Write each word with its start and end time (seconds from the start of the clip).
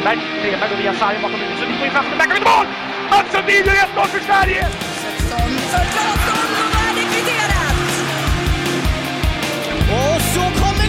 Stenberg. 0.00 0.20
Stenberg 0.40 0.70
går 0.70 0.76
via 0.76 0.94
sargen 0.94 1.22
bakom 1.22 1.40
huvudet. 1.40 1.58
Sundin 1.58 1.78
går 1.78 1.86
in 1.86 1.92
framför. 1.92 2.16
Där 2.16 2.26
kan 2.26 2.34
vi 2.34 2.44
mål! 2.50 2.66
Mats 3.10 3.32
Sundin 3.32 3.64
gör 3.66 3.74
1-0 3.74 4.06
för 4.14 4.20
Sverige! 4.20 4.66
Och 9.98 10.20
så 10.34 10.44
kommer 10.62 10.79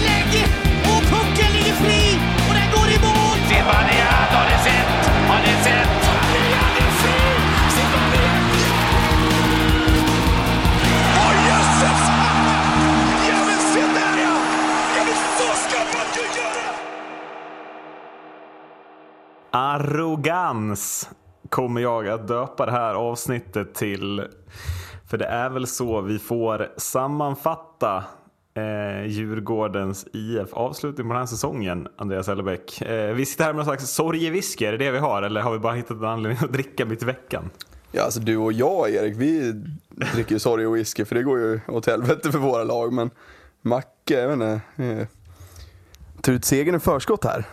Arrogans 19.51 21.09
kommer 21.49 21.81
jag 21.81 22.07
att 22.07 22.27
döpa 22.27 22.65
det 22.65 22.71
här 22.71 22.93
avsnittet 22.93 23.73
till. 23.73 24.27
För 25.09 25.17
det 25.17 25.25
är 25.25 25.49
väl 25.49 25.67
så 25.67 26.01
vi 26.01 26.19
får 26.19 26.69
sammanfatta 26.77 28.03
eh, 28.53 29.05
Djurgårdens 29.05 30.05
IF 30.13 30.53
avslutning 30.53 31.07
på 31.07 31.13
den 31.13 31.21
här 31.21 31.27
säsongen, 31.27 31.87
Andreas 31.97 32.27
Ellebäck. 32.27 32.81
Eh, 32.81 33.13
vi 33.13 33.25
sitter 33.25 33.43
här 33.43 33.53
med 33.53 33.57
någon 33.57 33.65
slags 33.65 33.91
sorgewhisky, 33.91 34.65
är 34.65 34.71
det 34.71 34.77
det 34.77 34.91
vi 34.91 34.97
har? 34.97 35.21
Eller 35.21 35.41
har 35.41 35.51
vi 35.51 35.59
bara 35.59 35.73
hittat 35.73 35.97
en 35.97 36.05
anledning 36.05 36.43
att 36.43 36.53
dricka 36.53 36.85
mitt 36.85 37.03
i 37.03 37.05
veckan? 37.05 37.49
Ja, 37.91 38.03
alltså 38.03 38.19
du 38.19 38.37
och 38.37 38.53
jag 38.53 38.89
Erik, 38.89 39.17
vi 39.17 39.51
dricker 40.13 40.31
ju 40.31 40.39
sorg 40.39 40.67
och 40.67 40.75
whisky 40.75 41.05
för 41.05 41.15
det 41.15 41.23
går 41.23 41.39
ju 41.39 41.59
åt 41.67 41.85
helvete 41.85 42.31
för 42.31 42.39
våra 42.39 42.63
lag. 42.63 42.93
Men 42.93 43.09
Macke, 43.61 44.19
jag 44.19 44.27
vet 44.27 44.33
inte. 44.33 44.61
Eh, 44.75 45.07
tar 46.21 46.33
ut 46.33 46.45
segern 46.45 46.75
i 46.75 46.79
förskott 46.79 47.23
här. 47.23 47.45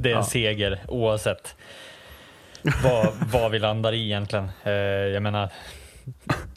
Det 0.00 0.12
är 0.12 0.16
en 0.16 0.24
seger 0.24 0.80
oavsett 0.88 1.56
vad, 2.84 3.08
vad 3.32 3.50
vi 3.50 3.58
landar 3.58 3.92
i 3.92 4.04
egentligen. 4.04 4.50
Eh, 4.64 4.72
jag 4.72 5.22
menar, 5.22 5.48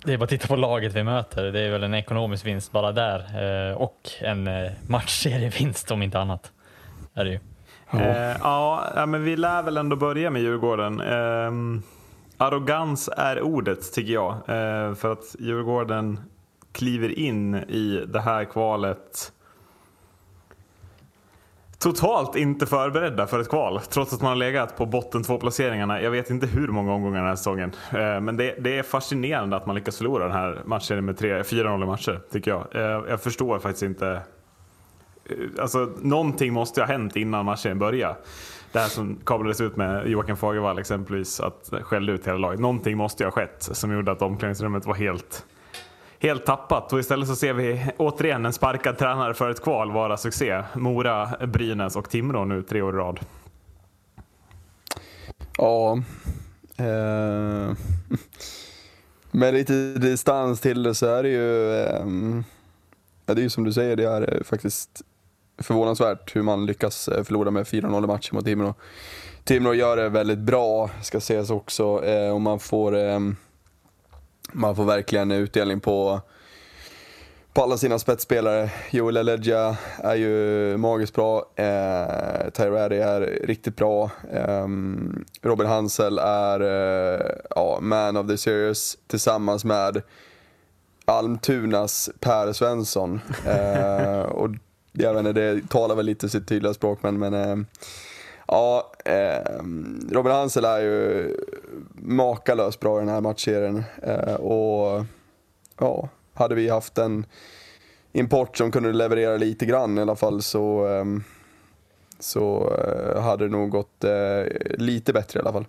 det 0.04 0.14
är 0.14 0.18
bara 0.18 0.24
att 0.24 0.30
titta 0.30 0.48
på 0.48 0.56
laget 0.56 0.94
vi 0.94 1.04
möter. 1.04 1.44
Det 1.44 1.60
är 1.60 1.72
väl 1.72 1.84
en 1.84 1.94
ekonomisk 1.94 2.46
vinst 2.46 2.72
bara 2.72 2.92
där 2.92 3.20
eh, 3.70 3.76
och 3.76 4.10
en 4.20 4.48
eh, 4.48 4.72
matchserievinst 4.88 5.92
om 5.92 6.02
inte 6.02 6.20
annat. 6.20 6.52
Är 7.14 7.26
det 7.26 7.32
ju. 7.32 7.40
Eh, 8.00 8.38
ja, 8.42 8.88
ja, 8.96 9.06
men 9.06 9.24
vi 9.24 9.36
lär 9.36 9.64
väl 9.64 9.78
ändå 9.78 9.96
börja 9.96 10.30
med 10.30 10.42
Djurgården. 10.42 11.02
Eh, 11.02 11.82
arrogans 12.38 13.10
är 13.18 13.42
ordet 13.42 13.94
tycker 13.94 14.14
jag. 14.14 14.32
Eh, 14.34 14.96
för 14.96 15.12
att 15.12 15.36
Djurgården 15.40 16.20
kliver 16.72 17.20
in 17.20 17.56
i 17.56 18.04
det 18.08 18.22
här 18.22 18.46
kvalet 18.46 19.32
totalt 21.82 22.36
inte 22.36 22.66
förberedda 22.66 23.28
för 23.28 23.40
ett 23.40 23.50
kval. 23.50 23.80
Trots 23.90 24.14
att 24.14 24.22
man 24.22 24.30
har 24.30 24.36
legat 24.36 24.78
på 24.78 24.86
botten 24.86 25.24
två 25.24 25.38
placeringarna. 25.38 26.02
Jag 26.02 26.12
vet 26.12 26.30
inte 26.30 26.48
hur 26.48 26.68
många 26.68 26.94
omgångar 26.94 27.18
den 27.18 27.28
här 27.28 27.36
säsongen. 27.36 27.72
Eh, 27.92 28.22
men 28.22 28.38
det, 28.38 28.56
det 28.60 28.78
är 28.78 28.84
fascinerande 28.84 29.56
att 29.56 29.66
man 29.66 29.76
lyckas 29.76 29.98
förlora 29.98 30.24
den 30.24 30.34
här 30.34 30.62
matchen 30.66 31.06
med 31.06 31.20
4-0 31.20 31.86
matcher, 31.86 32.22
tycker 32.32 32.52
jag. 32.52 32.68
Eh, 32.76 33.10
jag 33.10 33.22
förstår 33.22 33.60
faktiskt 33.60 33.84
inte 33.84 34.22
eh, 35.26 35.62
Alltså, 35.62 35.90
någonting 36.02 36.54
måste 36.54 36.82
ha 36.82 36.88
hänt 36.88 37.16
innan 37.16 37.46
matchen 37.46 37.80
började. 37.80 38.16
Det 38.72 38.80
här 38.80 38.88
som 38.88 39.20
kablades 39.26 39.62
ut 39.62 39.76
med 39.76 40.08
Joakim 40.08 40.38
Fagervall 40.38 40.80
exempelvis, 40.80 41.40
att 41.40 41.74
skällde 41.82 42.12
ut 42.12 42.28
hela 42.28 42.38
laget. 42.38 42.60
Någonting 42.60 42.98
måste 42.98 43.24
ju 43.24 43.28
ha 43.28 43.32
skett 43.32 43.70
som 43.72 43.94
gjorde 43.94 44.12
att 44.12 44.22
omklädningsrummet 44.22 44.86
var 44.86 44.96
helt, 44.96 45.46
helt 46.22 46.46
tappat. 46.46 46.94
Och 46.94 47.00
istället 47.00 47.28
så 47.28 47.36
ser 47.36 47.54
vi 47.54 47.86
återigen 47.98 48.46
en 48.46 48.54
sparkad 48.54 48.98
tränare 48.98 49.34
för 49.34 49.50
ett 49.50 49.62
kval 49.62 49.92
vara 49.92 50.18
succé. 50.18 50.64
Mora, 50.74 51.30
Brynäs 51.48 51.96
och 51.96 52.10
Timrå 52.10 52.46
nu 52.46 52.64
tre 52.64 52.82
år 52.82 52.94
i 52.94 52.98
rad. 52.98 53.20
Ja. 55.58 55.98
Eh, 56.78 57.76
med 59.32 59.54
lite 59.54 59.74
distans 59.94 60.60
till 60.60 60.84
det 60.84 60.96
så 60.96 61.06
är 61.06 61.24
det 61.24 61.30
ju, 61.30 61.76
eh, 61.76 62.06
ja, 63.26 63.34
det 63.34 63.42
är 63.42 63.44
ju 63.44 63.50
som 63.50 63.64
du 63.64 63.74
säger, 63.74 63.96
det 63.96 64.04
är 64.04 64.36
eh, 64.36 64.44
faktiskt 64.44 65.02
förvånansvärt 65.58 66.36
hur 66.36 66.42
man 66.42 66.66
lyckas 66.66 67.08
eh, 67.08 67.24
förlora 67.24 67.52
med 67.52 67.66
4-0 67.66 68.04
i 68.04 68.08
matchen 68.08 68.36
mot 68.36 68.46
Timrå. 68.46 68.74
Timrå 69.44 69.74
gör 69.74 69.98
det 69.98 70.10
väldigt 70.10 70.40
bra, 70.40 70.90
ska 71.02 71.20
sägas 71.20 71.50
också, 71.50 72.06
eh, 72.06 72.34
och 72.34 72.42
man 72.42 72.60
får, 72.60 72.98
eh, 72.98 73.20
man 74.52 74.76
får 74.76 74.86
verkligen 74.86 75.32
utdelning 75.32 75.80
på 75.80 76.22
på 77.54 77.62
alla 77.62 77.78
sina 77.78 78.00
spetsspelare. 78.00 78.70
Joel 78.92 79.18
Eledja 79.18 79.78
är 79.98 80.16
ju 80.16 80.78
magiskt 80.78 81.16
bra. 81.16 81.46
Eh, 81.56 82.50
Tyradi 82.54 82.98
är 82.98 83.22
riktigt 83.44 83.76
bra. 83.76 84.12
Eh, 84.34 84.68
Robin 85.42 85.68
Hansel 85.68 86.20
är 86.20 86.60
eh, 86.62 87.32
ja, 87.50 87.80
man 87.82 88.18
of 88.18 88.28
the 88.28 88.38
series 88.38 88.98
tillsammans 89.08 89.66
med 89.66 90.02
Almtunas 91.06 92.10
Per 92.20 92.54
Svensson. 92.54 93.20
Eh, 93.46 94.22
och 94.22 94.50
jag 94.92 95.14
vet 95.14 95.28
inte, 95.28 95.42
det 95.42 95.70
talar 95.70 95.96
väl 95.96 96.06
lite 96.06 96.30
sitt 96.30 96.48
tydliga 96.48 96.74
språk 96.74 97.00
men, 97.02 97.20
men 97.20 97.34
eh, 97.34 97.56
ja, 98.52 98.92
eh, 99.06 99.64
Robin 100.12 100.32
Hansel 100.32 100.66
är 100.66 100.80
ju 100.80 101.36
makalöst 101.94 102.80
bra 102.80 102.98
i 102.98 103.00
den 103.00 103.10
här 103.10 103.22
matchserien. 103.22 103.84
Eh, 104.04 104.34
och 104.34 105.06
ja, 105.80 106.10
hade 106.34 106.56
vi 106.56 106.70
haft 106.70 106.98
en 106.98 107.26
import 108.14 108.58
som 108.58 108.72
kunde 108.72 108.94
leverera 108.94 109.38
lite 109.38 109.66
grann 109.66 109.98
i 109.98 110.02
alla 110.02 110.16
fall 110.16 110.42
så, 110.42 110.88
eh, 110.88 111.06
så 112.20 112.74
eh, 112.78 113.22
hade 113.22 113.46
det 113.46 113.52
nog 113.52 113.70
gått 113.70 114.04
eh, 114.04 114.44
lite 114.78 115.14
bättre 115.14 115.40
i 115.40 115.42
alla 115.42 115.54
fall. 115.54 115.66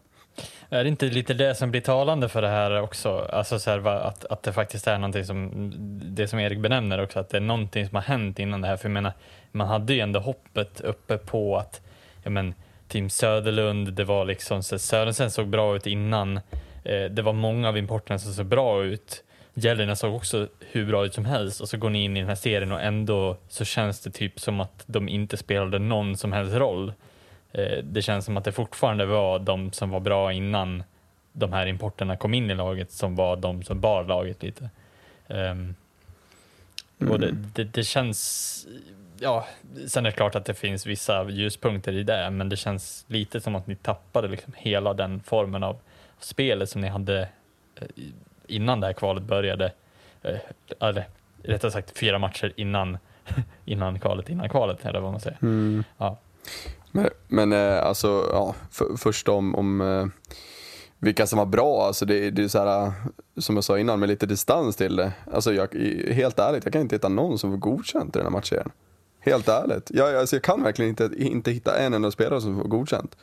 Är 0.68 0.84
det 0.84 0.88
inte 0.88 1.06
lite 1.06 1.34
det 1.34 1.54
som 1.54 1.70
blir 1.70 1.80
talande 1.80 2.28
för 2.28 2.42
det 2.42 2.48
här 2.48 2.82
också? 2.82 3.28
Alltså 3.32 3.58
så 3.58 3.70
här, 3.70 3.86
att, 3.86 4.24
att 4.24 4.42
det 4.42 4.52
faktiskt 4.52 4.86
är 4.86 4.98
någonting 4.98 5.24
som, 5.24 5.50
det 6.04 6.28
som 6.28 6.38
Erik 6.38 6.58
benämner 6.58 7.02
också, 7.02 7.18
att 7.18 7.28
det 7.28 7.36
är 7.36 7.40
någonting 7.40 7.88
som 7.88 7.94
har 7.94 8.02
hänt 8.02 8.38
innan 8.38 8.60
det 8.60 8.68
här. 8.68 8.76
För 8.76 8.88
jag 8.88 8.92
menar, 8.92 9.12
man 9.52 9.68
hade 9.68 9.94
ju 9.94 10.00
ändå 10.00 10.20
hoppet 10.20 10.80
uppe 10.80 11.18
på 11.18 11.56
att, 11.56 11.80
ja 12.22 12.30
men, 12.30 12.54
Team 12.92 13.10
Söderlund, 13.10 13.92
det 13.92 14.04
var 14.04 14.24
liksom, 14.24 14.62
så 14.62 14.78
Sörensen 14.78 15.30
såg 15.30 15.48
bra 15.48 15.76
ut 15.76 15.86
innan. 15.86 16.36
Eh, 16.84 17.04
det 17.10 17.22
var 17.22 17.32
många 17.32 17.68
av 17.68 17.78
importerna 17.78 18.18
som 18.18 18.32
såg 18.32 18.46
bra 18.46 18.84
ut. 18.84 19.24
Gällerna 19.54 19.96
såg 19.96 20.14
också 20.14 20.48
hur 20.60 20.86
bra 20.86 21.04
ut 21.06 21.14
som 21.14 21.24
helst 21.24 21.60
och 21.60 21.68
så 21.68 21.76
går 21.76 21.90
ni 21.90 22.04
in 22.04 22.16
i 22.16 22.20
den 22.20 22.28
här 22.28 22.34
serien 22.36 22.72
och 22.72 22.80
ändå 22.82 23.36
så 23.48 23.64
känns 23.64 24.00
det 24.00 24.10
typ 24.10 24.40
som 24.40 24.60
att 24.60 24.84
de 24.86 25.08
inte 25.08 25.36
spelade 25.36 25.78
någon 25.78 26.16
som 26.16 26.32
helst 26.32 26.54
roll. 26.54 26.92
Eh, 27.52 27.78
Det 27.84 28.02
känns 28.02 28.24
som 28.24 28.36
att 28.36 28.44
det 28.44 28.52
fortfarande 28.52 29.06
var 29.06 29.38
de 29.38 29.72
som 29.72 29.90
var 29.90 30.00
bra 30.00 30.32
innan 30.32 30.82
de 31.32 31.52
här 31.52 31.66
importerna 31.66 32.16
kom 32.16 32.34
in 32.34 32.50
i 32.50 32.54
laget 32.54 32.90
som 32.92 33.16
var 33.16 33.36
de 33.36 33.62
som 33.62 33.80
bar 33.80 34.04
laget 34.04 34.42
lite. 34.42 34.70
Ehm, 35.28 35.74
Och 37.10 37.20
det, 37.20 37.30
det, 37.54 37.64
det 37.64 37.84
känns, 37.84 38.66
ja, 39.22 39.46
sen 39.86 40.06
är 40.06 40.10
det 40.10 40.16
klart 40.16 40.34
att 40.34 40.44
det 40.44 40.54
finns 40.54 40.86
vissa 40.86 41.28
ljuspunkter 41.28 41.92
i 41.92 42.02
det, 42.02 42.30
men 42.30 42.48
det 42.48 42.56
känns 42.56 43.04
lite 43.08 43.40
som 43.40 43.54
att 43.54 43.66
ni 43.66 43.76
tappade 43.76 44.28
liksom 44.28 44.52
hela 44.56 44.94
den 44.94 45.20
formen 45.20 45.62
av 45.62 45.76
spelet 46.18 46.70
som 46.70 46.80
ni 46.80 46.88
hade 46.88 47.28
eh, 47.80 47.86
innan 48.46 48.80
det 48.80 48.86
här 48.86 48.94
kvalet 48.94 49.22
började. 49.22 49.72
Eh, 50.22 50.36
Eller 50.80 51.08
rättare 51.42 51.70
sagt 51.70 51.98
fyra 51.98 52.18
matcher 52.18 52.52
innan, 52.56 52.98
innan 53.64 54.00
kvalet, 54.00 54.28
innan 54.28 54.48
kvalet, 54.48 54.84
eller 54.84 55.00
vad 55.00 55.10
man 55.10 55.20
säger. 55.20 55.38
Ja. 55.98 56.18
Men, 56.92 57.10
men 57.28 57.52
eh, 57.52 57.86
alltså, 57.86 58.28
ja, 58.32 58.54
för, 58.70 58.96
först 58.96 59.28
om, 59.28 59.54
om 59.54 60.12
vilka 60.98 61.26
som 61.26 61.38
var 61.38 61.46
bra, 61.46 61.86
alltså 61.86 62.04
det, 62.04 62.30
det 62.30 62.44
är 62.44 62.48
så 62.48 62.58
här, 62.58 62.92
som 63.36 63.54
jag 63.54 63.64
sa 63.64 63.78
innan, 63.78 64.00
med 64.00 64.08
lite 64.08 64.26
distans 64.26 64.76
till 64.76 64.96
det. 64.96 65.12
Alltså 65.32 65.52
jag, 65.52 65.74
helt 66.12 66.38
ärligt, 66.38 66.64
jag 66.64 66.72
kan 66.72 66.82
inte 66.82 66.94
hitta 66.94 67.08
någon 67.08 67.38
som 67.38 67.50
var 67.50 67.56
godkänt 67.56 68.16
i 68.16 68.18
den 68.18 68.26
här 68.26 68.30
matchen. 68.30 68.70
Helt 69.24 69.48
ärligt. 69.48 69.90
Jag, 69.94 70.16
alltså 70.16 70.36
jag 70.36 70.42
kan 70.42 70.62
verkligen 70.62 70.88
inte, 70.88 71.10
inte 71.16 71.50
hitta 71.50 71.78
en 71.78 71.94
enda 71.94 72.10
spelare 72.10 72.40
som 72.40 72.60
får 72.60 72.68
godkänt. 72.68 73.16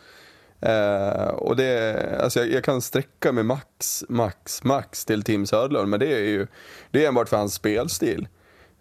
Eh, 0.61 1.27
och 1.27 1.55
det, 1.55 2.19
alltså 2.23 2.39
jag, 2.39 2.51
jag 2.51 2.63
kan 2.63 2.81
sträcka 2.81 3.31
mig 3.31 3.43
max, 3.43 4.03
max, 4.09 4.63
max 4.63 5.05
till 5.05 5.23
Tim 5.23 5.45
Söderlund, 5.45 5.89
men 5.89 5.99
det 5.99 6.13
är 6.13 6.19
ju 6.19 6.47
det 6.91 7.03
är 7.03 7.07
enbart 7.07 7.29
för 7.29 7.37
hans 7.37 7.53
spelstil. 7.53 8.27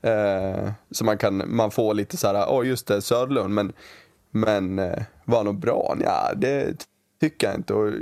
Eh, 0.03 0.70
så 0.91 1.05
man 1.05 1.19
kan, 1.19 1.56
man 1.56 1.70
får 1.70 1.94
lite 1.94 2.17
så 2.17 2.26
här, 2.26 2.47
åh 2.49 2.67
just 2.67 2.87
det, 2.87 3.03
Söderlund, 3.03 3.55
men, 3.55 3.73
men 4.31 4.79
eh, 4.79 5.03
var 5.25 5.37
han 5.37 5.47
nog 5.47 5.59
bra? 5.61 5.97
Ja, 6.05 6.32
det 6.37 6.87
tycker 7.21 7.47
jag 7.47 7.56
inte. 7.56 7.75
Och, 7.75 7.88
eh, 7.88 7.94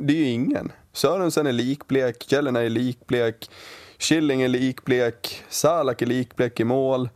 det 0.00 0.12
är 0.12 0.16
ju 0.16 0.28
ingen. 0.28 0.72
Sörensen 0.92 1.46
är 1.46 1.52
likblek, 1.52 2.24
Källorna 2.28 2.60
är 2.60 2.68
likblek, 2.68 3.50
Killing 3.98 4.42
är 4.42 4.48
likblek, 4.48 5.44
Salak 5.48 6.02
är 6.02 6.06
likblek 6.06 6.60
i 6.60 6.64
mål. 6.64 7.08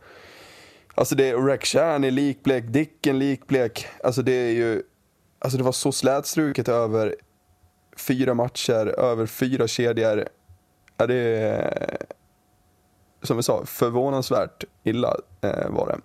Alltså 0.95 1.15
det 1.15 1.29
är 1.29 1.37
Rexhan 1.37 2.03
är 2.03 2.11
likblek, 2.11 2.63
Dicken 2.67 3.19
likblek. 3.19 3.87
Alltså 4.03 4.21
det 4.21 4.31
är 4.31 4.51
ju, 4.51 4.81
alltså 5.39 5.57
det 5.57 5.63
var 5.63 5.71
så 5.71 5.91
slätstruket 5.91 6.67
över 6.67 7.15
fyra 7.97 8.33
matcher, 8.33 8.99
över 8.99 9.25
fyra 9.25 9.67
kedjor. 9.67 10.27
Ja, 10.97 11.07
det 11.07 11.15
är, 11.15 11.97
som 13.21 13.37
vi 13.37 13.43
sa, 13.43 13.65
förvånansvärt 13.65 14.63
illa 14.83 15.15
eh, 15.41 15.69
var 15.69 15.87
det. 15.87 15.99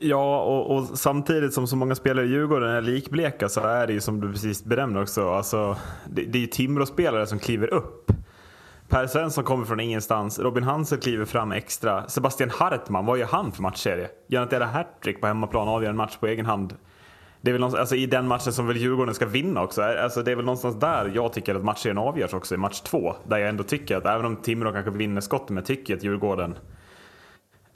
Ja, 0.00 0.42
och, 0.42 0.76
och, 0.76 0.98
samtidigt 0.98 1.54
som 1.54 1.66
så 1.66 1.76
många 1.76 1.94
spelare 1.94 2.26
i 2.26 2.28
Djurgården 2.28 2.70
är 2.70 2.80
likbleka 2.80 3.48
så 3.48 3.60
är 3.60 3.86
det 3.86 3.92
ju 3.92 4.00
som 4.00 4.20
du 4.20 4.32
precis 4.32 4.64
benämner 4.64 5.02
också, 5.02 5.30
alltså, 5.30 5.76
det, 6.10 6.22
det 6.22 6.38
är 6.38 6.40
ju 6.40 6.46
Timrå-spelare 6.46 7.26
som 7.26 7.38
kliver 7.38 7.74
upp. 7.74 8.12
Per 8.92 9.06
Svensson 9.06 9.44
kommer 9.44 9.64
från 9.64 9.80
ingenstans, 9.80 10.38
Robin 10.38 10.62
Hansen 10.62 11.00
kliver 11.00 11.24
fram 11.24 11.52
extra. 11.52 12.08
Sebastian 12.08 12.50
Hartman, 12.50 13.06
vad 13.06 13.18
gör 13.18 13.26
han 13.26 13.52
för 13.52 13.62
matchserie? 13.62 14.08
Gör 14.26 14.60
hattrick 14.60 15.20
på 15.20 15.26
hemmaplan 15.26 15.68
och 15.68 15.74
avgör 15.74 15.90
en 15.90 15.96
match 15.96 16.16
på 16.16 16.26
egen 16.26 16.46
hand? 16.46 16.76
Det 17.40 17.50
är 17.50 17.52
väl 17.52 17.62
alltså, 17.62 17.94
i 17.96 18.06
den 18.06 18.28
matchen 18.28 18.52
som 18.52 18.66
väl 18.66 18.76
Djurgården 18.76 19.14
ska 19.14 19.26
vinna 19.26 19.62
också. 19.62 19.82
Alltså, 19.82 20.22
det 20.22 20.30
är 20.32 20.36
väl 20.36 20.44
någonstans 20.44 20.80
där 20.80 21.12
jag 21.14 21.32
tycker 21.32 21.54
att 21.54 21.64
matchserien 21.64 21.98
avgörs 21.98 22.34
också, 22.34 22.54
i 22.54 22.58
match 22.58 22.80
två. 22.80 23.14
Där 23.28 23.38
jag 23.38 23.48
ändå 23.48 23.64
tycker 23.64 23.96
att, 23.96 24.06
även 24.06 24.26
om 24.26 24.36
Timrå 24.36 24.72
kanske 24.72 24.90
vinner 24.90 25.20
skottet, 25.20 25.48
men 25.48 25.56
jag 25.56 25.66
tycker 25.66 25.96
att 25.96 26.02
Djurgården 26.02 26.58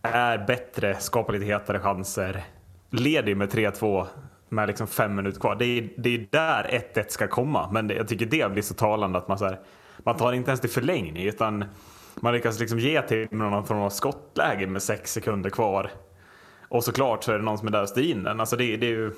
är 0.02 0.38
bättre, 0.46 0.96
skapar 1.00 1.32
lite 1.32 1.44
hetare 1.44 1.78
chanser, 1.78 2.44
leder 2.90 3.28
ju 3.28 3.34
med 3.34 3.52
3-2 3.52 4.06
med 4.48 4.68
liksom 4.68 4.86
fem 4.86 5.14
minuter 5.14 5.40
kvar. 5.40 5.56
Det 5.56 5.64
är, 5.64 5.88
det 5.96 6.14
är 6.14 6.26
där 6.30 6.82
1-1 6.94 7.04
ska 7.08 7.28
komma, 7.28 7.70
men 7.72 7.86
det, 7.86 7.94
jag 7.94 8.08
tycker 8.08 8.26
det 8.26 8.52
blir 8.52 8.62
så 8.62 8.74
talande 8.74 9.18
att 9.18 9.28
man, 9.28 9.38
så 9.38 9.44
här, 9.44 9.58
man 10.06 10.16
tar 10.16 10.32
inte 10.32 10.50
ens 10.50 10.60
till 10.60 10.70
förlängning 10.70 11.26
utan 11.26 11.64
man 12.14 12.32
lyckas 12.32 12.60
liksom 12.60 12.78
ge 12.78 13.02
till 13.02 13.28
någon 13.30 13.66
form 13.66 13.78
av 13.78 13.90
skottläge 13.90 14.66
med 14.66 14.82
sex 14.82 15.12
sekunder 15.12 15.50
kvar. 15.50 15.90
Och 16.68 16.84
såklart 16.84 17.24
så 17.24 17.32
är 17.32 17.38
det 17.38 17.44
någon 17.44 17.58
som 17.58 17.68
är 17.68 17.72
där 17.72 17.82
och 17.82 17.88
styr 17.88 18.10
in 18.10 18.22
den. 18.22 18.40
Alltså 18.40 18.56
det, 18.56 18.76
det, 18.76 18.86
är 18.86 18.90
ju, 18.90 19.12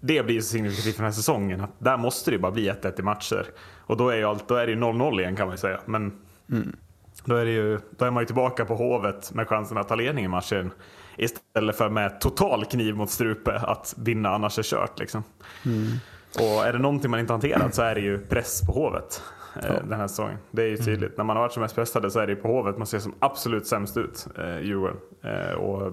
det 0.00 0.22
blir 0.26 0.34
ju 0.34 0.42
så 0.42 0.48
signifikativt 0.48 0.94
för 0.94 1.02
den 1.02 1.12
här 1.12 1.16
säsongen. 1.16 1.60
Att 1.60 1.70
där 1.78 1.96
måste 1.96 2.30
det 2.30 2.34
ju 2.34 2.40
bara 2.40 2.52
bli 2.52 2.70
1-1 2.70 3.00
i 3.00 3.02
matcher. 3.02 3.46
Och 3.78 3.96
då 3.96 4.08
är, 4.08 4.16
ju 4.16 4.24
allt, 4.24 4.48
då 4.48 4.54
är 4.54 4.66
det 4.66 4.72
ju 4.72 4.78
0-0 4.78 5.20
igen 5.20 5.36
kan 5.36 5.46
man 5.46 5.54
ju 5.54 5.58
säga. 5.58 5.80
Men 5.86 6.12
mm. 6.50 6.76
Då 7.24 7.36
är, 7.36 7.44
det 7.44 7.50
ju, 7.50 7.80
då 7.90 8.04
är 8.04 8.10
man 8.10 8.22
ju 8.22 8.26
tillbaka 8.26 8.64
på 8.64 8.74
Hovet 8.74 9.32
med 9.32 9.48
chansen 9.48 9.78
att 9.78 9.88
ta 9.88 9.94
ledning 9.94 10.24
i 10.24 10.28
matchen. 10.28 10.70
Istället 11.16 11.76
för 11.76 11.88
med 11.88 12.20
total 12.20 12.64
kniv 12.64 12.96
mot 12.96 13.10
strupe 13.10 13.58
att 13.58 13.94
vinna, 13.98 14.28
annars 14.28 14.58
är 14.58 14.62
kört. 14.62 14.98
Liksom. 14.98 15.24
Mm. 15.66 15.86
Och 16.34 16.66
är 16.66 16.72
det 16.72 16.78
någonting 16.78 17.10
man 17.10 17.20
inte 17.20 17.32
hanterat 17.32 17.74
så 17.74 17.82
är 17.82 17.94
det 17.94 18.00
ju 18.00 18.18
press 18.18 18.66
på 18.66 18.72
Hovet 18.72 19.22
ja. 19.54 19.80
den 19.88 20.00
här 20.00 20.08
säsongen. 20.08 20.38
Det 20.50 20.62
är 20.62 20.68
ju 20.68 20.76
tydligt. 20.76 21.02
Mm. 21.02 21.12
När 21.16 21.24
man 21.24 21.36
har 21.36 21.42
varit 21.42 21.52
som 21.52 21.60
mest 21.60 21.74
pressade 21.74 22.10
så 22.10 22.18
är 22.18 22.26
det 22.26 22.36
på 22.36 22.48
Hovet 22.48 22.78
man 22.78 22.86
ser 22.86 22.98
som 22.98 23.14
absolut 23.18 23.66
sämst 23.66 23.96
ut, 23.96 24.26
eh, 24.38 24.60
Djurgården. 24.60 24.96
Eh, 25.22 25.52
och 25.52 25.92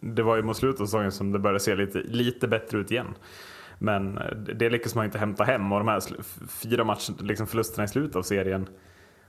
det 0.00 0.22
var 0.22 0.36
ju 0.36 0.42
mot 0.42 0.56
slutet 0.56 0.80
av 0.80 0.84
säsongen 0.84 1.12
som 1.12 1.32
det 1.32 1.38
började 1.38 1.60
se 1.60 1.74
lite, 1.74 1.98
lite 1.98 2.48
bättre 2.48 2.78
ut 2.78 2.90
igen. 2.90 3.14
Men 3.78 4.18
eh, 4.18 4.36
det 4.36 4.70
lyckas 4.70 4.94
man 4.94 5.04
inte 5.04 5.18
hämta 5.18 5.44
hem 5.44 5.72
och 5.72 5.78
de 5.78 5.88
här 5.88 6.02
fyra 6.48 6.84
match, 6.84 7.10
liksom 7.20 7.46
förlusterna 7.46 7.84
i 7.84 7.88
slutet 7.88 8.16
av 8.16 8.22
serien 8.22 8.68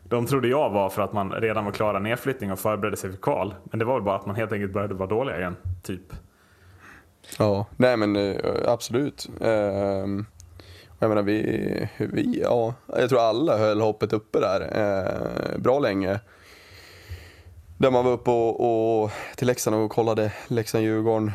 de 0.10 0.25
trodde 0.25 0.48
jag 0.48 0.69
var 0.69 0.90
för 0.90 1.01
att 1.01 1.13
man 1.13 1.31
redan 1.31 1.66
var 1.66 1.72
klara 1.72 2.00
nedflyttning 2.00 2.51
och 2.51 2.60
förberedde 2.60 2.98
sig 2.98 3.12
för 3.12 3.18
kval. 3.18 3.56
Men 3.63 3.80
det 3.80 3.86
var 3.86 3.94
väl 3.94 4.04
bara 4.04 4.16
att 4.16 4.25
man 4.25 4.36
helt 4.36 4.51
enkelt 4.51 4.74
började 4.74 4.94
vara 4.94 5.10
dåliga 5.10 5.38
igen, 5.40 5.56
typ. 5.83 6.13
Ja, 7.40 7.66
nej 7.78 7.98
men 7.98 8.16
eh, 8.16 8.36
absolut. 8.66 9.30
Ehm, 9.42 10.25
jag 11.00 11.10
menar 11.10 11.24
vi, 11.24 11.90
vi, 11.98 12.40
ja, 12.42 12.74
jag 12.88 13.10
tror 13.10 13.20
alla 13.20 13.58
höll 13.58 13.82
hoppet 13.82 14.14
uppe 14.14 14.40
där 14.40 14.62
eh, 14.62 15.58
bra 15.58 15.80
länge. 15.80 16.20
Där 17.78 17.92
man 17.92 18.06
var 18.06 18.12
uppe 18.12 18.32
och, 18.32 19.04
och 19.04 19.12
till 19.36 19.48
Leksand 19.48 19.76
och 19.76 19.92
kollade 19.92 20.34
Leksand-Djurgården. 20.48 21.32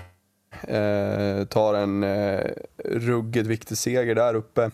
Eh, 0.62 1.44
tar 1.44 1.74
en 1.74 2.02
eh, 2.02 2.50
ruggigt 2.84 3.46
viktig 3.46 3.78
seger 3.78 4.14
där 4.14 4.34
uppe. 4.34 4.70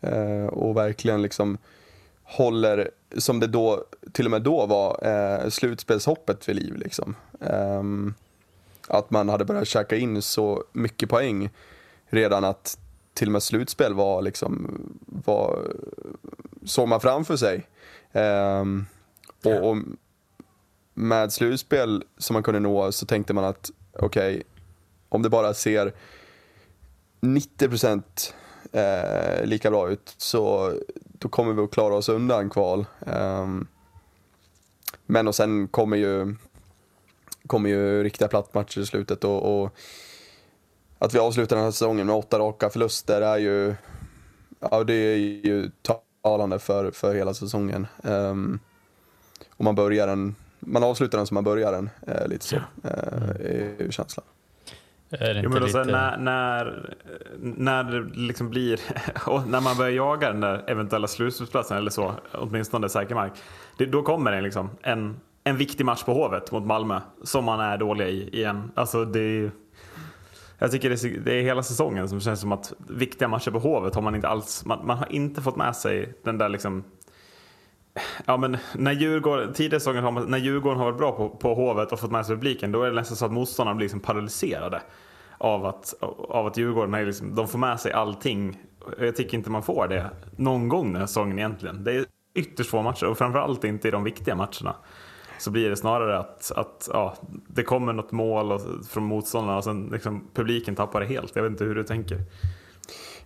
Eh, 0.00 0.46
och 0.46 0.76
verkligen 0.76 1.22
liksom 1.22 1.58
håller, 2.22 2.90
som 3.16 3.40
det 3.40 3.46
då, 3.46 3.84
till 4.12 4.24
och 4.24 4.30
med 4.30 4.42
då 4.42 4.66
var, 4.66 5.06
eh, 5.06 5.48
slutspelshoppet 5.48 6.48
vid 6.48 6.56
liv. 6.56 6.76
Liksom. 6.76 7.16
Eh, 7.40 7.82
att 8.88 9.10
man 9.10 9.28
hade 9.28 9.44
börjat 9.44 9.68
käka 9.68 9.96
in 9.96 10.22
så 10.22 10.64
mycket 10.72 11.08
poäng 11.08 11.50
redan 12.06 12.44
att 12.44 12.78
till 13.14 13.28
och 13.28 13.32
med 13.32 13.42
slutspel 13.42 13.94
var 13.94 14.22
liksom, 14.22 14.78
var, 15.06 15.72
såg 16.64 16.88
man 16.88 17.00
framför 17.00 17.36
sig. 17.36 17.66
Eh, 18.12 18.64
och, 19.44 19.70
och, 19.70 19.76
med 20.94 21.32
slutspel 21.32 22.04
som 22.18 22.34
man 22.34 22.42
kunde 22.42 22.60
nå 22.60 22.92
så 22.92 23.06
tänkte 23.06 23.34
man 23.34 23.44
att 23.44 23.70
okej, 23.92 24.34
okay, 24.34 24.42
om 25.08 25.22
det 25.22 25.30
bara 25.30 25.54
ser 25.54 25.94
90% 27.20 28.02
eh, 28.72 29.44
lika 29.46 29.70
bra 29.70 29.90
ut 29.90 30.14
så 30.16 30.72
då 31.22 31.28
kommer 31.28 31.52
vi 31.52 31.62
att 31.62 31.70
klara 31.70 31.94
oss 31.94 32.08
undan 32.08 32.50
kval. 32.50 32.86
Um, 33.00 33.66
men 35.06 35.28
och 35.28 35.34
sen 35.34 35.68
kommer 35.68 35.96
ju, 35.96 36.34
kommer 37.46 37.70
ju 37.70 38.02
riktiga 38.02 38.28
plattmatcher 38.28 38.80
i 38.80 38.86
slutet 38.86 39.24
och, 39.24 39.62
och, 39.62 39.76
att 41.02 41.14
vi 41.14 41.18
avslutar 41.18 41.56
den 41.56 41.64
här 41.64 41.72
säsongen 41.72 42.06
med 42.06 42.16
åtta 42.16 42.38
raka 42.38 42.70
förluster 42.70 43.20
är 43.20 43.38
ju, 43.38 43.74
ja 44.60 44.84
det 44.84 44.94
är 44.94 45.16
ju 45.16 45.70
talande 46.22 46.58
för, 46.58 46.90
för 46.90 47.14
hela 47.14 47.34
säsongen. 47.34 47.86
Um, 48.02 48.60
och 49.56 49.64
man 49.64 49.74
börjar 49.74 50.06
den, 50.06 50.34
man 50.60 50.84
avslutar 50.84 51.18
den 51.18 51.26
som 51.26 51.34
man 51.34 51.44
börjar 51.44 51.72
den, 51.72 51.90
eh, 52.06 52.28
lite 52.28 52.44
så, 52.44 52.56
eh, 52.56 52.62
är 53.40 53.82
ju 53.82 53.92
känslan. 53.92 54.26
Är 55.10 55.34
det 55.34 55.40
jo, 55.40 55.50
men 55.50 55.62
lite... 55.62 55.84
när, 55.84 56.16
när, 56.16 56.94
när 57.40 57.84
det 57.84 58.16
liksom 58.16 58.50
blir, 58.50 58.80
och 59.26 59.48
när 59.48 59.60
man 59.60 59.76
börjar 59.76 59.90
jaga 59.90 60.32
den 60.32 60.40
där 60.40 60.64
eventuella 60.66 61.08
slutspelsplatsen 61.08 61.76
eller 61.76 61.90
så, 61.90 62.14
åtminstone 62.32 62.88
säker 62.88 63.14
mark, 63.14 63.32
det, 63.78 63.86
då 63.86 64.02
kommer 64.02 64.32
det 64.32 64.40
liksom 64.40 64.70
en, 64.82 65.20
en 65.44 65.56
viktig 65.56 65.84
match 65.84 66.04
på 66.04 66.12
Hovet 66.12 66.52
mot 66.52 66.64
Malmö 66.64 67.00
som 67.22 67.44
man 67.44 67.60
är 67.60 67.78
dålig 67.78 68.08
i 68.08 68.36
igen. 68.36 68.72
Alltså 68.74 69.04
det 69.04 69.50
jag 70.62 70.70
tycker 70.70 70.90
det 70.90 71.04
är, 71.04 71.20
det 71.20 71.34
är 71.34 71.42
hela 71.42 71.62
säsongen 71.62 72.08
som 72.08 72.20
känns 72.20 72.40
som 72.40 72.52
att 72.52 72.72
viktiga 72.88 73.28
matcher 73.28 73.50
på 73.50 73.58
Hovet 73.58 73.94
har 73.94 74.02
man 74.02 74.14
inte 74.14 74.28
alls, 74.28 74.64
man, 74.64 74.86
man 74.86 74.98
har 74.98 75.12
inte 75.12 75.42
fått 75.42 75.56
med 75.56 75.76
sig 75.76 76.14
den 76.24 76.38
där 76.38 76.48
liksom 76.48 76.84
Ja 78.24 78.36
men 78.36 78.56
när 78.74 78.92
Djurgården, 78.92 79.52
tidigare 79.52 79.80
säsongen 79.80 80.04
har 80.04 80.10
man, 80.10 80.30
när 80.30 80.38
Djurgården 80.38 80.78
har 80.78 80.84
varit 80.84 80.98
bra 80.98 81.12
på, 81.12 81.28
på 81.28 81.54
Hovet 81.54 81.92
och 81.92 82.00
fått 82.00 82.10
med 82.10 82.26
sig 82.26 82.36
publiken 82.36 82.72
då 82.72 82.82
är 82.82 82.90
det 82.90 82.96
nästan 82.96 83.16
så 83.16 83.24
att 83.24 83.32
motståndarna 83.32 83.76
blir 83.76 83.84
liksom 83.84 84.00
paralyserade. 84.00 84.82
Av 85.38 85.66
att, 85.66 85.94
av 86.28 86.46
att 86.46 86.56
Djurgården 86.56 86.94
är 86.94 87.06
liksom, 87.06 87.34
de 87.34 87.48
får 87.48 87.58
med 87.58 87.80
sig 87.80 87.92
allting. 87.92 88.58
Jag 88.98 89.16
tycker 89.16 89.38
inte 89.38 89.50
man 89.50 89.62
får 89.62 89.88
det 89.88 90.10
någon 90.36 90.68
gång 90.68 90.92
den 90.92 91.00
här 91.00 91.06
säsongen 91.06 91.38
egentligen. 91.38 91.84
Det 91.84 91.92
är 91.92 92.04
ytterst 92.34 92.70
få 92.70 92.82
matcher 92.82 93.06
och 93.06 93.18
framförallt 93.18 93.64
inte 93.64 93.88
i 93.88 93.90
de 93.90 94.04
viktiga 94.04 94.34
matcherna. 94.34 94.76
Så 95.42 95.50
blir 95.50 95.70
det 95.70 95.76
snarare 95.76 96.18
att, 96.18 96.52
att 96.56 96.88
ja, 96.92 97.14
det 97.48 97.62
kommer 97.62 97.92
något 97.92 98.12
mål 98.12 98.52
och, 98.52 98.60
från 98.90 99.04
motståndarna 99.04 99.58
och 99.58 99.64
sen 99.64 99.88
liksom, 99.92 100.28
publiken 100.34 100.76
tappar 100.76 101.00
det 101.00 101.06
helt. 101.06 101.36
Jag 101.36 101.42
vet 101.42 101.50
inte 101.50 101.64
hur 101.64 101.74
du 101.74 101.84
tänker. 101.84 102.24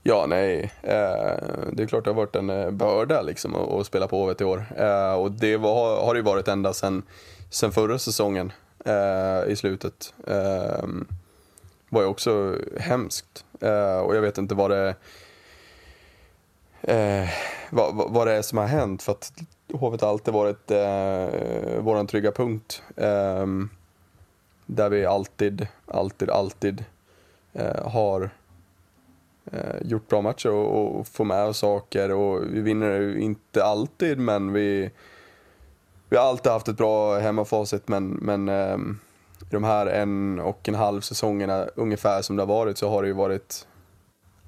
Ja, 0.02 0.26
nej. 0.28 0.72
Eh, 0.82 1.36
det 1.72 1.82
är 1.82 1.86
klart 1.86 2.04
det 2.04 2.10
har 2.10 2.14
varit 2.14 2.36
en 2.36 2.50
eh, 2.50 2.70
börda 2.70 3.22
liksom 3.22 3.54
att 3.54 3.86
spela 3.86 4.08
på 4.08 4.18
Hovet 4.18 4.40
i 4.40 4.44
år. 4.44 4.64
Eh, 4.76 5.12
och 5.12 5.30
det 5.30 5.56
var, 5.56 6.04
har 6.04 6.14
det 6.14 6.18
ju 6.18 6.24
varit 6.24 6.48
ända 6.48 6.72
sedan 6.72 7.02
sen 7.50 7.72
förra 7.72 7.98
säsongen 7.98 8.52
i 9.46 9.56
slutet. 9.56 10.14
Det 10.24 10.82
var 11.88 12.02
ju 12.02 12.06
också 12.06 12.58
hemskt. 12.78 13.44
Och 14.04 14.16
jag 14.16 14.20
vet 14.20 14.38
inte 14.38 14.54
vad 14.54 14.70
det, 14.70 14.94
vad, 17.70 18.12
vad 18.12 18.26
det 18.26 18.32
är 18.32 18.42
som 18.42 18.58
har 18.58 18.66
hänt. 18.66 19.02
För 19.02 19.12
att 19.12 19.32
Hovet 19.72 20.00
har 20.00 20.08
alltid 20.08 20.34
varit 20.34 20.70
eh, 20.70 21.80
vår 21.80 22.06
trygga 22.06 22.32
punkt. 22.32 22.82
Ehm, 22.96 23.68
där 24.66 24.88
vi 24.88 25.06
alltid, 25.06 25.66
alltid, 25.86 26.30
alltid 26.30 26.84
eh, 27.52 27.88
har 27.88 28.30
eh, 29.52 29.82
gjort 29.82 30.08
bra 30.08 30.22
matcher 30.22 30.50
och, 30.50 30.98
och 30.98 31.08
får 31.08 31.24
med 31.24 31.44
oss 31.44 31.58
saker 31.58 32.12
och 32.12 32.42
vi 32.42 32.60
vinner 32.60 33.18
inte 33.18 33.64
alltid 33.64 34.18
men 34.18 34.52
vi, 34.52 34.90
vi 36.08 36.16
har 36.16 36.24
alltid 36.24 36.52
haft 36.52 36.68
ett 36.68 36.76
bra 36.76 37.18
hemmafacit 37.18 37.88
men, 37.88 38.08
men 38.08 38.48
eh, 38.48 38.78
de 39.50 39.64
här 39.64 39.86
en 39.86 40.40
och 40.40 40.68
en 40.68 40.74
halv 40.74 41.00
säsongerna 41.00 41.66
ungefär 41.74 42.22
som 42.22 42.36
det 42.36 42.42
har 42.42 42.46
varit 42.46 42.78
så 42.78 42.88
har 42.88 43.02
det 43.02 43.08
ju 43.08 43.14
varit, 43.14 43.66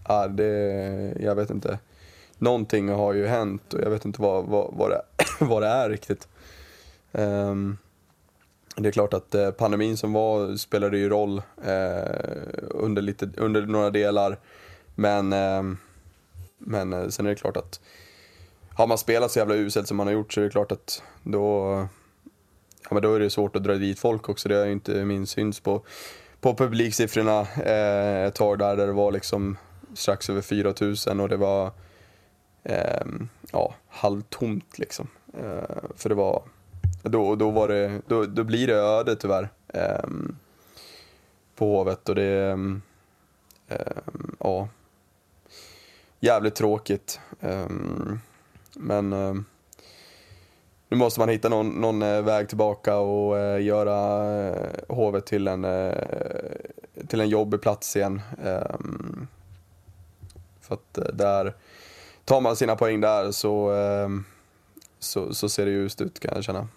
Ah, 0.02 0.28
det, 0.28 1.14
jag 1.20 1.34
vet 1.34 1.50
inte. 1.50 1.78
Någonting 2.38 2.88
har 2.88 3.12
ju 3.12 3.26
hänt 3.26 3.74
och 3.74 3.80
jag 3.80 3.90
vet 3.90 4.04
inte 4.04 4.22
vad, 4.22 4.44
vad, 4.44 4.74
vad, 4.74 4.90
det, 4.90 5.02
vad 5.44 5.62
det 5.62 5.68
är 5.68 5.90
riktigt. 5.90 6.28
Um, 7.12 7.78
det 8.76 8.88
är 8.88 8.92
klart 8.92 9.14
att 9.14 9.34
eh, 9.34 9.50
pandemin 9.50 9.96
som 9.96 10.12
var 10.12 10.56
spelade 10.56 10.98
ju 10.98 11.08
roll 11.08 11.42
eh, 11.64 12.62
under, 12.70 13.02
lite, 13.02 13.30
under 13.36 13.62
några 13.62 13.90
delar. 13.90 14.38
Men, 14.94 15.32
eh, 15.32 15.62
men 16.58 16.92
eh, 16.92 17.08
sen 17.08 17.26
är 17.26 17.30
det 17.30 17.36
klart 17.36 17.56
att 17.56 17.80
har 18.74 18.86
man 18.86 18.98
spelat 18.98 19.30
så 19.30 19.38
jävla 19.38 19.54
uselt 19.54 19.88
som 19.88 19.96
man 19.96 20.06
har 20.06 20.14
gjort 20.14 20.32
så 20.32 20.40
är 20.40 20.44
det 20.44 20.50
klart 20.50 20.72
att 20.72 21.02
då, 21.22 21.72
ja, 22.82 22.94
men 22.94 23.02
då 23.02 23.14
är 23.14 23.20
det 23.20 23.30
svårt 23.30 23.56
att 23.56 23.64
dra 23.64 23.74
dit 23.74 23.98
folk 23.98 24.28
också. 24.28 24.48
Det 24.48 24.54
har 24.54 24.66
ju 24.66 24.72
inte 24.72 25.04
minst 25.04 25.32
syns 25.32 25.60
på, 25.60 25.82
på 26.40 26.54
publiksiffrorna 26.54 27.40
eh, 27.40 28.24
ett 28.24 28.34
tag 28.34 28.58
där, 28.58 28.76
där 28.76 28.86
det 28.86 28.92
var 28.92 29.12
liksom 29.12 29.56
strax 29.94 30.30
över 30.30 30.42
4000 30.42 31.20
och 31.20 31.28
det 31.28 31.36
var 31.36 31.72
eh, 32.64 33.06
ja, 33.52 33.74
halvtomt 33.88 34.78
liksom. 34.78 35.08
Eh, 35.34 35.78
för 35.96 36.08
det 36.08 36.14
var, 36.14 36.42
då, 37.02 37.34
då, 37.34 37.50
var 37.50 37.68
det, 37.68 38.02
då, 38.06 38.24
då 38.26 38.44
blir 38.44 38.66
det 38.66 38.74
öde 38.74 39.16
tyvärr. 39.16 39.48
Eh, 39.68 40.08
på 41.56 41.76
Hovet 41.76 42.08
och 42.08 42.14
det 42.14 42.50
ehm, 42.50 42.82
ehm, 43.68 44.36
ja, 44.40 44.68
jävligt 46.20 46.54
tråkigt. 46.54 47.20
Ehm, 47.40 48.20
men 48.74 49.12
nu 50.88 50.96
måste 50.96 51.20
man 51.20 51.28
hitta 51.28 51.48
någon, 51.48 51.68
någon 51.68 52.02
eh, 52.02 52.22
väg 52.22 52.48
tillbaka 52.48 52.96
och 52.96 53.38
eh, 53.38 53.62
göra 53.62 54.26
eh, 54.48 54.70
Hovet 54.88 55.26
till 55.26 55.48
en, 55.48 55.64
eh, 55.64 55.94
till 57.08 57.20
en 57.20 57.28
jobbig 57.28 57.60
plats 57.60 57.96
igen. 57.96 58.20
För 60.60 60.74
att 60.74 60.98
eh, 60.98 61.04
där, 61.04 61.54
tar 62.28 62.40
man 62.40 62.56
sina 62.56 62.76
poäng 62.76 63.00
där 63.00 63.32
så, 63.32 63.70
ehm, 63.70 64.24
så, 64.98 65.34
så 65.34 65.48
ser 65.48 65.66
det 65.66 65.70
ljust 65.70 66.00
ut 66.00 66.20
kan 66.20 66.32
jag 66.34 66.44
känna. 66.44 66.68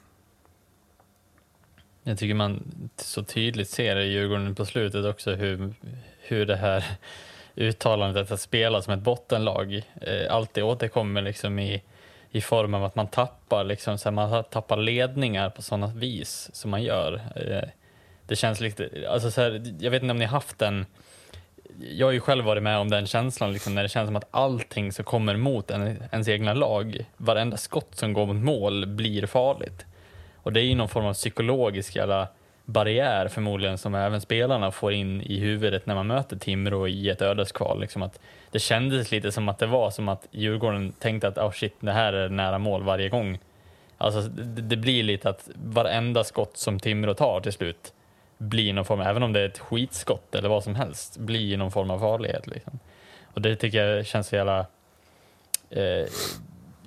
Jag 2.03 2.17
tycker 2.17 2.33
man 2.33 2.63
så 2.97 3.23
tydligt 3.23 3.69
ser 3.69 3.95
i 3.95 4.11
Djurgården 4.11 4.55
på 4.55 4.65
slutet 4.65 5.05
också 5.05 5.31
hur, 5.31 5.73
hur 6.19 6.45
det 6.45 6.55
här 6.55 6.85
uttalandet 7.55 8.31
att 8.31 8.41
spela 8.41 8.81
som 8.81 8.93
ett 8.93 8.99
bottenlag 8.99 9.75
eh, 10.01 10.35
alltid 10.35 10.63
återkommer 10.63 11.21
liksom 11.21 11.59
i, 11.59 11.83
i 12.31 12.41
form 12.41 12.73
av 12.73 12.83
att 12.83 12.95
man 12.95 13.07
tappar, 13.07 13.63
liksom, 13.63 13.97
så 13.97 14.09
här, 14.09 14.11
man 14.11 14.43
tappar 14.43 14.77
ledningar 14.77 15.49
på 15.49 15.61
sådana 15.61 15.87
vis 15.87 16.49
som 16.53 16.71
man 16.71 16.83
gör. 16.83 17.21
Eh, 17.35 17.69
det 18.27 18.35
känns 18.35 18.59
lite, 18.59 18.89
alltså 19.09 19.31
så 19.31 19.41
här, 19.41 19.75
jag 19.79 19.91
vet 19.91 20.01
inte 20.01 20.11
om 20.11 20.17
ni 20.17 20.25
har 20.25 20.31
haft 20.31 20.59
den, 20.59 20.85
jag 21.89 22.07
har 22.07 22.11
ju 22.11 22.19
själv 22.19 22.45
varit 22.45 22.63
med 22.63 22.77
om 22.77 22.89
den 22.89 23.07
känslan 23.07 23.53
liksom, 23.53 23.75
när 23.75 23.83
det 23.83 23.89
känns 23.89 24.07
som 24.07 24.15
att 24.15 24.27
allting 24.31 24.91
som 24.91 25.05
kommer 25.05 25.37
mot 25.37 25.71
en, 25.71 26.03
ens 26.11 26.27
egna 26.27 26.53
lag, 26.53 27.05
varenda 27.17 27.57
skott 27.57 27.95
som 27.95 28.13
går 28.13 28.25
mot 28.25 28.43
mål 28.43 28.85
blir 28.85 29.25
farligt. 29.25 29.85
Och 30.35 30.53
det 30.53 30.61
är 30.61 30.65
ju 30.65 30.75
någon 30.75 30.89
form 30.89 31.05
av 31.05 31.13
psykologisk 31.13 31.95
jävla 31.95 32.27
barriär 32.65 33.27
förmodligen 33.27 33.77
som 33.77 33.95
även 33.95 34.21
spelarna 34.21 34.71
får 34.71 34.93
in 34.93 35.21
i 35.21 35.39
huvudet 35.39 35.85
när 35.85 35.95
man 35.95 36.07
möter 36.07 36.37
Timrå 36.37 36.87
i 36.87 37.09
ett 37.09 37.21
ödeskval. 37.21 37.81
Liksom 37.81 38.01
att 38.01 38.19
det 38.51 38.59
kändes 38.59 39.11
lite 39.11 39.31
som 39.31 39.49
att 39.49 39.59
det 39.59 39.67
var 39.67 39.89
som 39.89 40.09
att 40.09 40.27
Djurgården 40.31 40.91
tänkte 40.91 41.27
att 41.27 41.37
oh 41.37 41.51
shit, 41.51 41.75
det 41.79 41.91
här 41.91 42.13
är 42.13 42.29
nära 42.29 42.57
mål 42.57 42.83
varje 42.83 43.09
gång. 43.09 43.39
Alltså 43.97 44.21
det, 44.21 44.61
det 44.61 44.77
blir 44.77 45.03
lite 45.03 45.29
att 45.29 45.49
varenda 45.55 46.23
skott 46.23 46.57
som 46.57 46.79
Timrå 46.79 47.13
tar 47.13 47.41
till 47.41 47.53
slut 47.53 47.93
blir 48.41 48.73
någon 48.73 48.85
form, 48.85 49.01
även 49.01 49.23
om 49.23 49.33
det 49.33 49.39
är 49.39 49.45
ett 49.45 49.59
skitskott 49.59 50.35
eller 50.35 50.49
vad 50.49 50.63
som 50.63 50.75
helst, 50.75 51.17
blir 51.17 51.57
någon 51.57 51.71
form 51.71 51.91
av 51.91 51.99
farlighet. 51.99 52.47
Liksom. 52.47 52.79
Och 53.33 53.41
det 53.41 53.55
tycker 53.55 53.85
jag 53.85 54.05
känns 54.05 54.27
så 54.27 54.35
jävla 54.35 54.65
eh, 55.69 56.05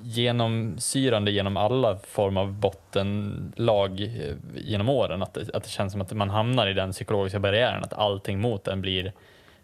genomsyrande 0.03 1.31
genom 1.31 1.57
alla 1.57 1.99
former 1.99 2.41
av 2.41 2.53
bottenlag 2.53 4.01
eh, 4.01 4.35
genom 4.55 4.89
åren. 4.89 5.23
Att 5.23 5.35
det, 5.35 5.55
att 5.55 5.63
det 5.63 5.71
känns 5.71 5.93
som 5.93 6.01
att 6.01 6.13
man 6.13 6.31
hamnar 6.31 6.67
i 6.67 6.73
den 6.73 6.93
psykologiska 6.93 7.39
barriären, 7.39 7.85
att 7.85 7.93
allting 7.93 8.41
mot 8.41 8.69
en 8.69 8.81
blir, 8.81 9.13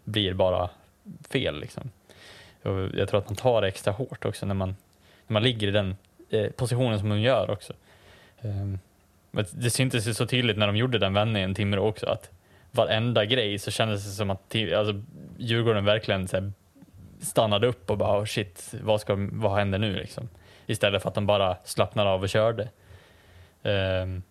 blir 0.03 0.33
bara 0.33 0.69
fel. 1.29 1.59
Liksom. 1.59 1.91
Och 2.63 2.89
jag 2.93 3.09
tror 3.09 3.19
att 3.19 3.29
man 3.29 3.35
tar 3.35 3.61
det 3.61 3.67
extra 3.67 3.93
hårt 3.93 4.25
också 4.25 4.45
när 4.45 4.55
man, 4.55 4.75
när 5.27 5.33
man 5.33 5.43
ligger 5.43 5.67
i 5.67 5.71
den 5.71 5.95
eh, 6.29 6.51
positionen 6.51 6.99
som 6.99 7.09
man 7.09 7.21
gör 7.21 7.49
också. 7.49 7.73
Um, 8.41 8.79
men 9.31 9.45
det 9.51 9.69
syntes 9.69 10.07
ju 10.07 10.13
så 10.13 10.25
tydligt 10.25 10.57
när 10.57 10.67
de 10.67 10.75
gjorde 10.75 10.97
den 10.97 11.13
vändningen, 11.13 11.55
Timrå 11.55 11.87
också, 11.87 12.05
att 12.05 12.29
varenda 12.71 13.25
grej 13.25 13.59
så 13.59 13.71
kändes 13.71 14.05
det 14.05 14.11
som 14.11 14.29
att 14.29 14.55
alltså, 14.55 15.01
Djurgården 15.37 15.85
verkligen 15.85 16.27
så 16.27 16.37
här, 16.37 16.51
stannade 17.21 17.67
upp 17.67 17.89
och 17.89 17.97
bara 17.97 18.19
oh 18.19 18.25
shit, 18.25 18.73
vad, 18.81 19.01
ska, 19.01 19.15
vad 19.31 19.57
händer 19.57 19.79
nu 19.79 19.95
liksom? 19.95 20.29
Istället 20.65 21.01
för 21.01 21.09
att 21.09 21.15
de 21.15 21.25
bara 21.25 21.57
slappnade 21.63 22.09
av 22.09 22.21
och 22.21 22.29
körde. 22.29 22.69
Um, 23.63 24.23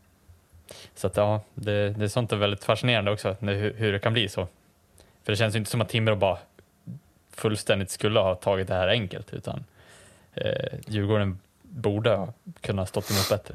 så 0.94 1.06
att 1.06 1.16
ja, 1.16 1.40
det, 1.54 1.90
det 1.90 2.04
är 2.04 2.08
sånt 2.08 2.32
är 2.32 2.36
väldigt 2.36 2.64
fascinerande 2.64 3.10
också, 3.10 3.36
hur, 3.40 3.74
hur 3.74 3.92
det 3.92 3.98
kan 3.98 4.12
bli 4.12 4.28
så. 4.28 4.48
För 5.24 5.32
det 5.32 5.36
känns 5.36 5.54
ju 5.54 5.58
inte 5.58 5.70
som 5.70 5.80
att 5.80 5.88
Timrå 5.88 6.16
bara 6.16 6.38
fullständigt 7.30 7.90
skulle 7.90 8.20
ha 8.20 8.34
tagit 8.34 8.68
det 8.68 8.74
här 8.74 8.88
enkelt, 8.88 9.34
utan 9.34 9.64
eh, 10.34 10.78
Djurgården 10.86 11.38
borde 11.62 12.10
ha 12.10 12.32
kunnat 12.60 12.88
stått 12.88 13.10
emot 13.10 13.28
bättre. 13.30 13.54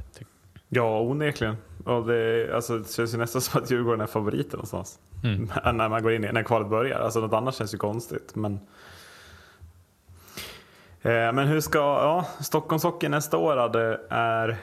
Ja, 0.70 1.00
onekligen. 1.00 1.58
Och 1.86 2.08
det, 2.08 2.52
alltså, 2.56 2.78
det 2.78 2.92
känns 2.94 3.14
ju 3.14 3.18
nästan 3.18 3.42
som 3.42 3.62
att 3.62 3.72
Djurgården 3.72 4.02
är 4.02 4.06
favoriten 4.06 4.52
någonstans. 4.52 5.00
Mm. 5.24 5.78
när 5.78 5.90
man 5.90 6.04
går 6.04 6.14
in 6.14 6.24
i, 6.24 6.32
när 6.32 6.44
kvalet 6.44 6.70
börjar. 6.70 7.00
Alltså 7.00 7.20
något 7.20 7.34
annat 7.34 7.56
känns 7.56 7.74
ju 7.74 7.78
konstigt. 7.78 8.36
Men, 8.36 8.54
eh, 11.02 11.32
men 11.34 11.48
hur 11.48 11.60
ska, 11.60 11.80
ja, 11.80 12.28
Stockholmshockey 12.40 13.10
nästa 13.10 13.38
år 13.38 13.70
det 13.70 14.00
är 14.10 14.58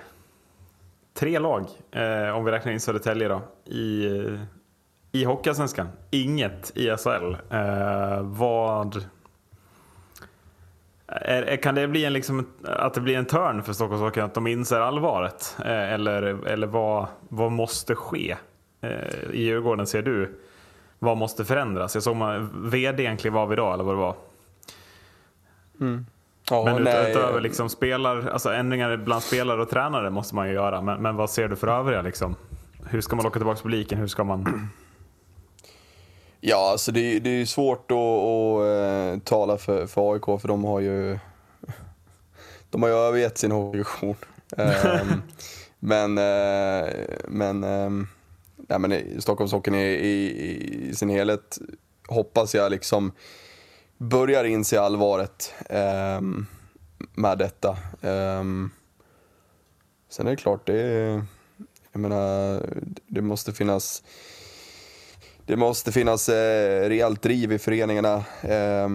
tre 1.15 1.39
lag, 1.39 1.67
eh, 1.91 2.37
om 2.37 2.45
vi 2.45 2.53
räknar 2.53 2.73
in 2.73 2.81
Södertälje 2.81 3.29
då, 3.29 3.43
i, 3.65 4.09
i 5.13 5.25
Hockeyallsvenskan. 5.25 5.89
Inget 6.11 6.73
i 6.77 6.97
SHL. 6.97 7.37
Eh, 7.51 8.23
vad 8.23 9.05
är, 11.21 11.57
kan 11.57 11.75
det 11.75 11.89
bli 11.89 12.05
en, 12.05 12.13
liksom, 12.13 12.47
att 12.65 12.95
det 12.95 13.01
blir 13.01 13.19
en 13.19 13.25
törn 13.25 13.63
för 13.63 13.73
Stockholmshockey, 13.73 14.21
att 14.21 14.35
de 14.35 14.47
inser 14.47 14.81
allvaret? 14.81 15.57
Eh, 15.65 15.93
eller, 15.93 16.47
eller 16.47 16.67
vad, 16.67 17.07
vad 17.29 17.53
måste 17.53 17.95
ske? 17.95 18.37
Eh, 18.81 18.91
I 19.33 19.43
Djurgården 19.43 19.87
ser 19.87 20.03
du, 20.03 20.39
vad 20.99 21.17
måste 21.17 21.45
förändras? 21.45 21.95
Jag 21.95 22.03
såg 22.03 22.17
man, 22.17 22.71
vd 22.71 23.17
klev 23.17 23.39
av 23.39 23.53
idag, 23.53 23.75
eller 23.75 23.85
vad 23.85 23.95
det 23.95 24.01
var. 24.01 24.15
Mm. 25.81 26.07
Ja, 26.51 26.65
men 26.65 26.83
nej. 26.83 27.11
utöver 27.11 27.41
liksom 27.41 27.69
spelar, 27.69 28.29
alltså 28.29 28.53
ändringar 28.53 28.97
bland 28.97 29.23
spelare 29.23 29.63
och 29.63 29.71
tränare 29.71 30.11
måste 30.11 30.35
man 30.35 30.49
ju 30.49 30.55
göra. 30.55 30.81
Men, 30.81 31.03
men 31.03 31.17
vad 31.17 31.31
ser 31.31 31.49
du 31.49 31.57
för 31.57 31.69
övriga? 31.69 32.03
Liksom? 32.03 32.35
Hur 32.87 33.01
ska 33.01 33.17
man 33.17 33.25
locka 33.25 33.39
tillbaka 33.39 33.61
publiken? 33.63 33.99
Hur 33.99 34.07
ska 34.07 34.25
man... 34.25 34.69
Ja, 36.45 36.71
alltså 36.71 36.93
det, 36.93 37.19
det 37.19 37.31
är 37.31 37.45
svårt 37.45 37.91
att, 37.91 37.97
att 37.97 38.63
uh, 38.63 39.19
tala 39.25 39.59
för, 39.59 39.87
för 39.87 40.13
AIK 40.13 40.41
för 40.41 40.49
de 40.49 40.65
har 40.65 40.81
ju 40.81 41.19
de 42.71 42.83
har 42.83 42.89
ju 42.89 42.95
övergett 42.95 43.39
sin 43.39 43.53
hockeyvision. 43.53 44.17
um, 44.57 45.23
men 45.79 46.19
uh, 46.19 46.89
men, 47.29 47.65
um, 47.65 48.09
nej, 48.57 48.79
men 48.79 49.21
Stockholmshockeyn 49.21 49.75
i, 49.75 49.85
i, 49.85 50.89
i 50.89 50.95
sin 50.95 51.09
helhet 51.09 51.59
hoppas 52.09 52.55
jag 52.55 52.71
liksom 52.71 53.13
börjar 53.99 54.45
inse 54.45 54.81
allvaret 54.81 55.55
um, 56.19 56.47
med 57.15 57.39
detta. 57.39 57.77
sen 60.09 60.27
är 60.27 60.31
det 60.31 60.37
klart, 60.37 60.67
det, 60.67 61.23
jag 61.93 62.01
menar, 62.01 62.63
det 63.07 63.21
måste 63.21 63.53
finnas 63.53 64.03
det 65.47 65.57
måste 65.57 65.93
finnas 65.93 66.29
eh, 66.29 66.89
rejält 66.89 67.23
driv 67.23 67.53
i 67.53 67.59
föreningarna 67.59 68.25
eh, 68.43 68.89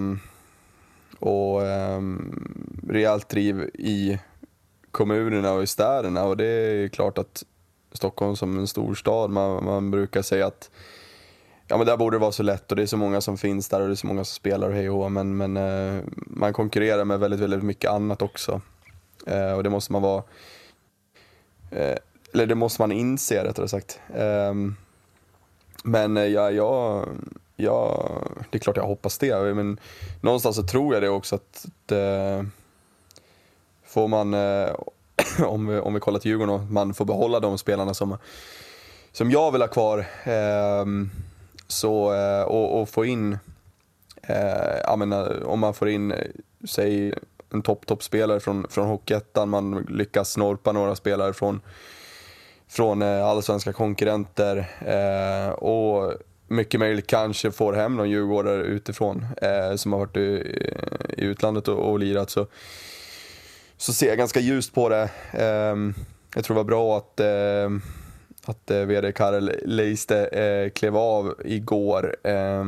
och 1.20 1.66
eh, 1.66 2.01
rejält 2.88 3.30
driv 3.30 3.62
i 3.74 4.20
kommunerna 4.92 5.51
och 5.51 5.63
i 5.63 5.68
städerna 5.68 6.24
och 6.24 6.38
det 6.38 6.46
är 6.46 6.88
klart 6.88 7.18
att 7.18 7.44
Stockholm 7.94 8.36
som 8.36 8.60
en 8.60 8.68
stor 8.68 8.96
stad, 8.96 9.30
man, 9.30 9.66
man 9.66 9.92
brukar 9.92 10.22
säga 10.22 10.48
att 10.48 10.70
ja, 11.68 11.77
men 11.77 11.88
där 11.88 11.98
borde 11.98 12.16
det 12.16 12.22
vara 12.22 12.32
så 12.32 12.44
lätt 12.44 12.72
och 12.72 12.75
det 12.75 12.82
är 12.82 12.88
så 12.88 12.98
många 12.98 13.22
som 13.22 13.38
finns 13.38 13.70
där 13.70 13.82
och 13.82 13.88
det 13.88 13.94
är 13.94 13.96
så 13.96 14.08
många 14.08 14.24
som 14.24 14.36
spelar 14.36 14.68
och 14.68 14.74
hej 14.74 14.89
och 14.89 15.12
men, 15.12 15.38
men 15.38 15.58
eh, 15.58 16.04
man 16.13 16.54
konkurrerar 16.54 17.06
med 17.06 17.20
väldigt, 17.20 17.39
väldigt 17.39 17.63
mycket 17.63 17.92
annat 17.92 18.22
också. 18.22 18.62
Eh, 19.27 19.51
och 19.51 19.63
det 19.63 19.70
måste 19.70 19.92
man 19.92 20.01
vara, 20.01 20.24
eh, 21.72 21.98
eller 22.34 22.46
det 22.46 22.56
måste 22.56 22.82
man 22.82 22.92
inse 22.92 23.44
rättare 23.44 23.68
sagt. 23.68 24.00
Eh, 24.16 24.54
men 25.88 26.17
eh, 26.17 26.25
ja, 26.25 26.51
jag, 26.51 27.08
ja, 27.56 28.08
det 28.50 28.58
är 28.58 28.60
klart 28.60 28.77
jag 28.77 28.84
hoppas 28.84 29.17
det. 29.17 29.56
Men 29.56 29.79
någonstans 30.22 30.56
så 30.56 30.63
tror 30.63 30.94
jag 30.94 31.03
det 31.03 31.10
också 31.10 31.36
att 31.36 31.65
det, 31.86 32.46
får 33.86 34.08
man, 34.08 34.34
eh, 34.34 34.70
om 35.46 35.67
vi, 35.67 35.79
om 35.79 35.94
vi 35.94 36.00
kollar 36.00 36.20
till 36.20 36.32
Djurgården, 36.32 36.74
man 36.74 36.94
får 36.94 37.06
behålla 37.06 37.39
de 37.39 37.58
spelarna 37.58 37.94
som, 37.94 38.17
som 39.12 39.32
jag 39.32 39.51
vill 39.51 39.62
ha 39.62 39.67
kvar. 39.67 40.06
Ehm, 40.24 41.10
så, 41.67 42.13
eh, 42.13 42.41
och, 42.41 42.82
och 42.82 42.89
få 42.89 43.06
in, 43.06 43.38
eh, 44.24 44.77
jag 44.84 45.00
menar, 45.00 45.44
om 45.44 45.60
man 45.60 45.74
får 45.74 45.89
in, 45.89 46.13
säg 46.70 47.13
en 47.50 47.62
topp, 47.62 47.86
toppspelare 47.86 48.39
från, 48.39 48.67
från 48.70 48.88
Hockeyettan, 48.88 49.50
man 49.50 49.86
lyckas 49.89 50.32
snorpa 50.32 50.72
några 50.72 50.96
spelare 50.96 51.34
från 51.34 51.62
från 52.68 53.02
eh, 53.02 53.26
allsvenska 53.26 53.74
konkurrenter 53.74 54.58
eh, 54.86 55.50
och 55.50 56.14
mycket 56.48 56.80
möjligt 56.80 57.08
kanske 57.08 57.52
får 57.52 57.74
hem 57.74 57.96
någon 57.96 58.10
djurgårdare 58.10 58.64
utifrån 58.64 59.26
eh, 59.42 59.76
som 59.76 59.94
har 59.94 60.00
varit 60.00 60.18
i, 60.18 60.62
i 61.18 61.24
utlandet 61.24 61.68
och, 61.68 61.92
och 61.92 62.00
lirat 62.00 62.30
så, 62.30 62.48
så 63.78 63.94
ser 63.94 64.08
jag 64.08 64.18
ganska 64.18 64.40
ljust 64.40 64.74
på 64.74 64.90
det. 64.90 65.10
Eh, 65.32 65.76
jag 66.36 66.44
tror 66.44 66.56
det 66.56 66.60
var 66.60 66.64
bra 66.64 66.98
att, 66.98 67.20
eh, 67.20 67.70
att 68.46 68.72
eh, 68.72 68.80
VD 68.80 69.12
Karel 69.12 69.52
Leiste 69.66 70.26
eh, 70.26 70.70
klev 70.70 70.98
av 70.98 71.36
igår. 71.46 72.16
Eh, 72.24 72.64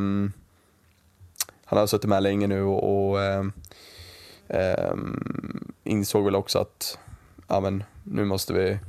han 1.66 1.80
har 1.80 1.88
suttit 1.88 2.10
med 2.10 2.24
länge 2.24 2.48
nu 2.48 2.64
och, 2.64 3.10
och 3.10 3.24
ehm, 3.24 3.52
ehm, 4.48 5.74
insåg 5.84 6.26
väl 6.26 6.36
också 6.36 6.60
att 6.60 6.98
ja, 7.48 7.60
men, 7.60 7.84
nu 8.04 8.26
måste 8.26 8.54
vi 8.54 8.80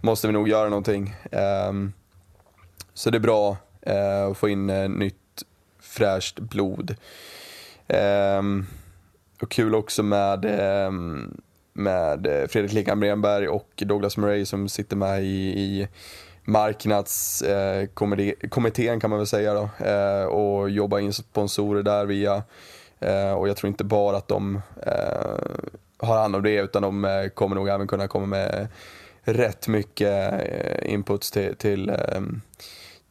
måste 0.00 0.26
vi 0.26 0.32
nog 0.32 0.48
göra 0.48 0.68
någonting. 0.68 1.14
Ehm, 1.32 1.92
så 2.94 3.10
det 3.10 3.18
är 3.18 3.20
bra. 3.20 3.56
Eh, 3.82 4.26
att 4.26 4.36
få 4.36 4.48
in 4.48 4.70
eh, 4.70 4.88
nytt 4.88 5.42
fräscht 5.80 6.38
blod. 6.38 6.94
Ehm, 7.88 8.66
och 9.42 9.50
kul 9.50 9.74
också 9.74 10.02
med, 10.02 10.44
ehm, 10.44 11.40
med 11.72 12.46
Fredrik 12.50 12.72
Lekan 12.72 13.00
Bremberg 13.00 13.48
och 13.48 13.70
Douglas 13.76 14.16
Murray 14.16 14.44
som 14.44 14.68
sitter 14.68 14.96
med 14.96 15.24
i, 15.24 15.58
i 15.58 15.88
marknadskommittén 16.44 18.94
eh, 18.94 19.00
kan 19.00 19.10
man 19.10 19.18
väl 19.18 19.26
säga 19.26 19.54
då, 19.54 19.70
och 20.26 20.70
jobbar 20.70 20.98
in 20.98 21.12
sponsorer 21.12 21.82
där 21.82 22.06
via, 22.06 22.42
och 23.36 23.48
jag 23.48 23.56
tror 23.56 23.68
inte 23.68 23.84
bara 23.84 24.16
att 24.16 24.28
de 24.28 24.60
har 25.98 26.18
hand 26.18 26.36
om 26.36 26.42
det 26.42 26.54
utan 26.54 26.82
de 26.82 27.30
kommer 27.34 27.56
nog 27.56 27.68
även 27.68 27.86
kunna 27.86 28.08
komma 28.08 28.26
med 28.26 28.68
rätt 29.28 29.68
mycket 29.68 30.32
eh, 30.32 30.92
inputs 30.92 31.30
till, 31.30 31.56
till, 31.56 31.88
eh, 31.88 32.20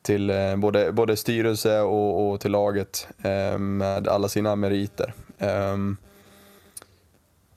till 0.02 0.30
eh, 0.30 0.56
både, 0.56 0.92
både 0.92 1.18
styrelse 1.18 1.80
och, 1.80 2.30
och 2.30 2.42
till 2.42 2.52
laget 2.52 3.08
med 3.60 4.08
alla 4.08 4.28
sina 4.28 4.56
meriter. 4.56 5.14
Ehm, 5.40 5.98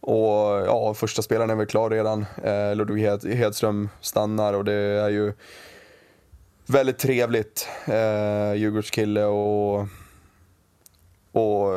och 0.00 0.66
ja, 0.66 0.94
första 0.94 1.22
spelaren 1.22 1.50
är 1.50 1.54
väl 1.54 1.66
klar 1.66 1.90
redan. 1.90 2.26
Eh, 2.44 2.74
Ludvig 2.76 3.02
Hed, 3.02 3.24
Hedström 3.24 3.88
stannar 4.00 4.52
och 4.52 4.64
det 4.64 4.72
är 4.72 5.08
ju 5.08 5.32
väldigt 6.66 6.98
trevligt. 6.98 7.68
Eh, 7.84 8.54
Djurgårdskille 8.54 9.24
och, 9.24 9.80
och 11.32 11.72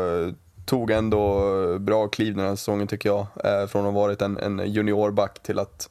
tog 0.66 0.92
ändå 0.92 1.80
bra 1.80 2.08
kliv 2.08 2.36
den 2.36 2.46
här 2.46 2.56
säsongen 2.56 2.88
tycker 2.88 3.10
jag. 3.10 3.28
Eh, 3.44 3.68
från 3.68 3.86
att 3.86 3.94
ha 3.94 4.02
varit 4.02 4.22
en, 4.22 4.38
en 4.38 4.72
juniorback 4.72 5.44
till 5.44 5.60
att, 5.60 5.90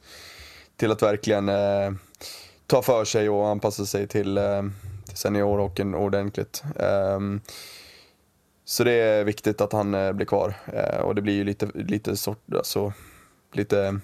till 0.77 0.91
att 0.91 1.01
verkligen 1.01 1.49
eh, 1.49 1.91
ta 2.67 2.81
för 2.81 3.05
sig 3.05 3.29
och 3.29 3.47
anpassa 3.47 3.85
sig 3.85 4.07
till, 4.07 4.37
eh, 4.37 4.63
till 5.05 5.17
seniorhockeyn 5.17 5.95
ordentligt. 5.95 6.63
Eh, 6.79 7.19
så 8.65 8.83
det 8.83 8.91
är 8.91 9.23
viktigt 9.23 9.61
att 9.61 9.73
han 9.73 9.93
eh, 9.93 10.11
blir 10.11 10.25
kvar 10.25 10.53
eh, 10.65 10.99
och 10.99 11.15
det 11.15 11.21
blir 11.21 11.33
ju 11.33 11.43
lite, 11.43 11.69
lite, 11.73 12.17
sort, 12.17 12.53
alltså, 12.55 12.93
lite 13.51 13.99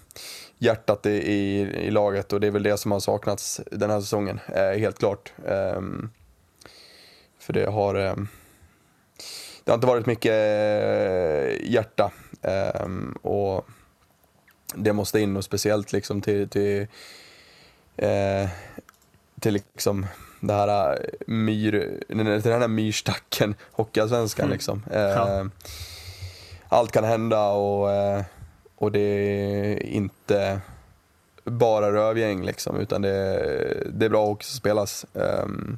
hjärtat 0.57 1.05
i, 1.05 1.09
i, 1.09 1.59
i, 1.59 1.91
laget 1.91 2.33
och 2.33 2.39
det 2.39 2.47
är 2.47 2.51
väl 2.51 2.63
det 2.63 2.77
som 2.77 2.91
har 2.91 2.99
saknats 2.99 3.61
den 3.71 3.89
här 3.89 4.01
säsongen, 4.01 4.39
eh, 4.47 4.79
helt 4.79 4.99
klart. 4.99 5.33
Ehm, 5.47 6.09
för 7.39 7.53
det 7.53 7.65
har, 7.65 7.95
eh, 7.95 8.15
det 9.63 9.71
har 9.71 9.75
inte 9.75 9.87
varit 9.87 10.05
mycket 10.05 10.31
eh, 10.31 11.71
hjärta 11.71 12.11
ehm, 12.41 13.11
och 13.21 13.65
det 14.75 14.93
måste 14.93 15.19
in 15.19 15.37
och 15.37 15.43
speciellt 15.43 15.91
liksom 15.91 16.21
till, 16.21 16.49
till, 16.49 16.87
eh, 17.97 18.49
till 19.39 19.53
liksom 19.53 20.05
det 20.39 20.53
här 20.53 20.91
äh, 20.91 20.97
myr, 21.27 22.03
den 22.07 22.61
här 22.61 22.67
myrstacken, 22.67 23.55
Hockeyallsvenskan 23.71 24.45
mm. 24.45 24.53
liksom. 24.53 24.83
Ja. 24.91 25.49
Allt 26.69 26.91
kan 26.91 27.03
hända 27.03 27.49
och, 27.49 27.91
äh, 27.91 28.23
och 28.75 28.91
det 28.91 28.99
är 28.99 29.83
inte 29.83 30.61
bara 31.43 31.91
rövgäng 31.91 32.45
liksom, 32.45 32.77
utan 32.79 33.01
det, 33.01 33.87
det 33.93 34.05
är 34.05 34.09
bra 34.09 34.25
hockey 34.25 34.45
som 34.45 34.57
spelas. 34.57 35.05
Um, 35.13 35.77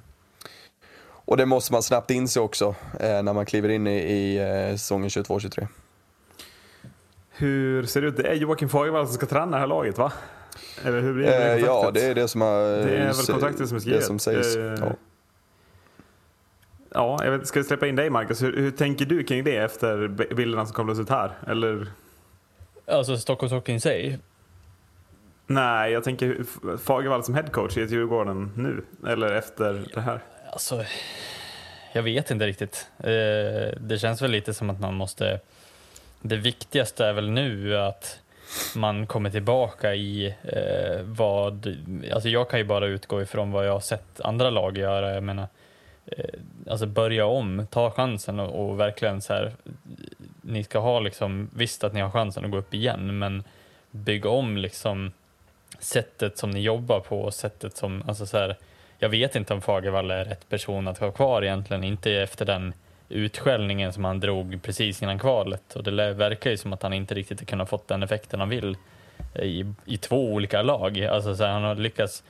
och 1.25 1.37
det 1.37 1.45
måste 1.45 1.73
man 1.73 1.83
snabbt 1.83 2.11
inse 2.11 2.39
också 2.39 2.75
eh, 2.99 3.23
när 3.23 3.33
man 3.33 3.45
kliver 3.45 3.69
in 3.69 3.87
i, 3.87 3.97
i 3.97 4.37
eh, 4.37 4.71
säsongen 4.71 5.09
22-23. 5.09 5.67
Hur 7.41 7.83
ser 7.85 8.01
det 8.01 8.07
ut? 8.07 8.17
Det 8.17 8.27
är 8.27 8.33
Joakim 8.33 8.69
Fagervall 8.69 9.05
som 9.07 9.15
ska 9.15 9.25
träna 9.25 9.51
det 9.51 9.57
här 9.57 9.67
laget 9.67 9.97
va? 9.97 10.11
Eller 10.85 11.01
hur 11.01 11.13
blir 11.13 11.25
det 11.25 11.53
eh, 11.53 11.59
Ja, 11.59 11.91
det 11.93 12.05
är 12.05 12.15
det 12.15 12.27
som 12.27 12.41
har... 12.41 12.61
Det 12.61 12.97
är 12.97 13.05
väl 13.05 13.25
kontraktet 13.25 13.67
som 13.67 13.77
är 13.77 13.81
skrivet? 13.81 13.99
Det 13.99 14.05
som 14.05 14.19
sägs. 14.19 14.55
Eh, 14.55 14.75
ja. 14.79 14.95
Ja, 16.93 17.19
jag 17.23 17.31
vet, 17.31 17.47
ska 17.47 17.59
vi 17.59 17.63
släppa 17.63 17.87
in 17.87 17.95
dig 17.95 18.09
Marcus? 18.09 18.43
Hur, 18.43 18.57
hur, 18.57 18.71
tänker 18.71 19.05
du 19.05 19.23
kring 19.23 19.43
det 19.43 19.57
efter 19.57 20.07
bilderna 20.07 20.65
som 20.65 20.75
kablades 20.75 20.99
ut 20.99 21.09
här? 21.09 21.31
Eller? 21.47 21.87
Alltså 22.85 23.17
Stockholms 23.17 23.53
Hockey 23.53 23.79
sig? 23.79 24.19
Nej, 25.47 25.91
jag 25.91 26.03
tänker 26.03 26.45
Fagervall 26.77 27.23
som 27.23 27.35
headcoach 27.35 27.77
i 27.77 27.81
Djurgården 27.81 28.51
nu, 28.55 28.83
eller 29.07 29.33
efter 29.33 29.85
det 29.93 30.01
här? 30.01 30.19
Alltså, 30.51 30.83
jag 31.93 32.03
vet 32.03 32.31
inte 32.31 32.47
riktigt. 32.47 32.87
Eh, 32.99 33.79
det 33.79 33.99
känns 34.01 34.21
väl 34.21 34.31
lite 34.31 34.53
som 34.53 34.69
att 34.69 34.79
man 34.79 34.93
måste... 34.93 35.39
Det 36.21 36.37
viktigaste 36.37 37.05
är 37.05 37.13
väl 37.13 37.29
nu 37.29 37.77
att 37.77 38.19
man 38.75 39.07
kommer 39.07 39.29
tillbaka 39.29 39.95
i 39.95 40.35
eh, 40.43 41.01
vad... 41.03 41.77
Alltså 42.13 42.29
jag 42.29 42.49
kan 42.49 42.59
ju 42.59 42.65
bara 42.65 42.85
utgå 42.85 43.21
ifrån 43.21 43.51
vad 43.51 43.67
jag 43.67 43.73
har 43.73 43.79
sett 43.79 44.21
andra 44.21 44.49
lag 44.49 44.77
göra. 44.77 45.13
Jag 45.13 45.23
menar, 45.23 45.47
eh, 46.05 46.39
alltså 46.69 46.85
börja 46.85 47.25
om, 47.25 47.67
ta 47.71 47.91
chansen 47.91 48.39
och, 48.39 48.69
och, 48.69 48.79
verkligen 48.79 49.21
så 49.21 49.33
här... 49.33 49.51
Ni 50.41 50.63
ska 50.63 50.79
ha 50.79 50.99
liksom, 50.99 51.49
visst 51.55 51.83
att 51.83 51.93
ni 51.93 52.01
har 52.01 52.09
chansen 52.09 52.45
att 52.45 52.51
gå 52.51 52.57
upp 52.57 52.73
igen, 52.73 53.19
men 53.19 53.43
bygga 53.91 54.29
om 54.29 54.57
liksom 54.57 55.11
sättet 55.79 56.37
som 56.37 56.51
ni 56.51 56.61
jobbar 56.61 56.99
på 56.99 57.21
och 57.21 57.33
sättet 57.33 57.77
som, 57.77 58.03
alltså 58.07 58.25
så 58.25 58.37
här, 58.37 58.57
jag 58.99 59.09
vet 59.09 59.35
inte 59.35 59.53
om 59.53 59.61
Fagervall 59.61 60.11
är 60.11 60.25
rätt 60.25 60.49
person 60.49 60.87
att 60.87 60.97
ha 60.97 61.11
kvar 61.11 61.41
egentligen, 61.41 61.83
inte 61.83 62.11
efter 62.11 62.45
den 62.45 62.73
utskällningen 63.11 63.93
som 63.93 64.03
han 64.03 64.19
drog 64.19 64.59
precis 64.61 65.03
innan 65.03 65.19
kvalet 65.19 65.75
och 65.75 65.83
det 65.83 66.13
verkar 66.13 66.49
ju 66.49 66.57
som 66.57 66.73
att 66.73 66.83
han 66.83 66.93
inte 66.93 67.15
riktigt 67.15 67.39
har 67.39 67.45
kunnat 67.45 67.69
fått 67.69 67.87
den 67.87 68.03
effekten 68.03 68.39
han 68.39 68.49
vill 68.49 68.77
eh, 69.35 69.43
i, 69.45 69.73
i 69.85 69.97
två 69.97 70.33
olika 70.33 70.61
lag. 70.61 71.01
Alltså 71.01 71.35
så 71.35 71.43
här, 71.43 71.51
han 71.51 71.63
har 71.63 71.75
lyckats 71.75 72.23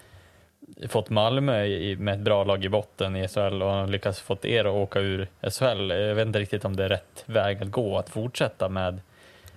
fått 0.88 1.10
Malmö 1.10 1.66
i, 1.66 1.96
med 1.96 2.14
ett 2.14 2.20
bra 2.20 2.44
lag 2.44 2.66
i 2.66 2.70
botten 2.70 3.16
i 3.16 3.28
SHL 3.28 3.62
och 3.62 3.70
han 3.70 3.80
har 3.80 3.88
lyckats 3.88 4.20
fått 4.20 4.46
er 4.46 4.66
att 4.66 4.74
åka 4.74 5.00
ur 5.00 5.28
SHL. 5.42 5.90
Jag 5.90 6.16
vet 6.16 6.28
inte 6.28 6.40
riktigt 6.40 6.66
om 6.66 6.76
det 6.76 6.86
är 6.86 6.90
rätt 6.90 7.24
väg 7.26 7.62
att 7.62 7.72
gå 7.72 7.98
att 7.98 8.10
fortsätta 8.10 8.70
med 8.70 9.00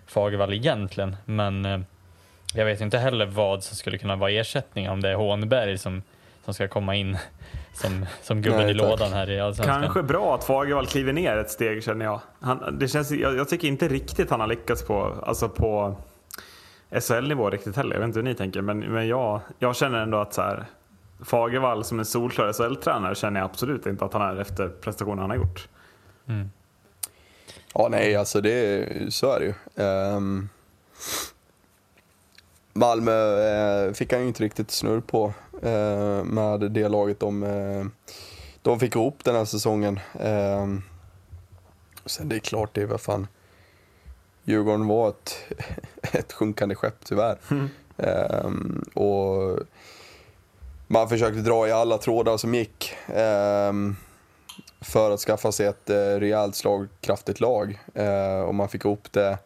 Fagervall 0.06 0.52
egentligen, 0.52 1.16
men 1.24 1.64
eh, 1.64 1.80
jag 2.54 2.64
vet 2.64 2.80
inte 2.80 2.98
heller 2.98 3.26
vad 3.26 3.64
som 3.64 3.76
skulle 3.76 3.98
kunna 3.98 4.16
vara 4.16 4.30
ersättning 4.30 4.90
om 4.90 5.00
det 5.00 5.08
är 5.08 5.14
Hånberg 5.14 5.78
som, 5.78 6.02
som 6.44 6.54
ska 6.54 6.68
komma 6.68 6.94
in 6.94 7.18
som, 7.74 8.06
som 8.22 8.42
gubben 8.42 8.60
Nej, 8.60 8.70
i 8.70 8.74
lådan 8.74 9.12
här 9.12 9.30
i 9.30 9.40
Allsvenskan. 9.40 9.82
Kanske 9.82 10.02
bra 10.02 10.34
att 10.34 10.44
Fagervall 10.44 10.86
kliver 10.86 11.12
ner 11.12 11.36
ett 11.36 11.50
steg 11.50 11.84
känner 11.84 12.04
jag. 12.04 12.20
Han, 12.40 12.78
det 12.78 12.88
känns, 12.88 13.10
jag, 13.10 13.36
jag 13.36 13.48
tycker 13.48 13.68
inte 13.68 13.88
riktigt 13.88 14.30
han 14.30 14.40
har 14.40 14.46
lyckats 14.46 14.82
på, 14.82 15.14
alltså 15.22 15.48
på 15.48 15.96
SHL-nivå 17.00 17.50
riktigt 17.50 17.76
heller. 17.76 17.94
Jag 17.94 18.00
vet 18.00 18.06
inte 18.06 18.18
hur 18.18 18.24
ni 18.24 18.34
tänker, 18.34 18.60
men, 18.60 18.78
men 18.78 19.08
jag, 19.08 19.40
jag 19.58 19.76
känner 19.76 19.98
ändå 19.98 20.18
att 20.18 20.34
så 20.34 20.42
här, 20.42 20.64
Fagervall 21.24 21.84
som 21.84 21.98
en 21.98 22.04
solklar 22.04 22.52
SHL-tränare 22.52 23.14
känner 23.14 23.40
jag 23.40 23.50
absolut 23.50 23.86
inte 23.86 24.04
att 24.04 24.12
han 24.12 24.22
är 24.22 24.40
efter 24.40 24.68
prestationen 24.68 25.18
han 25.18 25.30
har 25.30 25.36
gjort. 25.36 25.68
Mm. 26.26 26.50
Ja, 27.74 27.88
nej, 27.90 28.16
alltså 28.16 28.40
det, 28.40 28.88
så 29.08 29.32
är 29.32 29.40
det 29.40 29.46
ju. 29.46 29.84
Um, 29.84 30.48
Malmö 32.72 33.40
eh, 33.86 33.92
fick 33.92 34.12
han 34.12 34.22
ju 34.22 34.28
inte 34.28 34.42
riktigt 34.42 34.70
snurr 34.70 35.00
på 35.00 35.32
eh, 35.62 36.24
med 36.24 36.60
det 36.60 36.88
laget 36.88 37.20
de, 37.20 37.42
eh, 37.42 37.84
de 38.62 38.80
fick 38.80 38.94
ihop 38.94 39.24
den 39.24 39.34
här 39.34 39.44
säsongen. 39.44 40.00
Eh, 40.20 40.66
sen 42.06 42.28
det 42.28 42.36
är 42.36 42.40
klart, 42.40 42.74
det 42.74 42.82
är 42.82 42.86
vad 42.86 43.00
fan. 43.00 43.26
Djurgården 44.44 44.86
var 44.86 45.08
ett, 45.08 45.36
ett 46.12 46.32
sjunkande 46.32 46.74
skepp 46.74 47.04
tyvärr. 47.04 47.38
Mm. 47.50 47.68
Eh, 47.96 48.50
och 49.02 49.58
man 50.86 51.08
försökte 51.08 51.40
dra 51.40 51.68
i 51.68 51.72
alla 51.72 51.98
trådar 51.98 52.36
som 52.36 52.54
gick 52.54 52.94
eh, 53.06 53.72
för 54.80 55.10
att 55.10 55.20
skaffa 55.20 55.52
sig 55.52 55.66
ett 55.66 55.90
eh, 55.90 55.96
rejält 55.96 56.56
slagkraftigt 56.56 57.40
lag. 57.40 57.78
och 58.46 58.54
man 58.54 58.68
fick 58.68 58.84
ihop 58.84 59.12
det. 59.12 59.38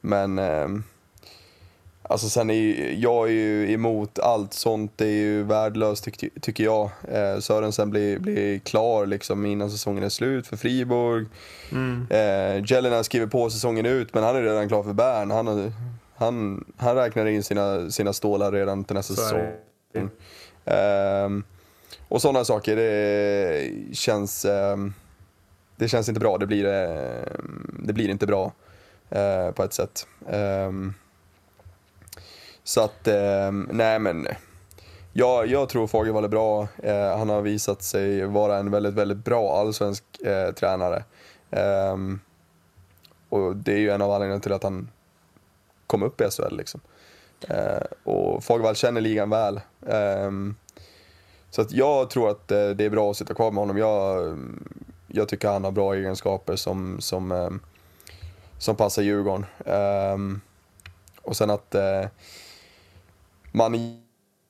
Men 0.00 0.38
Alltså 2.02 2.28
sen 2.28 2.50
är 2.50 2.92
jag 2.92 3.28
är 3.28 3.32
ju 3.32 3.72
emot 3.72 4.18
allt 4.18 4.52
sånt, 4.52 4.92
det 4.96 5.06
är 5.06 5.10
ju 5.10 5.42
värdelöst 5.42 6.04
tyck, 6.04 6.24
tycker 6.40 6.64
jag. 6.64 6.90
Eh, 7.08 7.38
Sörensen 7.38 7.90
blir, 7.90 8.18
blir 8.18 8.58
klar 8.58 9.06
liksom 9.06 9.46
innan 9.46 9.70
säsongen 9.70 10.04
är 10.04 10.08
slut 10.08 10.46
för 10.46 10.56
Fribourg. 10.56 11.26
Mm. 11.72 12.06
Eh, 12.10 12.64
Jelena 12.66 13.04
skriver 13.04 13.26
på 13.26 13.50
säsongen 13.50 13.86
ut 13.86 14.14
men 14.14 14.22
han 14.22 14.36
är 14.36 14.42
redan 14.42 14.68
klar 14.68 14.82
för 14.82 14.92
Bern. 14.92 15.30
Han, 15.30 15.72
han, 16.14 16.64
han 16.76 16.96
räknar 16.96 17.26
in 17.26 17.42
sina, 17.42 17.90
sina 17.90 18.12
stålar 18.12 18.52
redan 18.52 18.84
till 18.84 18.96
nästa 18.96 19.14
säsong. 19.14 19.46
Eh, 20.64 21.28
och 22.08 22.22
sådana 22.22 22.44
saker, 22.44 22.76
det 22.76 23.70
känns, 23.92 24.44
eh, 24.44 24.76
det 25.76 25.88
känns 25.88 26.08
inte 26.08 26.20
bra. 26.20 26.38
Det 26.38 26.46
blir, 26.46 26.64
eh, 26.64 27.22
det 27.78 27.92
blir 27.92 28.08
inte 28.08 28.26
bra 28.26 28.52
eh, 29.10 29.50
på 29.50 29.62
ett 29.62 29.72
sätt. 29.72 30.06
Um, 30.26 30.94
så 32.64 32.80
att, 32.80 33.08
eh, 33.08 33.52
nej 33.70 33.98
men. 33.98 34.26
Ja, 35.12 35.44
jag 35.44 35.68
tror 35.68 35.86
Fagervall 35.86 36.24
är 36.24 36.28
bra. 36.28 36.68
Eh, 36.82 37.18
han 37.18 37.28
har 37.28 37.42
visat 37.42 37.82
sig 37.82 38.26
vara 38.26 38.58
en 38.58 38.70
väldigt, 38.70 38.94
väldigt 38.94 39.24
bra 39.24 39.56
allsvensk 39.60 40.04
eh, 40.24 40.52
tränare. 40.54 41.04
Eh, 41.50 41.96
och 43.28 43.56
det 43.56 43.72
är 43.72 43.78
ju 43.78 43.90
en 43.90 44.02
av 44.02 44.10
anledningarna 44.10 44.40
till 44.40 44.52
att 44.52 44.62
han 44.62 44.88
kom 45.86 46.02
upp 46.02 46.20
i 46.20 46.24
SHL. 46.30 46.56
Liksom. 46.56 46.80
Eh, 47.48 47.82
och 48.04 48.44
Fagervall 48.44 48.76
känner 48.76 49.00
ligan 49.00 49.30
väl. 49.30 49.60
Ehm, 49.86 50.54
så 51.50 51.62
att 51.62 51.72
jag 51.72 52.10
tror 52.10 52.30
att 52.30 52.50
eh, 52.50 52.68
det 52.68 52.84
är 52.84 52.90
bra 52.90 53.10
att 53.10 53.16
sitta 53.16 53.34
kvar 53.34 53.50
med 53.50 53.60
honom. 53.60 53.78
Jag, 53.78 54.38
jag 55.06 55.28
tycker 55.28 55.48
han 55.48 55.64
har 55.64 55.70
bra 55.70 55.94
egenskaper 55.94 56.56
som, 56.56 57.00
som, 57.00 57.32
eh, 57.32 57.50
som 58.58 58.76
passar 58.76 59.02
Djurgården. 59.02 59.46
Ehm, 59.66 60.40
och 61.22 61.36
sen 61.36 61.50
att 61.50 61.74
eh, 61.74 62.04
man 63.52 64.02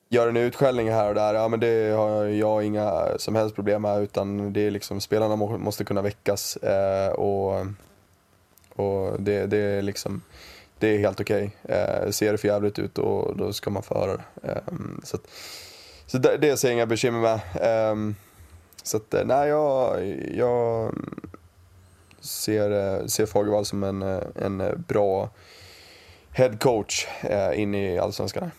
gör 0.08 0.28
en 0.28 0.36
utskällning 0.36 0.90
här 0.90 1.08
och 1.08 1.14
där, 1.14 1.34
ja 1.34 1.48
men 1.48 1.60
det 1.60 1.96
har 1.96 2.24
jag 2.24 2.64
inga 2.64 3.08
som 3.18 3.34
helst 3.34 3.54
problem 3.54 3.82
med 3.82 4.02
utan 4.02 4.52
det 4.52 4.60
är 4.60 4.70
liksom 4.70 5.00
spelarna 5.00 5.36
måste 5.36 5.84
kunna 5.84 6.02
väckas 6.02 6.56
eh, 6.56 7.12
och, 7.12 7.66
och 8.76 9.22
det, 9.22 9.46
det 9.46 9.58
är 9.58 9.82
liksom 9.82 10.22
det 10.82 10.88
är 10.88 10.98
helt 10.98 11.20
okej. 11.20 11.50
Eh, 11.62 12.10
ser 12.10 12.32
det 12.32 12.38
för 12.38 12.48
jävligt 12.48 12.78
ut 12.78 12.98
och 12.98 13.36
då 13.36 13.52
ska 13.52 13.70
man 13.70 13.82
få 13.82 13.94
höra 13.94 14.16
det. 14.16 14.48
Eh, 14.48 14.74
så 15.04 15.16
att, 15.16 15.22
så 16.06 16.18
det, 16.18 16.36
det 16.36 16.56
ser 16.56 16.68
jag 16.68 16.74
inga 16.74 16.86
bekymmer 16.86 17.20
med. 17.20 17.40
Eh, 17.90 18.14
så 18.82 18.96
att, 18.96 19.14
eh, 19.14 19.24
nej 19.24 19.48
jag, 19.48 20.04
jag 20.34 20.94
ser, 22.20 22.70
eh, 22.70 23.06
ser 23.06 23.26
Fagervall 23.26 23.64
som 23.64 23.82
en, 23.82 24.02
eh, 24.02 24.22
en 24.34 24.84
bra 24.88 25.30
head 26.30 26.56
coach 26.60 27.06
eh, 27.20 27.60
in 27.60 27.74
i 27.74 27.98
Allsvenskan. 27.98 28.50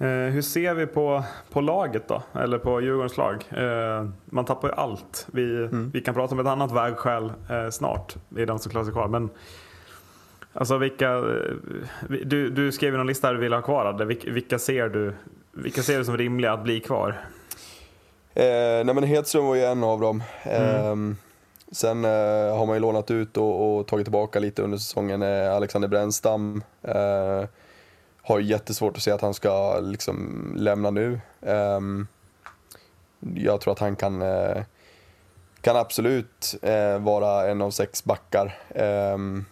Eh, 0.00 0.06
hur 0.08 0.42
ser 0.42 0.74
vi 0.74 0.86
på, 0.86 1.22
på 1.52 1.60
laget 1.60 2.08
då? 2.08 2.22
Eller 2.34 2.58
på 2.58 2.80
Djurgårdens 2.80 3.16
lag? 3.16 3.44
Eh, 3.50 4.08
man 4.24 4.44
tappar 4.44 4.68
ju 4.68 4.74
allt. 4.74 5.26
Vi, 5.32 5.56
Mm. 5.64 5.90
vi 5.94 6.00
kan 6.00 6.14
prata 6.14 6.34
om 6.34 6.40
ett 6.40 6.46
annat 6.46 6.72
vägskäl 6.72 7.32
eh, 7.50 7.70
snart. 7.70 8.14
Det 8.28 8.42
är 8.42 8.46
de 8.46 8.58
som 8.58 8.70
klarar 8.70 8.84
sig 8.84 8.92
kvar. 8.94 9.08
Men 9.08 9.30
alltså 10.52 10.78
vilka, 10.78 11.20
vi- 12.08 12.24
du, 12.24 12.50
du 12.50 12.72
skrev 12.72 12.92
ju 12.92 12.96
någon 12.98 13.06
lista 13.06 13.26
där 13.26 13.34
du 13.34 13.40
ville 13.40 13.56
ha 13.56 13.62
kvar. 13.62 13.84
Adde. 13.86 14.04
Vilka, 14.04 14.58
ser 14.58 14.88
du, 14.88 15.12
vilka 15.52 15.82
ser 15.82 15.98
du 15.98 16.04
som 16.04 16.16
rimliga 16.16 16.52
att 16.52 16.62
bli 16.62 16.80
kvar? 16.80 17.08
Eh, 18.34 18.44
nej 18.84 18.94
men 18.94 19.04
Hedström 19.04 19.46
var 19.46 19.54
ju 19.54 19.62
en 19.64 19.84
av 19.84 20.00
dem. 20.00 20.22
Eh, 20.42 20.94
sen 21.72 22.04
eh, 22.04 22.56
har 22.58 22.66
man 22.66 22.76
ju 22.76 22.80
lånat 22.80 23.10
ut 23.10 23.36
och, 23.36 23.78
och 23.78 23.86
tagit 23.86 24.04
tillbaka 24.06 24.38
lite 24.38 24.62
under 24.62 24.78
säsongen. 24.78 25.22
Alexander 25.56 25.88
Brännstam 25.88 26.62
eh, 26.82 27.44
har 28.22 28.40
jättesvårt 28.40 28.96
att 28.96 29.02
se 29.02 29.10
att 29.10 29.20
han 29.20 29.34
ska 29.34 29.80
liksom 29.80 30.52
lämna 30.56 30.90
nu. 30.90 31.20
Ehm, 31.42 32.06
jag 33.34 33.60
tror 33.60 33.72
att 33.72 33.78
han 33.78 33.96
kan, 33.96 34.22
eh, 34.22 34.62
kan 35.60 35.76
absolut 35.76 36.54
eh, 36.62 36.98
vara 36.98 37.50
en 37.50 37.62
av 37.62 37.70
sex 37.70 38.04
backar 38.04 38.58
ehm, 38.74 39.44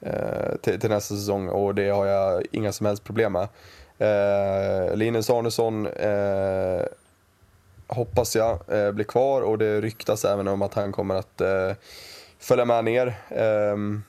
eh, 0.00 0.56
till, 0.62 0.80
till 0.80 0.90
nästa 0.90 1.14
säsong 1.14 1.48
och 1.48 1.74
det 1.74 1.88
har 1.88 2.06
jag 2.06 2.42
inga 2.52 2.72
som 2.72 2.86
helst 2.86 3.04
problem 3.04 3.32
med. 3.32 3.48
Eh, 3.98 4.96
Linus 4.96 5.30
Arnesson 5.30 5.86
eh, 5.86 6.82
hoppas 7.86 8.36
jag 8.36 8.58
eh, 8.68 8.92
blir 8.92 9.04
kvar 9.04 9.42
och 9.42 9.58
det 9.58 9.80
ryktas 9.80 10.24
även 10.24 10.48
om 10.48 10.62
att 10.62 10.74
han 10.74 10.92
kommer 10.92 11.14
att 11.14 11.40
eh, 11.40 11.72
följa 12.38 12.64
med 12.64 12.84
ner. 12.84 13.14
Ehm, 13.28 14.02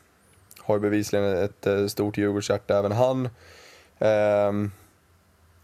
har 0.63 0.75
ju 0.75 0.81
bevisligen 0.81 1.43
ett 1.43 1.67
eh, 1.67 1.87
stort 1.87 2.17
Djurgårdshjärta 2.17 2.79
även 2.79 2.91
han. 2.91 3.29
Ehm, 3.99 4.71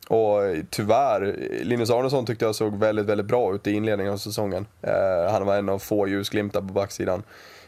och 0.07 0.39
tyvärr, 0.69 1.35
Linus 1.63 1.89
Arnesson 1.89 2.25
tyckte 2.25 2.45
jag 2.45 2.55
såg 2.55 2.77
väldigt, 2.77 3.05
väldigt 3.05 3.27
bra 3.27 3.55
ut 3.55 3.67
i 3.67 3.71
inledningen 3.71 4.13
av 4.13 4.17
säsongen. 4.17 4.65
Ehm, 4.81 5.31
han 5.31 5.45
var 5.45 5.55
en 5.55 5.69
av 5.69 5.79
få 5.79 6.07
ljusglimtar 6.07 6.61
på 6.61 6.73
backsidan. 6.73 7.23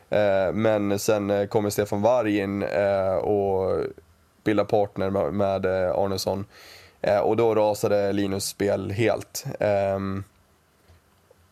Ehm, 0.10 0.62
men 0.62 1.00
sen 1.00 1.30
eh, 1.30 1.48
kommer 1.48 1.70
Stefan 1.70 2.02
Warg 2.02 2.38
in 2.38 2.64
eh, 2.64 3.14
och 3.14 3.84
bildar 4.44 4.66
partner 4.66 5.10
med, 5.10 5.34
med 5.34 5.66
Arnesson. 5.96 6.46
Och 7.24 7.38
då 7.38 7.56
rasade 7.56 8.12
Linus 8.12 8.46
spel 8.46 8.92
helt. 8.92 9.46
Ehm, 9.60 10.24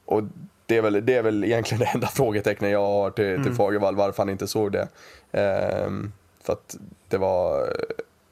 och 0.05 0.23
det 0.67 0.77
är, 0.77 0.81
väl, 0.81 1.05
det 1.05 1.15
är 1.15 1.23
väl 1.23 1.43
egentligen 1.43 1.79
det 1.85 1.89
enda 1.93 2.07
frågetecknet 2.07 2.71
jag 2.71 2.87
har 2.87 3.11
till, 3.11 3.43
till 3.43 3.53
Fagervall, 3.53 3.95
varför 3.95 4.23
han 4.23 4.29
inte 4.29 4.47
såg 4.47 4.71
det. 4.71 4.87
Ehm, 5.31 6.11
för 6.43 6.53
att 6.53 6.77
det 7.07 7.17
var, 7.17 7.73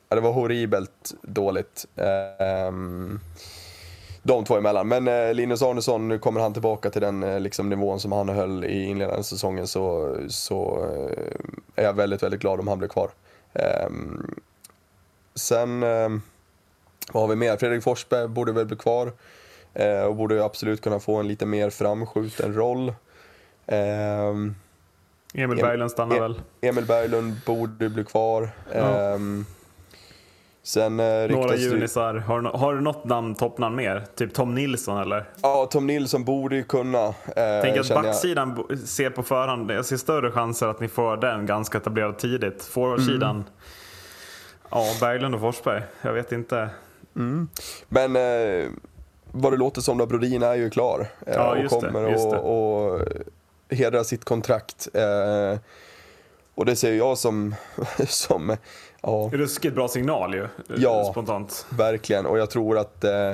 ja, 0.10 0.16
det 0.16 0.22
var 0.22 0.32
horribelt 0.32 1.14
dåligt. 1.22 1.86
Ehm, 1.96 3.20
de 4.24 4.46
två 4.46 4.58
emellan. 4.58 4.88
Men 4.88 5.08
eh, 5.08 5.34
Linus 5.34 5.62
Arnesson, 5.62 6.08
nu 6.08 6.20
kommer 6.20 6.42
han 6.42 6.54
tillbaka 6.54 6.90
till 6.90 7.02
den 7.02 7.24
eh, 7.24 7.40
liksom, 7.40 7.70
nivån 7.70 8.00
som 8.00 8.12
han 8.12 8.30
höll 8.30 8.66
i 8.66 8.84
inledande 8.84 9.24
säsongen 9.24 9.68
så, 9.68 10.16
så 10.30 10.86
eh, 10.86 11.36
är 11.76 11.84
jag 11.84 11.94
väldigt, 11.94 12.24
väldigt 12.24 12.42
glad 12.42 12.60
om 12.60 12.68
han 12.68 12.78
blir 12.78 12.90
kvar. 12.90 13.10
Ehm, 13.54 14.36
sen, 15.36 15.84
eh, 15.84 16.10
vad 17.12 17.24
har 17.24 17.28
vi 17.28 17.36
mer? 17.36 17.58
Fredrik 17.58 17.84
Forsberg 17.84 18.28
borde 18.28 18.52
väl 18.52 18.66
bli 18.66 18.76
kvar. 18.76 19.12
Eh, 19.76 20.02
och 20.04 20.16
borde 20.16 20.36
ju 20.36 20.44
absolut 20.44 20.82
kunna 20.82 21.00
få 21.00 21.16
en 21.16 21.28
lite 21.28 21.46
mer 21.46 21.70
framskjuten 21.70 22.54
roll. 22.54 22.94
Ehm, 23.68 24.56
Emil 25.34 25.58
Em- 25.58 25.62
Berglund 25.62 25.92
stannar 25.92 26.16
E- 26.16 26.20
väl? 26.20 26.42
Emil 26.62 26.86
Berglund 26.86 27.34
borde 27.46 27.90
bli 27.90 28.04
kvar. 28.04 28.50
Ja. 28.74 28.80
Ehm, 28.80 29.46
sen 30.64 31.00
eh, 31.00 31.30
Några 31.30 31.56
junisar. 31.56 32.16
Har, 32.16 32.42
har 32.42 32.76
du 32.76 32.82
något 32.82 33.06
namn, 33.06 33.36
toppnamn 33.36 33.76
mer? 33.76 34.06
Typ 34.16 34.34
Tom 34.34 34.56
Nilsson 34.56 35.02
eller? 35.02 35.26
Ja, 35.42 35.68
Tom 35.72 35.88
Nilsson 35.88 36.24
borde 36.24 36.56
ju 36.56 36.64
kunna. 36.64 37.06
Eh, 37.08 37.14
Tänk 37.62 37.78
att 37.78 37.90
jag. 37.90 38.04
backsidan 38.04 38.56
bo- 38.56 38.78
ser 38.86 39.10
på 39.10 39.24
förhand, 39.24 39.72
jag 39.72 39.86
ser 39.86 39.98
större 39.98 40.32
chanser 40.32 40.68
att 40.68 40.80
ni 40.80 40.88
får 40.88 41.18
den 41.18 41.46
ganska 41.46 41.78
etablerad 41.78 42.18
tidigt. 42.18 42.64
Forwardsidan, 42.64 43.30
Mm. 43.36 43.44
ja 44.72 44.84
Berglund 45.02 45.36
och 45.36 45.42
Forsberg. 45.42 45.84
Jag 46.02 46.14
vet 46.14 46.32
inte. 46.32 46.70
Men 47.90 48.16
eh, 48.16 48.70
vad 49.36 49.54
det 49.54 49.58
låter 49.58 49.82
som 49.82 49.98
då, 49.98 50.06
Brodin 50.06 50.44
är 50.44 50.56
ju 50.56 50.70
klar. 50.70 51.08
Eh, 51.28 51.34
Ja, 51.34 51.56
och 51.66 51.70
kommer 51.70 52.10
det. 52.10 52.16
och, 52.16 52.94
och 52.94 53.02
hedra 53.70 54.04
sitt 54.04 54.26
kontrakt. 54.26 54.88
Eh, 54.94 55.60
och 56.56 56.66
det 56.66 56.76
ser 56.76 56.94
jag 56.94 57.18
som, 57.18 57.56
som 58.08 58.58
ja, 59.02 59.30
Ruskigt 59.34 59.76
bra 59.76 59.88
signal 59.88 60.34
ju, 60.34 60.48
Ja. 60.78 61.10
spontant. 61.12 61.66
verkligen. 61.70 62.26
Och 62.26 62.38
jag 62.40 62.50
tror 62.50 62.78
att 62.78 63.04
eh, 63.04 63.34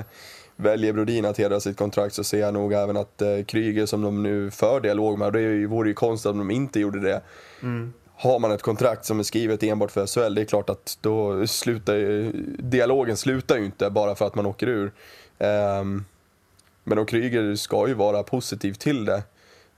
väljer 0.55 0.93
Brodin 0.93 1.25
att 1.25 1.37
hedra 1.37 1.59
sitt 1.59 1.77
kontrakt 1.77 2.15
så 2.15 2.23
ser 2.23 2.39
jag 2.39 2.53
nog 2.53 2.73
även 2.73 2.97
att 2.97 3.21
eh, 3.21 3.43
Kryger 3.47 3.85
som 3.85 4.01
de 4.01 4.23
nu 4.23 4.51
för 4.51 4.79
dialog 4.79 5.17
med, 5.19 5.25
och 5.25 5.31
det 5.31 5.39
är 5.39 5.43
ju- 5.43 5.65
vore 5.67 5.87
ju 5.89 5.93
konstigt 5.93 6.29
om 6.31 6.37
de 6.37 6.51
inte 6.51 6.79
gjorde 6.79 6.99
det. 6.99 7.21
Har 8.15 8.39
man 8.39 8.51
ett 8.51 8.61
kontrakt 8.61 9.05
som 9.05 9.19
är 9.19 9.23
skrivet 9.23 9.63
enbart 9.63 9.91
för 9.91 10.07
SHL, 10.07 10.35
det 10.35 10.41
är 10.41 10.45
klart 10.45 10.69
att 10.69 10.97
då 11.01 11.47
slutar 11.47 11.93
ju, 11.95 12.31
dialogen 12.59 13.17
slutar 13.17 13.57
ju 13.57 13.65
inte 13.65 13.89
bara 13.89 14.15
för 14.15 14.25
att 14.27 14.35
man 14.35 14.45
åker 14.45 14.67
ur. 14.67 14.91
Ehm, 15.41 16.05
men 16.83 16.97
och 16.97 17.09
Kryger 17.09 17.55
ska 17.55 17.87
ju 17.87 17.93
vara 17.93 18.23
positiv 18.23 18.73
till 18.73 19.05
det. 19.05 19.23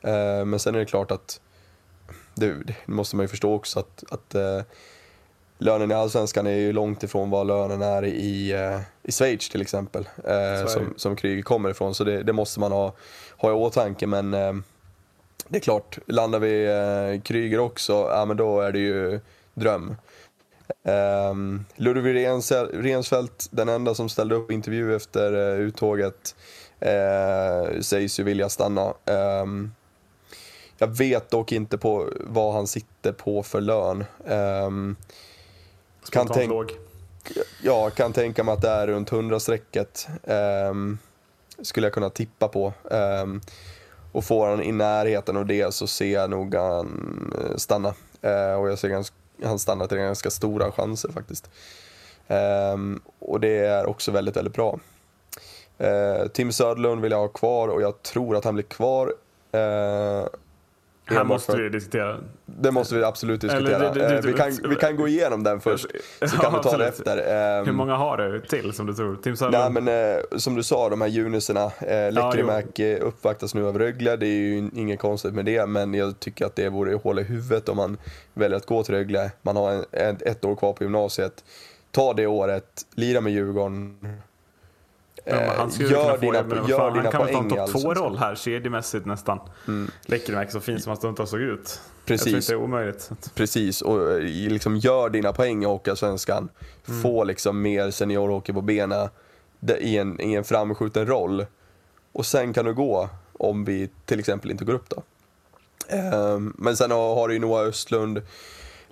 Ehm, 0.02 0.49
men 0.49 0.60
sen 0.60 0.76
är 0.76 0.80
det 0.80 0.86
klart 0.86 1.12
att, 1.12 1.41
det, 2.36 2.54
det 2.54 2.76
måste 2.86 3.15
man 3.15 3.23
ju 3.23 3.28
förstå 3.28 3.54
också 3.54 3.80
att, 3.80 4.04
att 4.10 4.36
eh, 4.36 4.62
lönen 5.58 5.91
i 5.91 5.93
Allsvenskan 5.93 6.47
är 6.47 6.56
ju 6.56 6.73
långt 6.73 7.04
ifrån 7.04 7.30
vad 7.30 7.47
lönen 7.47 7.82
är 7.82 8.06
i, 8.06 8.52
eh, 8.52 8.80
i 9.04 9.12
Schweiz 9.12 9.49
till 9.49 9.62
exempel. 9.62 10.10
Eh, 10.23 10.67
som, 10.67 10.93
som 10.97 11.15
Kryger 11.15 11.41
kommer 11.43 11.69
ifrån, 11.69 11.95
så 11.95 12.04
det, 12.04 12.23
det 12.23 12.34
måste 12.34 12.60
man 12.60 12.71
ha, 12.71 12.93
ha 13.38 13.49
i 13.49 13.54
åtanke. 13.54 14.08
Men 14.08 14.34
eh, 14.34 14.54
det 15.47 15.58
är 15.58 15.62
klart, 15.62 15.97
landar 16.08 16.39
vi 16.39 17.21
Kryger 17.23 17.60
också, 17.60 17.93
ja 17.93 18.26
men 18.26 18.38
då 18.38 18.62
är 18.62 18.71
det 18.71 18.80
ju 18.80 19.19
dröm. 19.54 19.95
Um, 20.84 21.65
Ludvig 21.76 22.15
Rens- 22.15 22.69
Rensfeldt, 22.73 23.47
den 23.52 23.69
enda 23.69 23.95
som 23.95 24.10
ställde 24.10 24.36
upp 24.36 24.52
intervju 24.52 24.95
efter 24.95 25.34
uh, 25.34 25.60
uttåget, 25.60 26.36
uh, 26.86 27.82
sägs 27.82 28.19
ju 28.19 28.23
vilja 28.23 28.49
stanna. 28.49 28.93
Ehm, 29.06 29.71
jag 30.78 30.88
vet 30.88 31.30
dock 31.30 31.52
inte 31.52 31.78
på 31.78 32.10
vad 32.19 32.54
han 32.54 32.67
sitter 32.67 33.12
på 33.12 33.43
för 33.43 33.62
lön. 33.62 34.06
Ehm, 34.28 34.95
kan, 36.12 36.28
tänk, 36.28 36.49
låg. 36.49 36.71
ja, 37.63 37.89
kan 37.89 38.13
tänka 38.13 38.43
mig 38.43 38.54
att 38.54 38.62
det 38.62 38.69
är 38.69 38.88
runt 38.88 39.12
100-strecket. 39.12 40.08
ehm, 40.23 40.97
skulle 41.62 41.86
jag 41.88 41.93
kunna 41.93 42.10
tippa 42.10 42.47
på. 42.47 42.73
Ehm, 42.91 43.41
och 44.12 44.26
får 44.26 44.47
han 44.47 44.63
i 44.63 44.71
närheten 44.71 45.38
av 45.38 45.45
det 45.45 45.73
så 45.73 45.88
ser 45.88 46.13
jag 46.13 46.30
nog 46.30 46.56
han 46.56 47.34
eh, 47.39 47.56
stanna. 47.58 47.93
Eh, 48.21 48.54
och 48.54 48.69
jag 48.69 48.80
ser 48.80 48.89
ganska, 48.89 49.15
han 49.43 49.60
stannar 49.60 49.88
till 49.88 49.98
ganska 49.98 50.30
stora 50.30 50.72
chanser 50.72 51.10
faktiskt. 51.10 51.50
Um, 52.28 53.02
och 53.19 53.39
det 53.39 53.58
är 53.58 53.86
också 53.86 54.12
väldigt, 54.12 54.38
väldigt 54.38 54.54
bra. 54.54 54.80
Uh, 55.82 56.28
Tim 56.28 56.52
Söderlund 56.52 57.02
vill 57.02 57.12
jag 57.12 57.19
ha 57.19 57.28
kvar 57.28 57.67
och 57.67 57.82
jag 57.82 58.02
tror 58.02 58.36
att 58.36 58.46
han 58.46 58.54
blir 58.54 58.63
kvar. 58.63 59.13
Eh, 59.52 60.26
Eh, 61.13 61.17
Här 61.17 61.23
måste 61.23 61.58
vi 61.58 61.69
diskutera. 61.69 62.17
Det 62.45 62.71
måste 62.71 62.95
vi 62.95 63.04
absolut 63.04 63.41
diskutera. 63.41 63.76
Eller 63.76 63.93
det- 63.93 63.99
det- 63.99 64.08
det- 64.08 64.15
Eh, 64.17 64.21
vi, 64.21 64.34
kan, 64.34 64.69
vi 64.69 64.76
kan 64.76 64.95
gå 64.95 65.08
igenom 65.08 65.43
den 65.43 65.60
först, 65.62 65.84
så 66.19 66.36
Ja, 66.36 66.41
kan 66.41 66.54
vi 66.58 66.60
ta 66.69 66.78
det 66.78 66.88
efter. 66.88 67.17
Ehm, 67.17 67.65
Hur 67.65 67.73
många 67.73 67.95
har 67.95 68.17
du 68.17 68.39
till 68.41 68.73
som 68.73 68.86
du 68.86 68.93
tror? 68.93 69.15
Tim 69.15 69.36
Nej 69.52 69.69
men 69.69 69.88
eh, 69.88 70.23
som 70.38 70.56
du 70.56 70.63
sa, 70.63 70.89
de 70.89 71.02
här 71.02 71.08
juniserna. 71.08 71.63
Eh, 71.80 72.12
Lekkerimäki 72.12 72.95
uppvaktas 72.95 73.56
nu 73.56 73.67
av 73.67 73.78
Rögle, 73.80 74.15
det 74.15 74.28
är 74.28 74.30
ju 74.39 74.69
inget 74.76 74.99
konstigt 74.99 75.34
med 75.34 75.45
det. 75.45 75.65
Men 75.65 75.93
jag 75.93 76.19
tycker 76.19 76.45
att 76.45 76.56
det 76.56 76.69
vore 76.69 76.95
hål 76.95 77.19
i 77.19 77.23
huvudet 77.23 77.69
om 77.69 77.78
man 77.78 77.97
väljer 78.34 78.58
att 78.58 78.65
gå 78.65 78.84
till 78.84 78.95
Rögle. 78.95 79.32
Man 79.41 79.56
har 79.56 79.71
en, 79.71 79.86
ett, 79.91 80.21
ett 80.21 80.45
år 80.45 80.56
kvar 80.56 80.73
på 80.73 80.84
gymnasiet. 80.84 81.43
Ta 81.91 82.13
det 82.13 82.28
året, 82.28 82.65
lira 82.95 83.21
med 83.21 83.34
Djurgården. 83.34 83.97
Ja, 85.25 85.36
men 85.36 85.49
han 85.49 85.71
skulle 85.71 85.89
gör 85.89 86.03
kunna 86.03 86.13
få 86.13 86.21
dina, 86.21 86.43
men 86.43 86.67
gör 86.67 86.77
fan, 86.77 86.93
dina 86.93 87.03
han 87.03 87.12
kan 87.12 87.25
väl 87.25 87.33
ta 87.33 87.39
en 87.39 87.49
topp 87.49 87.59
Allsvenskan. 87.59 87.93
två-roll 87.95 88.17
här 88.17 88.36
kedjemässigt 88.36 89.05
nästan. 89.05 89.39
Mm. 89.67 89.91
Lekkerimäki 90.05 90.51
så 90.51 90.59
fin 90.59 90.79
som 90.79 90.89
han 90.89 90.97
stundtals 90.97 91.29
såg 91.29 91.41
ut. 91.41 91.81
Jag 92.05 92.05
tror 92.05 92.17
Precis. 92.17 92.33
inte 92.33 92.53
det 92.53 92.55
är 92.55 92.63
omöjligt. 92.63 93.12
Precis, 93.36 93.81
och 93.81 94.12
eh, 94.12 94.19
liksom 94.23 94.77
gör 94.77 95.09
dina 95.09 95.33
poäng 95.33 95.63
i 95.63 95.65
Hockeyallsvenskan. 95.65 96.49
Mm. 96.88 97.01
Få 97.01 97.23
liksom 97.23 97.62
mer 97.62 97.91
seniorhockey 97.91 98.53
på 98.53 98.62
benen 98.62 99.09
i 99.79 99.97
en, 99.97 100.21
i 100.21 100.33
en 100.33 100.43
framskjuten 100.43 101.05
roll. 101.05 101.45
Och 102.12 102.25
sen 102.25 102.53
kan 102.53 102.65
du 102.65 102.73
gå 102.73 103.09
om 103.33 103.65
vi 103.65 103.89
till 104.05 104.19
exempel 104.19 104.51
inte 104.51 104.65
går 104.65 104.73
upp 104.73 104.89
då. 104.89 105.03
Ehm, 105.88 106.53
men 106.57 106.77
sen 106.77 106.91
har, 106.91 107.15
har 107.15 107.27
du 107.27 107.33
ju 107.33 107.39
Noah 107.39 107.67
Östlund, 107.67 108.21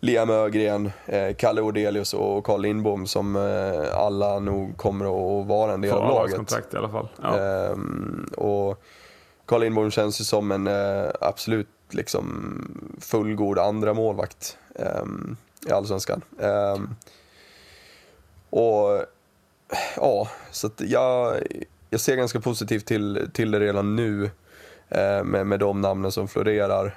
Liam 0.03 0.29
Ögren, 0.29 0.91
eh, 1.05 1.35
Kalle 1.35 1.61
Ordelius 1.61 2.13
och 2.13 2.45
Carl 2.45 2.61
Lindbom 2.61 3.07
som 3.07 3.35
eh, 3.35 3.97
alla 3.97 4.39
nog 4.39 4.77
kommer 4.77 5.05
att 5.05 5.47
vara 5.47 5.73
en 5.73 5.81
del 5.81 5.91
Får 5.91 5.99
av 5.99 6.07
laget. 6.09 6.35
kontrakt 6.35 6.73
i 6.73 6.77
alla 6.77 6.89
fall. 6.89 7.07
Ja. 7.21 7.39
Ehm, 7.39 8.29
och 8.37 8.83
Carl 9.45 9.61
Lindbom 9.61 9.91
känns 9.91 10.21
ju 10.21 10.25
som 10.25 10.51
en 10.51 10.67
eh, 10.67 11.09
absolut 11.21 11.67
liksom 11.89 12.25
fullgod 12.99 13.59
andra 13.59 13.93
målvakt 13.93 14.57
ehm, 14.75 15.37
i 15.67 15.71
Allsvenskan. 15.71 16.21
Ehm, 16.39 16.89
och 18.49 19.05
ja, 19.95 20.27
så 20.51 20.69
jag, 20.77 21.35
jag 21.89 21.99
ser 21.99 22.15
ganska 22.15 22.39
positivt 22.39 22.85
till, 22.85 23.29
till 23.33 23.51
det 23.51 23.59
redan 23.59 23.95
nu 23.95 24.29
med, 25.23 25.47
med 25.47 25.59
de 25.59 25.81
namnen 25.81 26.11
som 26.11 26.27
florerar. 26.27 26.95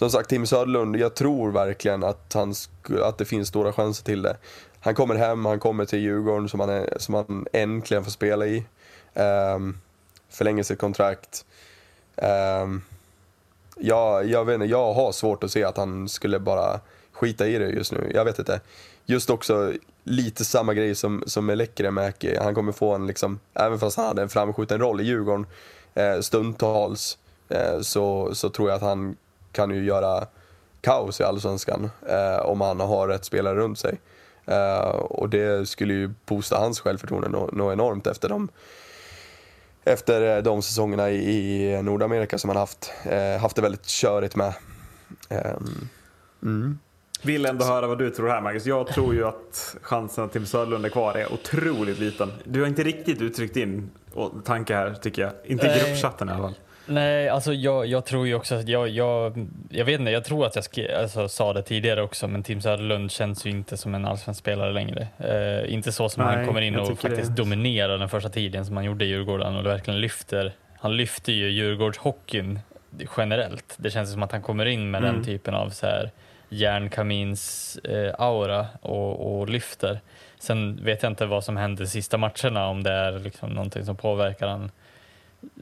Som 0.00 0.10
sagt, 0.10 0.28
Tim 0.28 0.46
Söderlund, 0.46 0.96
jag 0.96 1.14
tror 1.14 1.50
verkligen 1.50 2.04
att, 2.04 2.32
han 2.34 2.54
att 3.02 3.18
det 3.18 3.24
finns 3.24 3.48
stora 3.48 3.72
chanser 3.72 4.04
till 4.04 4.22
det. 4.22 4.36
Han 4.80 4.94
kommer 4.94 5.14
hem, 5.14 5.44
han 5.44 5.60
kommer 5.60 5.84
till 5.84 5.98
Djurgården 5.98 6.48
som 6.48 6.60
han, 6.60 6.68
är, 6.68 6.96
som 6.98 7.14
han 7.14 7.46
äntligen 7.52 8.04
får 8.04 8.10
spela 8.10 8.46
i. 8.46 8.64
Ehm, 9.14 9.54
um, 9.54 9.80
förlänger 10.28 10.62
sitt 10.62 10.78
kontrakt. 10.78 11.44
Um, 12.16 12.24
ehm, 12.26 12.82
jag, 13.76 14.26
jag, 14.26 14.44
vet 14.44 14.54
inte, 14.54 14.66
jag 14.66 14.92
har 14.94 15.12
svårt 15.12 15.44
att 15.44 15.52
se 15.52 15.64
att 15.64 15.76
han 15.76 16.08
skulle 16.08 16.38
bara 16.38 16.80
skita 17.12 17.46
i 17.46 17.58
det 17.58 17.68
just 17.68 17.92
nu. 17.92 18.10
Jag 18.14 18.24
vet 18.24 18.38
inte. 18.38 18.60
Just 19.06 19.30
också 19.30 19.72
lite 20.04 20.44
samma 20.44 20.74
grej 20.74 20.94
som, 20.94 21.24
som 21.26 21.46
med 21.46 21.58
Lekkerimäki. 21.58 22.36
Han 22.36 22.54
kommer 22.54 22.72
få 22.72 22.94
en, 22.94 23.06
liksom, 23.06 23.40
även 23.54 23.78
fast 23.78 23.96
han 23.96 24.06
hade 24.06 24.22
en 24.22 24.28
framskjuten 24.28 24.78
roll 24.78 25.00
i 25.00 25.04
Djurgården 25.04 25.46
eh, 25.94 26.20
stundtals, 26.20 27.18
eh, 27.48 27.80
så, 27.80 28.34
så 28.34 28.50
tror 28.50 28.68
jag 28.68 28.76
att 28.76 28.82
han 28.82 29.16
kan 29.52 29.70
ju 29.70 29.84
göra 29.84 30.26
kaos 30.80 31.20
i 31.20 31.24
Allsvenskan 31.24 31.90
eh, 32.08 32.46
om 32.46 32.60
han 32.60 32.80
har 32.80 33.08
rätt 33.08 33.24
spelare 33.24 33.54
runt 33.54 33.78
sig. 33.78 34.00
Eh, 34.46 34.88
och 34.90 35.28
det 35.28 35.68
skulle 35.68 35.94
ju 35.94 36.10
boosta 36.26 36.58
hans 36.58 36.80
självförtroende 36.80 37.28
något 37.28 37.52
nå 37.52 37.72
enormt 37.72 38.06
efter 38.06 38.28
de, 38.28 38.48
efter 39.84 40.36
eh, 40.36 40.42
de 40.42 40.62
säsongerna 40.62 41.10
i, 41.10 41.74
i 41.74 41.82
Nordamerika 41.82 42.38
som 42.38 42.50
han 42.50 42.56
haft, 42.56 42.92
eh, 43.04 43.40
haft 43.40 43.56
det 43.56 43.62
väldigt 43.62 43.86
körigt 43.86 44.36
med. 44.36 44.54
Ehm, 45.28 45.88
mm. 46.42 46.78
Vill 47.22 47.46
ändå 47.46 47.64
höra 47.64 47.86
vad 47.86 47.98
du 47.98 48.10
tror 48.10 48.28
här 48.28 48.40
Marcus. 48.40 48.66
Jag 48.66 48.86
tror 48.86 49.14
ju 49.14 49.24
att 49.24 49.76
chansen 49.82 50.24
att 50.24 50.32
Tim 50.32 50.46
Söderlund 50.46 50.84
är 50.84 50.88
kvar 50.88 51.14
är 51.14 51.32
otroligt 51.32 51.98
liten. 51.98 52.32
Du 52.44 52.60
har 52.60 52.66
inte 52.66 52.82
riktigt 52.82 53.20
uttryckt 53.20 53.54
din 53.54 53.90
tanke 54.44 54.74
här 54.74 54.94
tycker 54.94 55.22
jag. 55.22 55.32
Inte 55.44 55.66
i 55.66 55.68
Nej. 55.68 55.84
gruppchatten 55.84 56.28
i 56.28 56.32
alla 56.32 56.42
fall. 56.42 56.54
Nej, 56.90 57.28
alltså 57.28 57.52
jag, 57.52 57.86
jag 57.86 58.04
tror 58.04 58.26
ju 58.26 58.34
också 58.34 58.54
att 58.54 58.68
jag, 58.68 58.88
jag, 58.88 59.46
jag 59.70 59.84
vet 59.84 60.00
inte, 60.00 60.12
jag 60.12 60.24
tror 60.24 60.46
att 60.46 60.54
jag 60.54 60.64
skri, 60.64 60.92
alltså, 60.94 61.28
sa 61.28 61.52
det 61.52 61.62
tidigare 61.62 62.02
också, 62.02 62.28
men 62.28 62.42
Tim 62.42 62.60
Söderlund 62.60 63.10
känns 63.10 63.46
ju 63.46 63.50
inte 63.50 63.76
som 63.76 63.94
en 63.94 64.04
allsvensk 64.04 64.40
spelare 64.40 64.72
längre. 64.72 65.08
Eh, 65.18 65.74
inte 65.74 65.92
så 65.92 66.08
som 66.08 66.24
Nej, 66.24 66.36
han 66.36 66.46
kommer 66.46 66.60
in 66.60 66.76
och 66.76 66.98
faktiskt 66.98 67.36
det. 67.36 67.42
dominerar 67.42 67.98
den 67.98 68.08
första 68.08 68.28
tiden 68.28 68.66
som 68.66 68.76
han 68.76 68.84
gjorde 68.84 69.04
i 69.04 69.08
Djurgården 69.08 69.56
och 69.56 69.66
verkligen 69.66 70.00
lyfter. 70.00 70.52
Han 70.78 70.96
lyfter 70.96 71.32
ju 71.32 71.50
Djurgårdshockeyn 71.50 72.58
generellt. 73.16 73.74
Det 73.76 73.90
känns 73.90 74.12
som 74.12 74.22
att 74.22 74.32
han 74.32 74.42
kommer 74.42 74.66
in 74.66 74.90
med 74.90 74.98
Mm. 75.04 75.14
den 75.14 75.24
typen 75.24 75.54
av 75.54 75.70
så 75.70 75.86
här 75.86 76.10
järnkamins 76.48 77.76
eh, 77.84 78.14
aura 78.18 78.66
och, 78.82 79.40
och 79.40 79.48
lyfter. 79.48 80.00
Sen 80.38 80.84
vet 80.84 81.02
jag 81.02 81.12
inte 81.12 81.26
vad 81.26 81.44
som 81.44 81.56
händer 81.56 81.84
de 81.84 81.90
sista 81.90 82.18
matcherna, 82.18 82.66
om 82.66 82.82
det 82.82 82.92
är 82.92 83.18
liksom 83.18 83.50
någonting 83.50 83.84
som 83.84 83.96
påverkar 83.96 84.48
han 84.48 84.70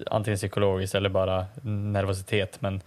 antingen 0.06 0.36
psykologiskt 0.36 0.94
eller 0.94 1.08
bara 1.08 1.46
nervositet. 1.62 2.60
Men 2.60 2.80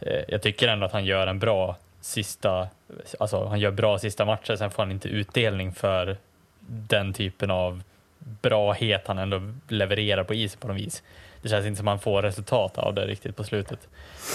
eh, 0.00 0.22
jag 0.28 0.42
tycker 0.42 0.68
ändå 0.68 0.86
att 0.86 0.92
han 0.92 1.04
gör 1.04 1.26
en 1.26 1.38
bra 1.38 1.76
sista, 2.00 2.68
alltså 3.20 3.44
han 3.44 3.60
gör 3.60 3.70
bra 3.70 3.98
sista 3.98 4.24
matcher, 4.24 4.56
sen 4.56 4.70
får 4.70 4.82
han 4.82 4.92
inte 4.92 5.08
utdelning 5.08 5.72
för 5.72 6.16
den 6.68 7.12
typen 7.12 7.50
av 7.50 7.82
brahet 8.18 9.06
han 9.06 9.18
ändå 9.18 9.52
levererar 9.68 10.24
på 10.24 10.34
isen 10.34 10.60
på 10.60 10.68
något 10.68 10.76
vis. 10.76 11.02
Det 11.42 11.48
känns 11.48 11.66
inte 11.66 11.78
som 11.78 11.86
han 11.86 11.98
får 11.98 12.22
resultat 12.22 12.78
av 12.78 12.94
det 12.94 13.06
riktigt 13.06 13.36
på 13.36 13.44
slutet. 13.44 13.88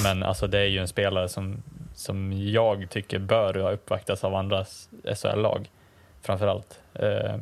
Men 0.04 0.24
alltså 0.24 0.48
det 0.48 0.60
är 0.60 0.65
ju 0.65 0.80
en 0.80 0.88
spelare 0.88 1.30
som, 1.30 1.63
som 1.96 2.34
jag 2.34 2.89
tycker 2.89 3.20
bör 3.20 3.54
ha 3.54 3.72
uppvaktats 3.72 4.24
av 4.24 4.36
andra 4.36 4.65
SHL-lag 5.15 5.70
framför 6.22 6.48
allt. 6.48 6.80
Eh, 6.93 7.36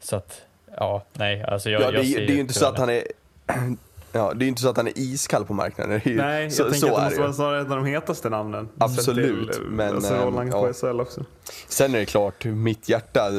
så 0.00 0.16
att, 0.16 0.42
ja, 0.76 1.02
nej, 1.12 1.42
alltså 1.42 1.70
jag, 1.70 1.82
Ja, 1.82 1.90
det, 1.90 2.02
jag 2.02 2.26
det 2.26 2.32
är 2.32 2.34
ju 2.34 2.40
inte 2.40 2.54
så 2.54 2.66
att 2.66 2.78
han 2.78 2.90
är 2.90 3.02
Ja, 4.14 4.32
det 4.34 4.42
är 4.42 4.44
ju 4.44 4.48
inte 4.48 4.62
så 4.62 4.68
att 4.68 4.76
han 4.76 4.86
är 4.86 4.98
iskall 4.98 5.44
på 5.44 5.54
marknaden. 5.54 6.00
Ju, 6.04 6.16
Nej, 6.16 6.42
jag 6.42 6.52
så, 6.52 6.62
tänker 6.62 6.78
så 6.78 6.86
att 6.86 6.94
det 6.94 7.00
är 7.00 7.04
måste 7.04 7.16
det 7.16 7.22
vara 7.22 7.32
snarare 7.32 7.60
ett 7.60 7.70
av 7.70 7.76
de 7.76 7.86
hetaste 7.86 8.30
namnen. 8.30 8.68
Absolut, 8.78 9.52
till, 9.52 9.62
men, 9.62 9.94
Alltså 9.94 10.14
rollen 10.14 10.48
ja. 10.48 10.92
också. 10.92 11.24
Sen 11.68 11.94
är 11.94 11.98
det 11.98 12.06
klart, 12.06 12.44
mitt 12.44 12.88
hjärta 12.88 13.30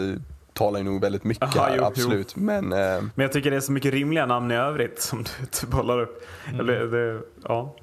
talar 0.54 0.80
ju 0.80 0.86
nog 0.86 1.02
väldigt 1.02 1.24
mycket 1.24 1.44
Aha, 1.44 1.66
här, 1.66 1.78
jo, 1.78 1.84
absolut. 1.84 2.36
Men 2.36 2.74
eh, 2.74 3.02
Men 3.16 3.24
jag 3.24 3.32
tycker 3.32 3.52
det 3.52 3.58
är 3.58 3.62
så 3.62 3.72
mycket 3.72 3.94
rimliga 3.94 4.26
namn 4.26 4.52
i 4.52 4.56
övrigt 4.56 5.02
som 5.02 5.24
du 5.24 5.46
typ 5.52 5.70
bollar 5.70 6.00
upp. 6.02 6.26
Mm. 6.48 6.60
Eller, 6.60 6.86
det, 6.86 7.22
ja, 7.44 7.76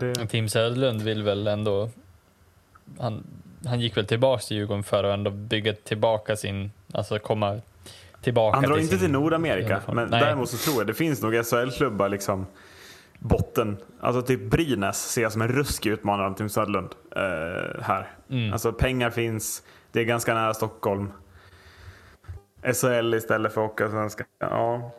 det, 0.00 0.26
Tim 0.26 0.48
Söderlund 0.48 1.02
vill 1.02 1.22
väl 1.22 1.46
ändå... 1.46 1.90
Han, 2.98 3.24
han 3.66 3.80
gick 3.80 3.96
väl 3.96 4.06
tillbaka 4.06 4.42
till 4.42 4.56
Djurgården 4.56 4.84
för 4.84 5.04
att 5.04 5.14
ändå 5.14 5.30
bygga 5.30 5.72
tillbaka 5.72 6.36
sin... 6.36 6.70
Alltså 6.92 7.18
komma 7.18 7.60
tillbaka 8.24 8.56
Han 8.56 8.64
drar 8.64 8.74
till 8.74 8.82
inte 8.82 8.90
sin 8.90 9.00
till 9.00 9.10
Nordamerika, 9.10 9.82
men 9.92 10.08
Nej. 10.08 10.20
däremot 10.20 10.48
så 10.48 10.56
tror 10.56 10.76
jag 10.76 10.86
det 10.86 10.94
finns 10.94 11.22
nog 11.22 11.46
SHL-klubbar 11.46 12.08
liksom 12.08 12.46
botten. 13.18 13.76
Alltså 14.00 14.22
typ 14.22 14.40
Brynäs 14.40 15.10
ser 15.10 15.22
jag 15.22 15.32
som 15.32 15.42
en 15.42 15.48
ruskig 15.48 15.90
utmanare 15.90 16.26
av 16.26 16.34
Tim 16.34 16.48
Söderlund 16.48 16.90
eh, 17.16 17.82
här. 17.82 18.10
Mm. 18.30 18.52
Alltså 18.52 18.72
pengar 18.72 19.10
finns, 19.10 19.62
det 19.92 20.00
är 20.00 20.04
ganska 20.04 20.34
nära 20.34 20.54
Stockholm. 20.54 21.12
SHL 22.62 23.14
istället 23.14 23.54
för 23.54 23.60
Hockeyallsvenskan. 23.60 24.26
Ja. 24.38 24.92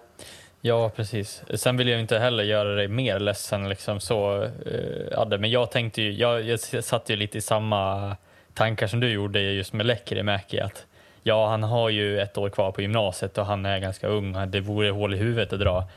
Ja, 0.62 0.92
precis. 0.96 1.44
Sen 1.54 1.78
vill 1.78 1.88
jag 1.88 2.00
inte 2.00 2.20
heller 2.20 2.44
göra 2.44 2.76
dig 2.76 2.88
mer 2.88 3.20
ledsen 3.20 3.70
liksom 3.70 4.00
så, 4.00 4.44
eh, 4.44 5.20
Adde, 5.20 5.38
men 5.38 5.52
jag 5.52 5.72
tänkte 5.72 6.02
ju, 6.02 6.12
jag, 6.12 6.42
jag 6.42 6.60
satt 6.60 7.10
ju 7.10 7.16
lite 7.16 7.38
i 7.38 7.42
samma 7.42 8.16
tankar 8.54 8.88
som 8.88 9.00
du 9.00 9.10
gjorde 9.10 9.40
just 9.40 9.74
med 9.74 9.86
Lekkerimäki, 9.86 10.60
att 10.60 10.86
ja, 11.28 11.48
han 11.48 11.64
har 11.64 11.90
ju 11.90 12.20
ett 12.20 12.38
år 12.38 12.50
kvar 12.50 12.72
på 12.72 12.82
gymnasiet 12.82 13.38
och 13.38 13.46
han 13.46 13.66
är 13.66 13.80
ganska 13.80 14.08
ung, 14.08 14.36
det 14.48 14.60
vore 14.60 14.90
hål 14.90 15.14
i 15.14 15.18
huvudet 15.18 15.54
att 15.54 15.60
dra. 15.60 15.88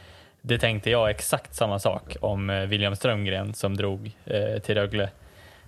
Det 0.41 0.59
tänkte 0.59 0.91
jag 0.91 1.11
exakt 1.11 1.55
samma 1.55 1.79
sak 1.79 2.17
om 2.21 2.51
eh, 2.51 2.61
William 2.61 2.97
Strömgren 2.97 3.55
som 3.55 3.77
drog 3.77 4.17
eh, 4.25 4.59
till 4.59 4.75
Rögle. 4.75 5.11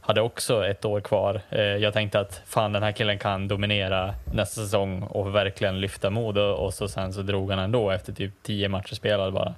Hade 0.01 0.20
också 0.20 0.66
ett 0.66 0.85
år 0.85 1.01
kvar. 1.01 1.40
Eh, 1.51 1.61
jag 1.61 1.92
tänkte 1.92 2.20
att 2.20 2.42
fan 2.46 2.73
den 2.73 2.83
här 2.83 2.92
killen 2.92 3.18
kan 3.18 3.49
dominera 3.49 4.14
nästa 4.35 4.61
säsong 4.61 5.03
och 5.03 5.35
verkligen 5.35 5.81
lyfta 5.81 6.11
Modo 6.11 6.40
och 6.40 6.75
så 6.75 6.88
sen 6.88 7.12
så 7.12 7.23
drog 7.23 7.51
han 7.51 7.59
ändå 7.59 7.90
efter 7.90 8.12
typ 8.12 8.33
tio 8.42 8.68
matcher 8.68 8.94
spelade 8.94 9.33
bara. 9.33 9.55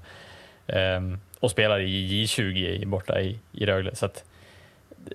Eh, 0.67 1.01
och 1.41 1.51
spelar 1.51 1.81
i 1.81 2.25
J20 2.25 2.87
borta 2.87 3.21
i, 3.21 3.39
i 3.53 3.67
Rögle. 3.67 3.95
Så 3.95 4.07
att 4.07 4.25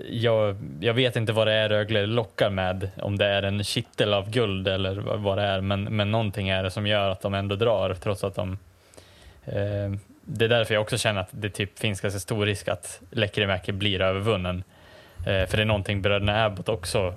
jag, 0.09 0.55
jag 0.79 0.93
vet 0.93 1.15
inte 1.15 1.33
vad 1.33 1.47
det 1.47 1.53
är 1.53 1.69
Rögle 1.69 2.05
lockar 2.05 2.49
med, 2.49 2.89
om 3.01 3.17
det 3.17 3.25
är 3.25 3.43
en 3.43 3.63
kittel 3.63 4.13
av 4.13 4.29
guld 4.29 4.67
eller 4.67 4.95
vad 4.95 5.37
det 5.37 5.43
är, 5.43 5.61
men, 5.61 5.83
men 5.83 6.11
någonting 6.11 6.49
är 6.49 6.63
det 6.63 6.71
som 6.71 6.87
gör 6.87 7.09
att 7.09 7.21
de 7.21 7.33
ändå 7.33 7.55
drar 7.55 7.93
trots 7.93 8.23
att 8.23 8.35
de 8.35 8.57
Eh, 9.47 9.91
det 10.21 10.45
är 10.45 10.49
därför 10.49 10.73
jag 10.73 10.81
också 10.81 10.97
känner 10.97 11.21
att 11.21 11.29
det 11.31 11.49
typ 11.49 11.79
finns 11.79 12.01
ganska 12.01 12.19
stor 12.19 12.45
risk 12.45 12.67
att 12.67 13.01
Lekkerimäki 13.11 13.71
blir 13.71 14.01
övervunnen. 14.01 14.63
Eh, 15.17 15.45
för 15.45 15.57
det 15.57 15.63
är 15.63 15.65
någonting 15.65 16.01
bröderna 16.01 16.45
Abbott 16.45 16.69
också 16.69 17.13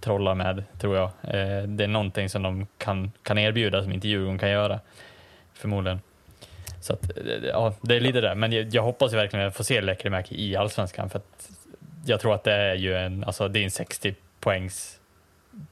trollar 0.00 0.34
med, 0.34 0.64
tror 0.80 0.96
jag. 0.96 1.10
Eh, 1.22 1.62
det 1.62 1.84
är 1.84 1.88
någonting 1.88 2.28
som 2.28 2.42
de 2.42 2.66
kan, 2.78 3.12
kan 3.22 3.38
erbjuda 3.38 3.82
som 3.82 3.92
inte 3.92 4.08
Djurgården 4.08 4.38
kan 4.38 4.50
göra, 4.50 4.80
förmodligen. 5.54 6.00
Så 6.80 6.92
att, 6.92 7.16
eh, 7.16 7.48
ja, 7.48 7.74
det 7.80 7.96
är 7.96 8.00
lite 8.00 8.20
där. 8.20 8.34
Men 8.34 8.52
jag, 8.52 8.74
jag 8.74 8.82
hoppas 8.82 9.12
verkligen 9.12 9.46
att 9.46 9.46
jag 9.46 9.56
får 9.56 9.64
se 9.64 9.80
Lekkerimäki 9.80 10.42
i 10.50 10.56
Allsvenskan, 10.56 11.10
för 11.10 11.18
att 11.18 11.39
jag 12.04 12.20
tror 12.20 12.34
att 12.34 12.44
det 12.44 12.52
är 12.52 12.74
ju 12.74 12.94
en, 12.94 13.24
alltså 13.24 13.48
det 13.48 13.58
är 13.58 13.64
en 13.64 13.70
60 13.70 14.14
poängs 14.40 15.00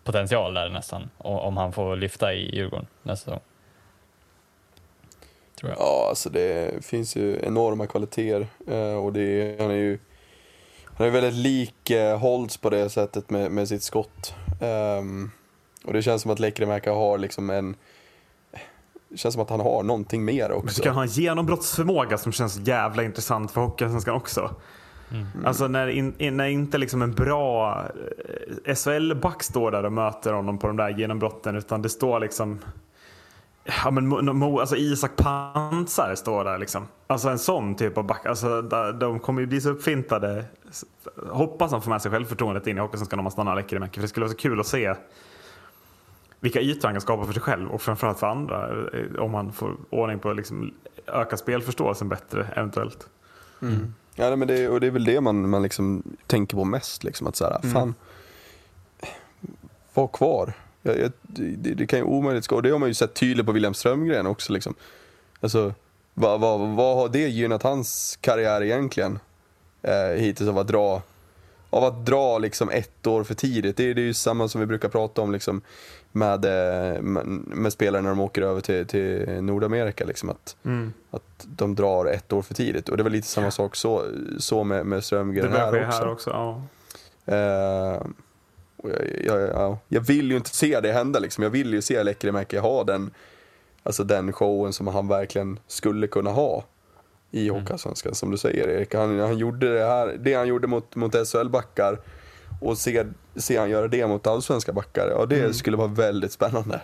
potential 0.05 0.55
där 0.55 0.69
nästan, 0.69 1.11
om 1.19 1.57
han 1.57 1.73
får 1.73 1.97
lyfta 1.97 2.35
i 2.35 2.57
Djurgården 2.57 2.87
nästa 3.03 3.25
säsong. 3.25 3.41
Tror 5.61 5.71
jag. 5.71 5.79
ja, 5.79 6.07
alltså 6.09 6.31
det 6.31 6.85
finns 6.85 7.17
ju 7.17 7.41
enorma 7.43 7.87
kvaliteter. 7.87 8.47
eh, 8.67 8.95
och 9.05 9.13
det 9.13 9.21
är, 9.23 9.63
han 9.63 9.71
är 9.71 9.75
ju 9.75 9.99
han 10.97 11.07
är 11.07 11.11
väldigt 11.11 11.35
lik 11.35 11.91
eh, 11.91 12.19
Holtz 12.19 12.57
på 12.57 12.71
det 12.71 12.91
sättet 12.91 13.31
med, 13.31 13.51
med 13.51 13.69
sitt 13.69 13.83
skott. 13.83 14.35
Ehm, 14.61 15.31
och 15.85 15.93
det 15.93 16.03
känns 16.03 16.23
som 16.23 16.31
att 16.31 16.39
Lekkerimäki 16.39 16.91
har 16.91 17.19
liksom 17.19 17.51
en 17.51 17.77
känns 19.15 19.33
som 19.33 19.43
att 19.43 19.51
han 19.51 19.61
har 19.61 19.83
någonting 19.83 20.25
mer 20.25 20.49
Så 20.49 20.55
också. 20.55 20.83
kan 20.83 20.89
han 20.89 20.97
ha 20.97 21.03
en 21.03 21.09
genombrottsförmåga 21.09 22.19
som 22.19 22.33
känns 22.33 22.57
jävla 22.57 23.03
intressant 23.03 23.51
för 23.51 23.61
Hockeyallsvenskan 23.61 24.15
också. 24.15 24.55
Alltså 25.45 25.69
när, 25.69 25.89
in, 25.89 26.15
när 26.19 26.47
inte 26.47 26.79
liksom 26.79 27.03
en 27.03 27.13
bra 27.15 27.83
eh, 28.65 28.75
SHL-back 28.75 29.43
står 29.43 29.71
där 29.71 29.85
och 29.85 29.93
möter 29.93 30.33
honom 30.33 30.59
på 30.59 30.67
de 30.67 30.77
där 30.77 30.89
genombrotten 30.99 31.57
utan 31.57 31.83
det 31.83 31.89
står 31.89 32.21
liksom 32.21 32.59
Ja, 33.85 33.91
men 33.91 34.09
Mo, 34.39 34.61
alltså 34.61 34.77
Isak 34.77 35.17
Pansar 35.17 36.15
står 36.15 36.45
där 36.45 36.59
liksom. 36.59 36.89
Alltså 37.07 37.29
en 37.29 37.39
sån 37.39 37.75
typ 37.75 37.99
av 37.99 38.05
back. 38.07 38.27
Alltså, 38.27 38.63
de 39.01 39.21
kommer 39.21 39.41
ju 39.41 39.47
bli 39.47 39.61
så 39.61 39.71
uppfintade. 39.71 40.45
Hoppas 41.31 41.73
han 41.73 41.83
får 41.83 41.91
med 41.91 42.03
sig 42.03 42.11
självförtroendet 42.11 42.67
in 42.67 42.77
i 42.77 42.81
Hockeysvenskan 42.81 43.19
om 43.19 43.25
han 43.25 43.33
stannar 43.33 43.57
Lekkerimäki. 43.57 43.95
För 43.95 44.03
det 44.03 44.09
skulle 44.09 44.25
vara 44.27 44.33
så 44.33 44.39
kul 44.39 44.61
att 44.61 44.67
se 44.67 44.95
vilka 46.41 46.61
ytor 46.61 46.89
han 46.89 46.95
kan 46.95 47.01
skapa 47.01 47.25
för 47.27 47.33
sig 47.33 47.43
själv 47.43 47.71
och 47.71 47.83
framförallt 47.83 48.19
för 48.19 48.27
andra. 48.27 48.69
eh, 48.93 49.21
Om 49.23 49.35
han 49.35 49.53
får 49.53 49.77
ordning 49.91 50.19
på 50.19 50.33
liksom 50.33 50.75
öka 51.07 51.37
spelförståelsen 51.37 52.09
bättre 52.09 52.47
eventuellt. 52.57 53.09
Ja, 54.19 54.37
men 54.37 54.49
det, 54.49 54.69
och 54.69 54.81
det 54.81 54.87
är 54.87 54.91
väl 54.91 55.05
det 55.05 55.21
man, 55.21 55.51
man 55.51 55.63
liksom 55.63 56.03
tänker 56.27 56.57
på 56.57 56.65
mest. 56.65 57.05
Liksom, 57.05 57.27
att 57.27 57.37
så 57.37 57.45
här, 57.45 57.61
fan, 57.73 57.95
var 59.95 60.09
kvar. 60.09 60.53
Jag, 60.83 60.99
jag, 60.99 61.13
det, 61.23 61.75
det 61.75 61.87
kan 61.87 61.99
ju 61.99 62.05
omöjligt 62.05 62.47
gå. 62.47 62.57
Och 62.57 62.63
det 62.63 62.71
har 62.71 62.79
man 62.79 62.89
ju 62.89 62.95
sett 62.95 63.15
tydligt 63.15 63.47
på 63.47 63.53
William 63.53 63.75
Strömgren 63.75 64.27
också. 64.27 64.53
Liksom. 64.53 64.75
Alltså, 65.41 65.75
vad, 66.15 66.41
vad, 66.41 66.61
vad 66.61 66.97
har 66.97 67.09
det 67.09 67.29
gynnat 67.29 67.63
hans 67.63 68.19
karriär 68.21 68.63
egentligen? 68.63 69.19
Eh, 69.83 70.21
hittills 70.21 70.49
av 70.51 70.59
att 70.59 70.69
dra, 70.69 71.03
av 71.71 71.85
att 71.85 72.07
dra 72.07 72.39
liksom 72.39 72.71
ett 72.71 73.07
år 73.07 73.25
för 73.25 73.35
tidigt. 73.35 73.77
Det, 73.77 73.85
är- 73.91 73.95
det 73.95 74.01
är 74.01 74.05
ju 74.07 74.15
samma 74.15 74.49
som 74.49 74.61
vi 74.61 74.67
brukar 74.67 74.89
prata 74.89 75.23
om 75.23 75.33
liksom, 75.33 75.61
med, 76.13 76.45
eh, 76.45 77.03
med, 77.03 77.27
med 77.47 77.73
spelare 77.73 78.03
när 78.03 78.09
de 78.09 78.21
åker 78.21 78.43
över 78.43 78.61
till, 78.61 78.87
till 78.87 79.43
Nordamerika. 79.43 80.05
Liksom, 80.05 80.31
att, 80.31 80.57
att 81.11 81.47
de 81.47 81.75
drar 81.75 82.07
ett 82.07 82.33
år 82.33 82.43
för 82.43 82.55
tidigt. 82.55 82.89
Och 82.89 82.97
det 82.97 83.03
var 83.03 83.11
lite 83.11 83.29
samma 83.29 83.51
sak 83.51 83.77
så, 83.77 84.05
så 84.39 84.65
med, 84.65 84.87
med 84.87 85.05
Strömgren 85.05 85.53
ske 85.53 85.59
här 85.59 85.87
också. 85.87 85.99
här 85.99 86.09
också. 86.09 86.31
Ja. 86.31 86.63
Och 88.77 88.91
jag, 88.91 89.01
jag, 89.25 89.49
jag, 89.49 89.77
jag 89.89 90.01
vill 90.01 90.31
ju 90.31 90.37
inte 90.37 90.57
se 90.57 90.81
det 90.81 90.93
hända 90.93 91.19
liksom. 91.19 91.43
Jag 91.45 91.51
vill 91.51 91.75
ju 91.75 91.83
se 91.83 92.03
Lekkerimäki 92.03 92.59
ha 92.59 92.85
den, 92.85 93.11
alltså 93.83 94.05
den 94.05 94.33
showen 94.33 94.73
som 94.73 94.87
han 94.87 95.09
verkligen 95.09 95.59
skulle 95.67 96.07
kunna 96.07 96.31
ha 96.31 96.65
i 97.31 97.49
Hockeyallsvenskan 97.49 98.15
som 98.15 98.31
du 98.31 98.39
säger 98.39 98.69
Erik. 98.69 98.95
Han, 98.95 99.19
han 99.19 99.39
gjorde 99.39 99.75
det 99.79 99.85
här, 99.85 100.17
det 100.21 100.35
han 100.35 100.49
gjorde 100.49 100.67
mot, 100.67 100.97
mot 100.97 101.15
SHL-backar 101.15 101.99
och 102.61 102.79
se, 102.79 103.05
se 103.39 103.57
han 103.59 103.71
göra 103.71 103.89
det 103.89 104.07
mot 104.07 104.27
allsvenska 104.27 104.73
backar, 104.73 105.09
ja 105.11 105.27
det 105.27 105.55
skulle 105.55 105.77
vara 105.77 105.89
väldigt 105.89 106.33
spännande. 106.33 106.81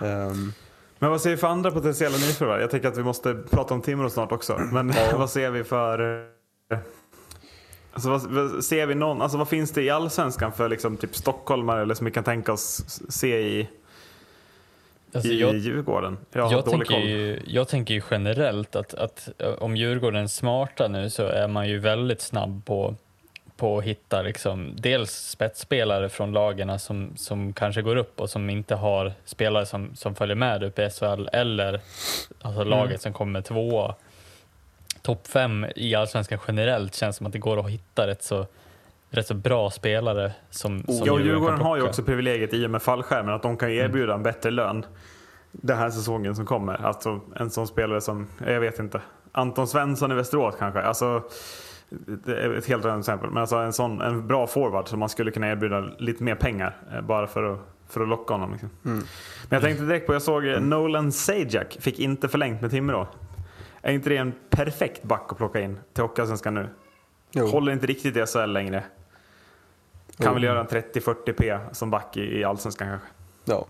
Ehm, 0.00 0.52
Men 0.98 1.10
vad 1.10 1.20
ser 1.20 1.30
vi 1.30 1.36
för 1.36 1.46
andra 1.46 1.70
potentiella 1.70 2.16
nyförvärv? 2.16 2.60
Jag 2.60 2.70
tänker 2.70 2.88
att 2.88 2.98
vi 2.98 3.02
måste 3.02 3.34
prata 3.50 3.74
om 3.74 3.82
Timrå 3.82 4.10
snart 4.10 4.32
också. 4.32 4.58
Men 4.72 4.92
vad 5.16 5.30
ser 5.30 5.50
vi 5.50 5.64
för... 5.64 6.22
eh, 6.72 6.78
Alltså 7.94 8.10
vad, 8.10 8.64
ser 8.64 8.86
vi 8.86 8.94
någon, 8.94 9.22
alltså 9.22 9.38
vad 9.38 9.48
finns 9.48 9.70
det 9.70 9.82
i 9.82 9.90
allsvenskan 9.90 10.52
för 10.52 10.68
liksom 10.68 10.96
typ 10.96 11.16
stockholmare 11.16 11.82
eller 11.82 11.94
som 11.94 12.04
vi 12.04 12.10
kan 12.10 12.24
tänka 12.24 12.52
oss 12.52 13.00
se 13.08 13.40
i, 13.40 13.68
Alltså, 15.14 15.30
i 15.30 15.40
jag, 15.40 15.54
Djurgården? 15.56 16.18
Jag 16.32 16.42
har 16.42 16.52
jag, 16.52 16.64
tänker 16.64 16.98
ju, 16.98 17.40
jag 17.46 17.68
tänker 17.68 17.94
ju 17.94 18.02
generellt 18.10 18.76
att, 18.76 18.94
att 18.94 19.28
eh, 19.38 19.48
om 19.52 19.76
Djurgården 19.76 20.22
är 20.22 20.26
smarta 20.26 20.88
nu 20.88 21.10
så 21.10 21.26
är 21.26 21.48
man 21.48 21.68
ju 21.68 21.78
väldigt 21.78 22.20
snabb 22.20 22.64
på, 22.64 22.94
på 23.62 23.78
att 23.78 23.84
hitta 23.84 24.22
liksom, 24.22 24.72
dels 24.76 25.10
spetsspelare 25.10 26.08
från 26.08 26.32
lagen 26.32 26.78
som, 26.78 27.12
som 27.16 27.52
kanske 27.52 27.82
går 27.82 27.96
upp 27.96 28.20
och 28.20 28.30
som 28.30 28.50
inte 28.50 28.74
har 28.74 29.12
spelare 29.24 29.66
som, 29.66 29.96
som 29.96 30.14
följer 30.14 30.36
med 30.36 30.62
upp 30.62 30.78
i 30.78 30.90
SHL 30.90 31.28
eller 31.32 31.80
alltså 32.40 32.64
laget 32.64 33.02
som 33.02 33.12
kommer 33.12 33.40
tvåa. 33.42 33.94
Topp 35.02 35.26
fem 35.26 35.66
i 35.76 35.94
allsvenskan 35.94 36.38
generellt 36.48 36.94
känns 36.94 37.16
som 37.16 37.26
att 37.26 37.32
det 37.32 37.38
går 37.38 37.60
att 37.60 37.70
hitta 37.70 38.06
rätt 38.06 38.22
så, 38.22 38.46
rätt 39.10 39.26
så 39.26 39.34
bra 39.34 39.70
spelare 39.70 40.32
som, 40.50 40.82
som 40.82 41.06
Ja, 41.06 41.12
och 41.12 41.20
Djurgården 41.20 41.60
har 41.60 41.76
ju 41.76 41.82
också 41.82 42.02
privilegiet 42.02 42.54
i 42.54 42.66
och 42.66 42.70
med 42.70 42.82
fallskärmen 42.82 43.34
att 43.34 43.42
de 43.42 43.56
kan 43.56 43.72
ju 43.72 43.78
erbjuda 43.78 44.14
en 44.14 44.22
bättre 44.22 44.50
lön 44.50 44.86
den 45.52 45.78
här 45.78 45.90
säsongen 45.90 46.36
som 46.36 46.46
kommer. 46.46 46.86
Alltså 46.86 47.20
en 47.36 47.50
sån 47.50 47.66
spelare 47.66 48.00
som, 48.00 48.26
jag 48.46 48.60
vet 48.60 48.78
inte, 48.78 49.00
Anton 49.32 49.68
Svensson 49.68 50.12
i 50.12 50.14
Västerås 50.14 50.54
kanske. 50.58 50.80
Alltså, 50.80 51.22
ett 52.58 52.66
helt 52.66 52.84
annat 52.84 52.98
exempel. 52.98 53.30
Men 53.30 53.38
alltså 53.40 53.56
en 53.56 53.72
sån 53.72 54.00
en 54.00 54.26
bra 54.26 54.46
forward 54.46 54.88
som 54.88 54.98
man 54.98 55.08
skulle 55.08 55.30
kunna 55.30 55.48
erbjuda 55.48 55.80
lite 55.80 56.22
mer 56.24 56.34
pengar 56.34 56.76
eh, 56.94 57.00
bara 57.00 57.26
för 57.26 57.42
att, 57.52 57.58
för 57.88 58.00
att 58.00 58.08
locka 58.08 58.34
honom. 58.34 58.52
Liksom. 58.52 58.70
Men 58.82 59.02
jag 59.48 59.62
tänkte 59.62 59.84
direkt 59.84 60.06
på, 60.06 60.12
jag 60.12 60.22
såg 60.22 60.46
eh, 60.46 60.60
Nolan 60.60 61.12
Sajak 61.12 61.76
fick 61.80 61.98
inte 61.98 62.28
förlängt 62.28 62.60
med 62.60 62.70
Timrå. 62.70 63.06
Är 63.82 63.92
inte 63.92 64.08
det 64.08 64.16
en 64.16 64.32
perfekt 64.50 65.02
back 65.02 65.26
att 65.28 65.36
plocka 65.36 65.60
in 65.60 65.78
till 65.92 66.02
Hockeyallsvenskan 66.02 66.54
nu? 66.54 66.68
jo. 67.32 67.46
Håller 67.46 67.72
inte 67.72 67.86
riktigt 67.86 68.16
i 68.16 68.26
SHL 68.26 68.52
längre. 68.52 68.84
Kan 70.16 70.26
Jo. 70.26 70.34
väl 70.34 70.42
göra 70.42 70.60
en 70.60 70.66
30-40 70.66 71.32
P 71.32 71.58
som 71.72 71.90
back 71.90 72.16
i, 72.16 72.20
i 72.40 72.44
Allsvenskan 72.44 72.88
kanske. 72.88 73.08
Ja, 73.44 73.66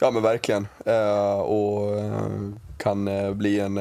ja 0.00 0.10
men 0.10 0.22
verkligen. 0.22 0.66
Eh, 0.86 1.40
och 1.40 1.98
eh, 1.98 2.28
kan 2.78 3.08
eh, 3.08 3.32
bli 3.34 3.60
en, 3.60 3.76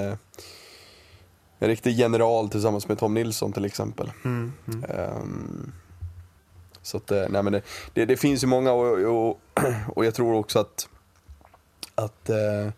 en 1.60 1.68
riktig 1.68 1.92
general 1.92 2.50
tillsammans 2.50 2.88
med 2.88 3.00
Tom 3.00 3.14
Nilsson 3.14 3.54
till 3.54 3.66
exempel. 3.66 4.12
Ehm, 4.90 5.72
så 6.82 6.98
att, 6.98 7.12
eh, 7.12 7.26
nej 7.30 7.44
men 7.44 7.54
det, 7.54 7.62
det, 7.94 8.06
det 8.06 8.18
finns 8.18 8.44
ju 8.44 8.48
många 8.48 8.72
och, 8.72 8.98
och, 9.00 9.40
och 9.96 10.06
jag 10.06 10.14
tror 10.14 10.36
också 10.36 10.60
att, 10.60 10.88
att 11.96 12.30
eh, 12.30 12.74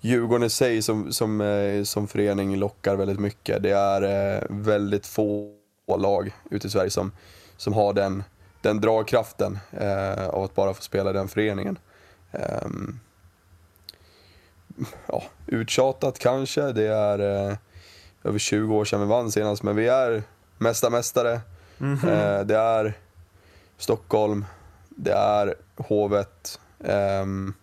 Djurgården 0.00 0.46
i 0.46 0.50
sig 0.50 0.82
som, 0.82 1.12
som, 1.12 1.40
eh, 1.40 1.82
som 1.82 2.08
förening 2.08 2.56
lockar 2.56 2.96
väldigt 2.96 3.20
mycket. 3.20 3.62
Det 3.62 3.70
är 3.70 4.02
eh, 4.02 4.42
väldigt 4.48 5.06
få 5.06 5.54
lag 5.98 6.36
ute 6.50 6.66
i 6.66 6.70
Sverige 6.70 6.90
som, 6.90 7.12
som 7.56 7.72
har 7.72 7.92
den, 7.92 8.22
den 8.60 8.80
dragkraften 8.80 9.58
eh, 9.70 10.28
av 10.28 10.44
att 10.44 10.54
bara 10.54 10.74
få 10.74 10.82
spela 10.82 11.10
i 11.10 11.12
den 11.12 11.28
föreningen. 11.28 11.78
Ehm, 12.32 13.00
ja, 15.06 15.22
uttjatat 15.46 16.18
kanske, 16.18 16.72
det 16.72 16.86
är 16.86 17.48
eh, 17.48 17.56
över 18.24 18.38
20 18.38 18.74
år 18.76 18.84
sedan 18.84 19.00
vi 19.00 19.06
vann 19.06 19.32
senast, 19.32 19.62
men 19.62 19.76
vi 19.76 19.88
är 19.88 20.22
mesta 20.58 20.90
mästare. 20.90 21.40
Eh, 22.04 22.40
det 22.44 22.56
är 22.56 22.94
Stockholm, 23.76 24.44
det 24.88 25.12
är 25.12 25.54
Hovet. 25.76 26.60
ehm, 26.84 27.54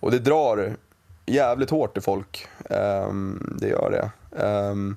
och 0.00 0.10
det 0.10 0.18
drar 0.18 0.76
jävligt 1.26 1.70
hårt 1.70 1.96
i 1.96 2.00
folk. 2.00 2.46
Ehm, 2.70 3.56
det 3.60 3.68
gör 3.68 3.90
det. 3.90 4.10
Ehm, 4.44 4.96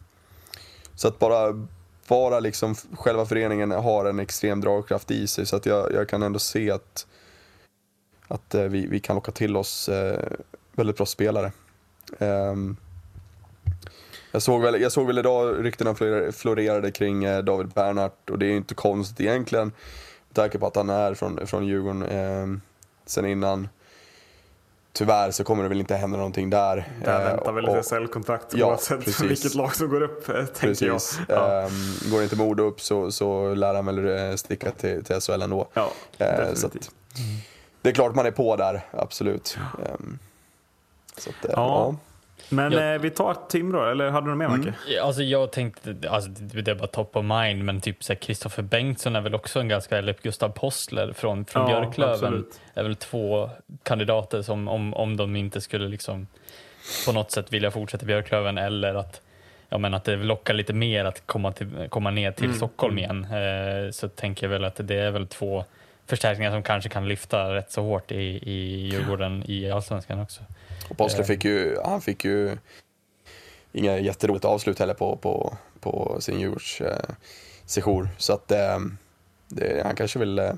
så 0.96 1.08
att 1.08 1.20
bara, 1.20 1.68
bara 2.08 2.40
liksom 2.40 2.76
själva 2.76 3.26
föreningen 3.26 3.72
har 3.72 4.06
en 4.06 4.20
extrem 4.20 4.62
dragkraft 4.62 5.12
i 5.12 5.28
sig. 5.28 5.46
Så 5.46 5.56
att 5.56 5.66
jag, 5.66 5.94
jag 5.94 6.10
kan 6.10 6.24
ändå 6.24 6.40
se 6.40 6.72
att, 6.72 7.08
att 8.28 8.56
eh, 8.56 8.64
vi, 8.64 8.88
vi 8.88 9.00
kan 9.00 9.16
locka 9.16 9.32
till 9.32 9.58
oss 9.58 9.90
eh, 9.90 10.20
väldigt 10.72 10.98
bra 10.98 11.06
spelare. 11.06 11.52
Ehm, 14.32 14.34
jag, 14.34 14.42
såg 14.42 14.62
väl, 14.62 14.82
jag 14.82 14.92
såg 14.92 15.08
väl 15.08 15.18
idag 15.18 15.66
ryktena 15.66 15.96
florerade, 16.32 16.92
kring 16.92 17.24
eh, 17.24 17.44
David 17.44 17.68
Bernhardt 17.68 18.30
och 18.30 18.40
det 18.40 18.46
är 18.46 18.50
ju 18.50 18.58
inte 18.58 18.76
konstigt 18.76 19.20
egentligen. 19.22 19.66
Med 20.28 20.36
tanke 20.36 20.60
på 20.60 20.68
att 20.68 20.76
han 20.76 20.90
är 20.90 21.14
från, 21.14 21.48
från 21.48 21.66
Djurgården 21.68 22.04
ehm, 22.04 22.62
sen 23.06 23.26
innan. 23.26 23.70
Tyvärr 24.94 25.32
så 25.32 25.44
kommer 25.44 25.64
det 25.64 25.70
väl 25.70 25.80
inte 25.80 25.96
hända 25.96 26.18
någonting 26.18 26.50
där. 26.50 26.88
Där 27.06 27.20
Eh, 27.20 27.26
väntar 27.26 27.52
väl 27.52 27.66
ett 27.70 27.86
SHL-kontrakt 27.86 28.46
Ja, 28.54 28.68
oavsett 28.68 29.06
precis. 29.06 29.22
vilket 29.22 29.56
lag 29.56 29.76
som 29.76 29.90
går 29.90 30.02
upp, 30.02 30.30
eh, 30.30 30.46
tänker 30.46 30.86
jag. 30.86 30.96
Precis. 30.96 31.20
Ja. 31.30 31.62
Ehm, 31.62 32.12
går 32.12 32.24
inte 32.24 32.36
Modo 32.36 32.64
upp 32.64 32.82
så, 32.82 33.12
så 33.12 33.54
lär 33.54 33.74
han 33.76 33.86
väl 33.86 34.30
eh, 34.30 34.36
sticka 34.36 34.72
till, 34.72 35.04
till 35.04 35.22
SHL 35.22 35.42
ändå. 35.42 35.68
Ja, 35.74 35.92
Eh, 36.18 36.54
så 36.54 36.68
att, 36.68 36.92
det 37.82 37.90
är 37.90 37.94
klart 37.94 38.16
man 38.16 38.26
är 38.26 38.32
på 38.32 38.56
där, 38.56 38.82
absolut. 38.92 39.58
Ehm, 39.86 40.20
så 41.18 41.30
att, 41.30 41.46
eh, 41.46 41.52
Ja. 41.56 41.96
Men 42.50 42.72
Ja. 42.72 42.94
eh, 42.94 43.02
vi 43.02 43.10
tar 43.10 43.38
Timrå, 43.50 43.92
eller 43.92 44.10
hade 44.10 44.28
du 44.28 44.36
något 44.36 44.38
mer 44.60 44.72
Mm. 44.72 44.74
Alltså 45.04 45.24
jag 45.24 45.52
tänkte, 45.52 45.96
alltså 46.10 46.30
det 46.30 46.72
är 46.72 46.76
bara 46.76 46.88
top 46.88 47.16
of 47.16 47.26
mind, 47.26 47.64
men 47.66 47.82
typ 47.82 48.04
så 48.04 48.16
Kristoffer 48.16 48.64
Bengtsson 48.64 49.16
är 49.16 49.22
väl 49.22 49.36
också 49.36 49.60
en 49.60 49.68
ganska, 49.68 49.98
eller 49.98 50.16
Gustav 50.22 50.50
Postler 50.50 51.14
från, 51.14 51.46
från 51.46 51.70
Ja, 51.70 51.80
Björklöven 51.82 52.14
absolut. 52.14 52.62
är 52.74 52.84
väl 52.84 52.96
två 52.96 53.50
kandidater 53.84 54.42
som 54.42 54.68
om, 54.68 54.94
om 54.94 55.18
de 55.18 55.36
inte 55.36 55.62
skulle 55.62 55.88
liksom 55.88 56.28
på 57.06 57.12
något 57.12 57.32
sätt 57.32 57.54
vilja 57.54 57.72
fortsätta 57.72 58.06
Björklöven 58.06 58.58
eller 58.58 58.96
att 58.96 59.22
Ja, 59.74 59.78
men 59.78 59.94
att 59.94 60.04
det 60.04 60.16
lockar 60.16 60.54
lite 60.54 60.74
mer 60.74 61.06
att 61.06 61.24
komma, 61.26 61.52
till, 61.52 61.68
komma 61.90 62.12
ner 62.12 62.22
Mm, 62.28 62.34
till 62.34 62.54
Stockholm 62.54 62.98
igen. 62.98 63.24
Eh, 63.32 63.92
så 63.92 64.08
tänker 64.08 64.46
jag 64.46 64.52
väl 64.52 64.66
att 64.66 64.76
det 64.88 64.96
är 64.96 65.12
väl 65.12 65.28
två 65.28 65.66
förstärkningar 66.08 66.52
som 66.52 66.64
kanske 66.64 66.90
kan 66.90 67.08
lyfta 67.08 67.54
rätt 67.56 67.72
så 67.72 67.82
hårt 67.82 68.12
i, 68.12 68.16
i 68.52 68.88
Djurgården 68.88 69.44
i 69.48 69.72
Allsvenskan 69.72 70.20
också. 70.22 70.42
Och 70.92 70.98
Postler 70.98 71.24
fick 71.24 71.46
ju, 71.46 71.78
han 71.86 72.02
fick 72.02 72.26
ju 72.26 72.58
inga 73.72 74.00
jätteroligt 74.00 74.46
avslut 74.46 74.80
heller 74.80 74.94
på, 74.94 75.16
på, 75.16 75.58
på 75.80 76.18
sin 76.20 76.40
Djurgårds 76.40 76.82
eh, 76.82 77.10
sejour. 77.66 78.10
Så 78.18 78.34
att 78.34 78.52
eh, 78.52 78.80
det, 79.48 79.84
han 79.86 79.96
kanske 79.96 80.20
vill, 80.20 80.40
eh, 80.40 80.54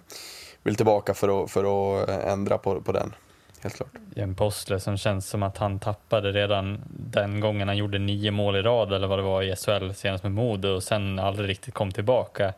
vill 0.64 0.76
tillbaka 0.76 1.14
för 1.14 1.44
att, 1.44 1.52
för 1.52 1.64
att 2.04 2.10
ändra 2.10 2.58
på, 2.58 2.82
på 2.82 2.92
den, 2.92 3.16
helt 3.62 3.76
klart. 3.76 3.90
en 4.16 4.36
Postler 4.36 4.78
som 4.78 4.98
känns 4.98 5.30
som 5.30 5.44
att 5.44 5.58
han 5.58 5.80
tappade 5.80 6.32
redan 6.32 6.82
den 6.90 7.40
gången 7.40 7.68
han 7.68 7.78
gjorde 7.78 8.00
nio 8.00 8.32
mål 8.32 8.56
i 8.56 8.62
rad 8.62 8.94
eller 8.94 9.08
vad 9.08 9.20
det 9.20 9.24
var 9.24 9.44
i 9.44 9.56
SHL 9.56 9.92
senast 9.94 10.24
med 10.24 10.32
Modo 10.32 10.70
och 10.70 10.84
sen 10.84 11.20
aldrig 11.20 11.50
riktigt 11.50 11.74
kom 11.74 11.92
tillbaka. 11.92 12.54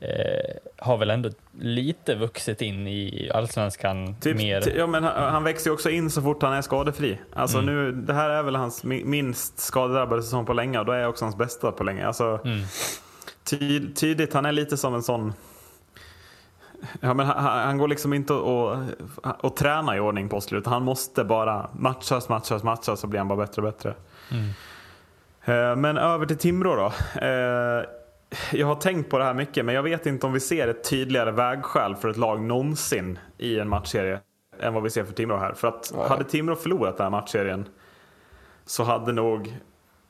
Eh, 0.00 0.54
har 0.88 0.98
väl 0.98 1.10
ändå 1.10 1.30
lite 1.60 2.14
vuxit 2.14 2.62
in 2.62 2.86
i 2.86 3.30
allsvenskan 3.34 4.16
Typ, 4.20 4.36
mer. 4.36 4.72
ja, 4.76 4.86
men 4.86 5.04
han, 5.04 5.32
han 5.32 5.44
växer 5.44 5.70
ju 5.70 5.74
också 5.74 5.90
in 5.90 6.10
så 6.10 6.22
fort 6.22 6.42
han 6.42 6.52
är 6.52 6.62
skadefri. 6.62 7.18
Alltså 7.34 7.58
Mm. 7.58 7.74
nu, 7.74 7.92
det 7.92 8.14
här 8.14 8.30
är 8.30 8.42
väl 8.42 8.56
hans 8.56 8.84
mi- 8.84 9.04
minst 9.04 9.58
skadedrabbade 9.58 10.22
säsong 10.22 10.46
på 10.46 10.52
länge 10.52 10.78
och 10.78 10.84
då 10.86 10.92
är 10.92 11.06
också 11.06 11.24
hans 11.24 11.36
bästa 11.36 11.72
på 11.72 11.84
länge. 11.84 12.06
Alltså, 12.06 12.40
Mm. 12.44 12.60
ty, 13.44 13.94
tydligt, 13.94 14.34
han 14.34 14.46
är 14.46 14.52
lite 14.52 14.76
som 14.76 14.94
en 14.94 15.02
sån... 15.02 15.32
Ja, 17.00 17.14
men 17.14 17.26
han, 17.26 17.36
han 17.44 17.78
går 17.78 17.88
liksom 17.88 18.12
inte 18.12 18.32
och, 18.32 18.72
och, 18.72 19.44
och 19.44 19.56
träna 19.56 19.96
i 19.96 20.00
ordning 20.00 20.28
på 20.28 20.40
utan 20.52 20.72
han 20.72 20.82
måste 20.82 21.24
bara 21.24 21.70
matchas, 21.72 22.28
matchas, 22.28 22.62
matchas 22.62 23.00
så 23.00 23.06
blir 23.06 23.18
han 23.20 23.28
bara 23.28 23.38
bättre 23.38 23.62
och 23.62 23.72
bättre. 23.72 23.94
Mm. 24.30 24.48
Eh, 25.44 25.76
Men 25.76 25.96
över 25.98 26.26
till 26.26 26.38
Timrå 26.38 26.76
då. 26.76 26.92
Jag 28.52 28.66
har 28.66 28.74
tänkt 28.74 29.10
på 29.10 29.18
det 29.18 29.24
här 29.24 29.34
mycket, 29.34 29.64
men 29.64 29.74
jag 29.74 29.82
vet 29.82 30.06
inte 30.06 30.26
om 30.26 30.32
vi 30.32 30.40
ser 30.40 30.68
ett 30.68 30.90
tydligare 30.90 31.30
vägskäl 31.30 31.96
för 31.96 32.08
ett 32.08 32.16
lag 32.16 32.42
någonsin 32.42 33.18
i 33.38 33.58
en 33.58 33.68
matchserie 33.68 34.20
än 34.60 34.74
vad 34.74 34.82
vi 34.82 34.90
ser 34.90 35.04
för 35.04 35.12
Timrå 35.12 35.36
här. 35.36 35.52
För 35.52 35.68
att 35.68 35.92
Ja. 35.94 36.08
hade 36.08 36.24
Timrå 36.24 36.56
förlorat 36.56 36.96
den 36.96 37.04
här 37.04 37.10
matchserien 37.10 37.68
så 38.64 38.84
hade 38.84 39.12
nog 39.12 39.56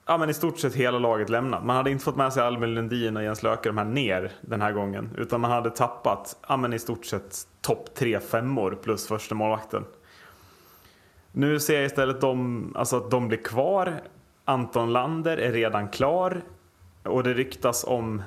ja, 0.06 0.18
men 0.18 0.30
i 0.30 0.34
stort 0.34 0.58
sett 0.58 0.74
hela 0.74 0.98
laget 0.98 1.28
lämnat. 1.28 1.64
Man 1.64 1.76
hade 1.76 1.90
inte 1.90 2.04
fått 2.04 2.16
med 2.16 2.32
sig 2.32 2.42
Albin 2.42 2.74
Lundin 2.74 3.16
och 3.16 3.22
Jens 3.22 3.42
Löke 3.42 3.68
de 3.68 3.78
här 3.78 3.84
ner 3.84 4.32
den 4.40 4.60
här 4.62 4.72
gången. 4.72 5.10
Utan 5.18 5.40
man 5.40 5.50
hade 5.50 5.70
tappat 5.70 6.36
ja, 6.48 6.56
men 6.56 6.72
i 6.72 6.78
stort 6.78 7.06
sett 7.06 7.36
topp 7.60 7.94
tre 7.94 8.20
femmor 8.20 8.78
plus 8.82 9.08
första 9.08 9.34
målvakten. 9.34 9.84
Nu 11.32 11.60
ser 11.60 11.74
jag 11.74 11.84
istället 11.84 12.20
de, 12.20 12.72
alltså 12.76 12.96
att 12.96 13.10
de 13.10 13.28
blir 13.28 13.42
kvar. 13.42 14.00
Anton 14.44 14.92
Lander 14.92 15.36
är 15.36 15.52
redan 15.52 15.88
klar. 15.88 16.42
Och 17.08 17.22
det 17.22 17.34
ryktas 17.34 17.84
om, 17.84 18.22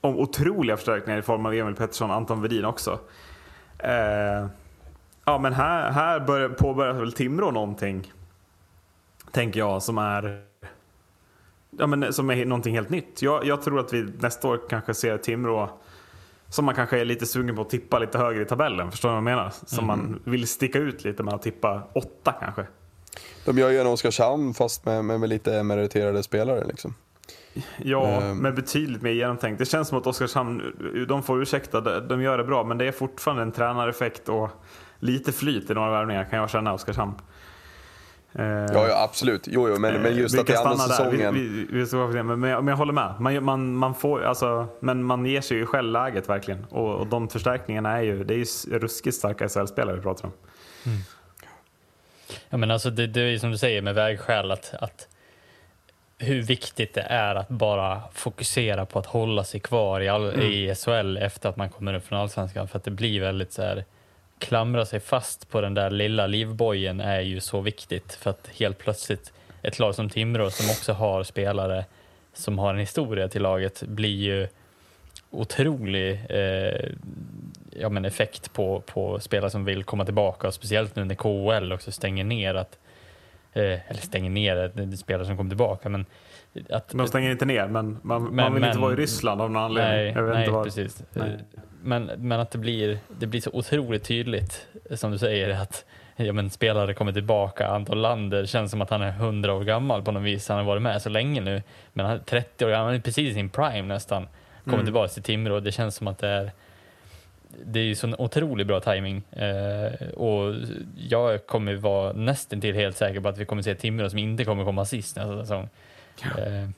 om 0.00 0.18
otroliga 0.18 0.76
förstärkningar 0.76 1.18
i 1.18 1.22
form 1.22 1.46
av 1.46 1.54
Emil 1.54 1.74
Pettersson 1.74 2.10
och 2.10 2.16
Anton 2.16 2.42
Wedin 2.42 2.64
också. 2.64 2.98
Eh, 3.78 4.46
ja 5.24 5.38
men 5.38 5.52
här, 5.52 5.90
här 5.90 6.20
börjar, 6.20 6.48
påbörjas 6.48 6.96
väl 6.96 7.12
Timrå 7.12 7.50
någonting. 7.50 8.12
Tänker 9.32 9.60
jag 9.60 9.82
som 9.82 9.98
är, 9.98 10.42
ja, 11.70 11.86
men, 11.86 12.12
som 12.12 12.30
är 12.30 12.46
någonting 12.46 12.74
helt 12.74 12.90
nytt. 12.90 13.22
Jag, 13.22 13.44
jag 13.44 13.62
tror 13.62 13.80
att 13.80 13.92
vi 13.92 14.12
nästa 14.20 14.48
år 14.48 14.60
kanske 14.68 14.94
ser 14.94 15.18
Timrå 15.18 15.70
som 16.50 16.64
man 16.64 16.74
kanske 16.74 17.00
är 17.00 17.04
lite 17.04 17.26
sugen 17.26 17.56
på 17.56 17.62
att 17.62 17.70
tippa 17.70 17.98
lite 17.98 18.18
högre 18.18 18.42
i 18.42 18.46
tabellen. 18.46 18.90
Förstår 18.90 19.08
du 19.08 19.12
vad 19.12 19.16
jag 19.16 19.24
menar? 19.24 19.52
Som 19.66 19.86
man 19.86 20.20
vill 20.24 20.48
sticka 20.48 20.78
ut 20.78 21.04
lite 21.04 21.22
med 21.22 21.34
att 21.34 21.42
tippa 21.42 21.82
åtta 21.92 22.34
kanske. 22.40 22.66
De 23.44 23.58
gör 23.58 23.70
ju 23.70 23.78
en 23.78 23.86
Oskarshamn 23.86 24.54
fast 24.54 24.86
med, 24.86 25.04
med, 25.04 25.20
med 25.20 25.28
lite 25.28 25.62
meriterade 25.62 26.22
spelare 26.22 26.64
liksom. 26.64 26.94
Ja, 27.84 28.06
Ehm. 28.06 28.38
men 28.38 28.54
betydligt 28.54 29.02
mer 29.02 29.10
genomtänkt. 29.10 29.58
Det 29.58 29.64
känns 29.64 29.88
som 29.88 29.98
att 29.98 30.06
Oskarshamn, 30.06 30.62
de 31.08 31.22
får 31.22 31.42
ursäkta, 31.42 31.80
de 31.80 32.08
de 32.08 32.22
gör 32.22 32.38
det 32.38 32.44
bra, 32.44 32.64
men 32.64 32.78
det 32.78 32.84
är 32.84 32.92
fortfarande 32.92 33.42
en 33.42 33.52
tränareffekt 33.52 34.28
och 34.28 34.50
lite 34.98 35.32
flyt 35.32 35.70
i 35.70 35.74
några 35.74 35.90
värvningar 35.90 36.24
kan 36.24 36.38
jag 36.38 36.50
känna 36.50 36.72
Oskarshamn. 36.72 37.12
Eh, 38.32 38.44
Ja, 38.46 38.88
ja 38.88 39.02
absolut. 39.04 39.42
Jo, 39.46 39.68
jo, 39.68 39.78
men, 39.78 40.02
men 40.02 40.16
just 40.16 40.38
att 40.38 40.46
det 40.46 40.52
är 40.52 40.58
andra 40.66 40.76
säsongen. 40.78 41.34
Vi, 41.34 41.48
vi, 41.48 41.66
vi 41.70 41.86
ska, 41.86 41.96
men, 42.06 42.26
men, 42.40 42.50
jag- 42.50 42.64
men 42.64 42.72
jag 42.72 42.76
håller 42.76 42.92
med. 42.92 43.14
Man, 43.20 43.44
man, 43.44 43.74
man 43.76 43.94
får, 43.94 44.22
alltså, 44.24 44.66
men 44.80 45.04
man 45.04 45.26
ger 45.26 45.40
sig 45.40 45.56
ju 45.56 45.66
själv 45.66 45.92
läget 45.92 46.28
verkligen. 46.28 46.64
Och, 46.64 46.94
och 46.94 47.06
de 47.06 47.28
förstärkningarna 47.28 47.98
är 47.98 48.02
ju, 48.02 48.24
det 48.24 48.34
är 48.34 48.38
ju 48.38 48.78
ruskigt 48.78 49.16
starka 49.16 49.48
SHL-spelare 49.48 49.96
vi 49.96 50.02
pratar 50.02 50.24
om. 50.26 50.32
Ja, 52.50 52.56
men 52.56 52.70
alltså 52.70 52.90
det, 52.90 53.06
det 53.06 53.20
är 53.20 53.24
ju 53.26 53.38
som 53.38 53.50
du 53.50 53.58
säger 53.58 53.82
med 53.82 53.94
vägskäl 53.94 54.50
att, 54.50 54.74
att 54.80 55.08
hur 56.18 56.42
viktigt 56.42 56.94
det 56.94 57.00
är 57.00 57.34
att 57.34 57.48
bara 57.48 58.02
fokusera 58.12 58.86
på 58.86 58.98
att 58.98 59.06
hålla 59.06 59.44
sig 59.44 59.60
kvar 59.60 60.00
i, 60.00 60.08
all, 60.08 60.42
i 60.42 60.74
SHL 60.74 61.16
efter 61.16 61.48
att 61.48 61.56
man 61.56 61.70
kommer 61.70 61.94
upp 61.94 62.06
från 62.06 62.18
allsvenskan. 62.18 62.68
För 62.68 62.78
att 62.78 62.84
det 62.84 62.90
blir 62.90 63.20
väldigt 63.20 63.52
så 63.52 63.62
här, 63.62 63.84
klamra 64.38 64.86
sig 64.86 65.00
fast 65.00 65.50
på 65.50 65.60
den 65.60 65.74
där 65.74 65.90
lilla 65.90 66.26
livbojen 66.26 67.00
är 67.00 67.20
ju 67.20 67.40
så 67.40 67.60
viktigt. 67.60 68.12
För 68.12 68.30
att 68.30 68.50
helt 68.58 68.78
plötsligt, 68.78 69.32
ett 69.62 69.78
lag 69.78 69.94
som 69.94 70.10
Timrå 70.10 70.50
som 70.50 70.70
också 70.70 70.92
har 70.92 71.22
spelare 71.22 71.84
som 72.32 72.58
har 72.58 72.74
en 72.74 72.80
historia 72.80 73.28
till 73.28 73.42
laget 73.42 73.82
blir 73.82 74.16
ju 74.16 74.48
otrolig 75.30 76.20
eh, 76.28 76.90
ja, 77.70 77.88
men 77.88 78.04
effekt 78.04 78.52
på, 78.52 78.80
på 78.80 79.20
spelare 79.20 79.50
som 79.50 79.64
vill 79.64 79.84
komma 79.84 80.04
tillbaka 80.04 80.48
och 80.48 80.54
speciellt 80.54 80.96
nu 80.96 81.04
när 81.04 81.14
KHL 81.14 81.72
också 81.72 81.92
stänger 81.92 82.24
ner 82.24 82.54
att 82.54 82.78
eller 83.52 83.94
stänger 83.94 84.30
ner, 84.30 84.96
spelare 84.96 85.26
som 85.26 85.36
kommer 85.36 85.50
tillbaka 85.50 85.88
men 85.88 86.06
att 86.70 86.88
De 86.88 87.06
stänger 87.08 87.30
inte 87.30 87.44
ner, 87.44 87.68
men 87.68 87.98
man, 88.02 88.22
man 88.22 88.34
Men- 88.34 88.54
vill 88.54 88.62
inte 88.64 88.74
men- 88.74 88.82
vara 88.82 88.92
i 88.92 88.96
Ryssland 88.96 89.40
av 89.42 89.50
någon 89.50 89.62
anledning. 89.64 90.14
nej, 90.14 90.24
nej 90.32 90.38
inte 90.40 90.50
var. 90.50 90.64
precis 90.64 91.02
Nej. 91.12 91.30
Eh, 91.30 91.60
Men, 91.82 92.04
men 92.16 92.40
att 92.40 92.50
det 92.50 92.58
blir, 92.58 92.98
det 93.18 93.26
blir 93.26 93.40
så 93.40 93.50
otroligt 93.52 94.04
tydligt 94.04 94.66
som 94.90 95.10
du 95.10 95.18
säger 95.18 95.50
att 95.62 95.84
ja, 96.16 96.32
men 96.32 96.50
spelare 96.50 96.94
kommer 96.94 97.12
tillbaka. 97.12 97.68
Anton 97.68 98.02
Lander 98.02 98.46
känns 98.46 98.70
som 98.70 98.80
att 98.82 98.90
han 98.90 99.02
är 99.02 99.10
100 99.10 99.54
år 99.54 99.64
gammal 99.64 100.02
på 100.02 100.12
något 100.12 100.22
vis. 100.22 100.48
Han 100.48 100.58
har 100.58 100.64
varit 100.64 100.82
med 100.82 101.02
så 101.02 101.08
länge 101.08 101.40
nu. 101.40 101.62
Men 101.92 102.06
han 102.06 102.14
är 102.14 102.18
30 102.20 102.64
år 102.64 102.70
gammal, 102.70 102.86
han 102.86 102.94
är 102.94 103.00
precis 103.00 103.30
i 103.30 103.34
sin 103.34 103.50
prime 103.50 103.82
nästan. 103.82 104.28
Kommer 104.64 104.74
Mm. 104.76 104.86
tillbaka 104.86 105.08
till 105.08 105.22
Timrå. 105.22 105.60
Det 105.60 105.72
känns 105.72 105.94
som 105.94 106.08
att 106.08 106.18
det 106.18 106.28
är 106.28 106.52
det 107.64 107.80
är 107.80 107.84
ju 107.84 107.94
sån 107.94 108.14
otroligt 108.18 108.66
bra 108.66 108.80
timing 108.80 109.22
eh, 109.30 110.08
och 110.08 110.54
jag 110.96 111.46
kommer 111.46 111.74
vara 111.74 112.12
nästan 112.12 112.60
till 112.60 112.74
helt 112.74 112.96
säker 112.96 113.20
på 113.20 113.28
att 113.28 113.38
vi 113.38 113.44
kommer 113.44 113.62
se 113.62 113.74
Timrå 113.74 114.10
som 114.10 114.18
inte 114.18 114.44
kommer 114.44 114.64
komma 114.64 114.84
sist 114.84 115.16
nästa 115.16 115.40
säsong. 115.40 115.68
Eh, 116.22 116.68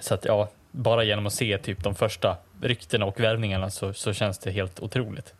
så 0.00 0.14
att 0.14 0.24
ja, 0.24 0.48
bara 0.70 1.04
genom 1.04 1.26
att 1.26 1.32
se 1.32 1.58
typ 1.58 1.84
de 1.84 1.94
första 1.94 2.36
ryktena 2.60 3.06
och 3.06 3.20
värvningarna 3.20 3.70
så, 3.70 3.92
så 3.92 4.12
känns 4.12 4.38
det 4.38 4.50
helt 4.50 4.80
otroligt. 4.80 5.34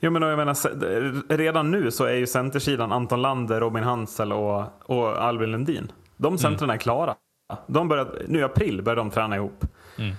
Jo, 0.00 0.10
men 0.10 0.22
jag 0.22 0.36
menar, 0.36 1.36
redan 1.36 1.70
nu 1.70 1.90
så 1.90 2.04
är 2.04 2.14
ju 2.14 2.26
centersidan 2.26 2.92
Anton 2.92 3.22
Lander, 3.22 3.60
Robin 3.60 3.84
Hansel 3.84 4.32
och, 4.32 4.64
och 4.82 5.22
Albin 5.22 5.50
Lundin. 5.50 5.92
De 6.16 6.38
centrarna 6.38 6.74
är 6.74 6.78
klara. 6.78 7.14
De 7.66 7.88
börjar, 7.88 8.22
nu 8.26 8.38
i 8.38 8.42
april 8.42 8.82
börjar 8.82 8.96
de 8.96 9.10
träna 9.10 9.36
ihop. 9.36 9.64
Mm. 9.98 10.14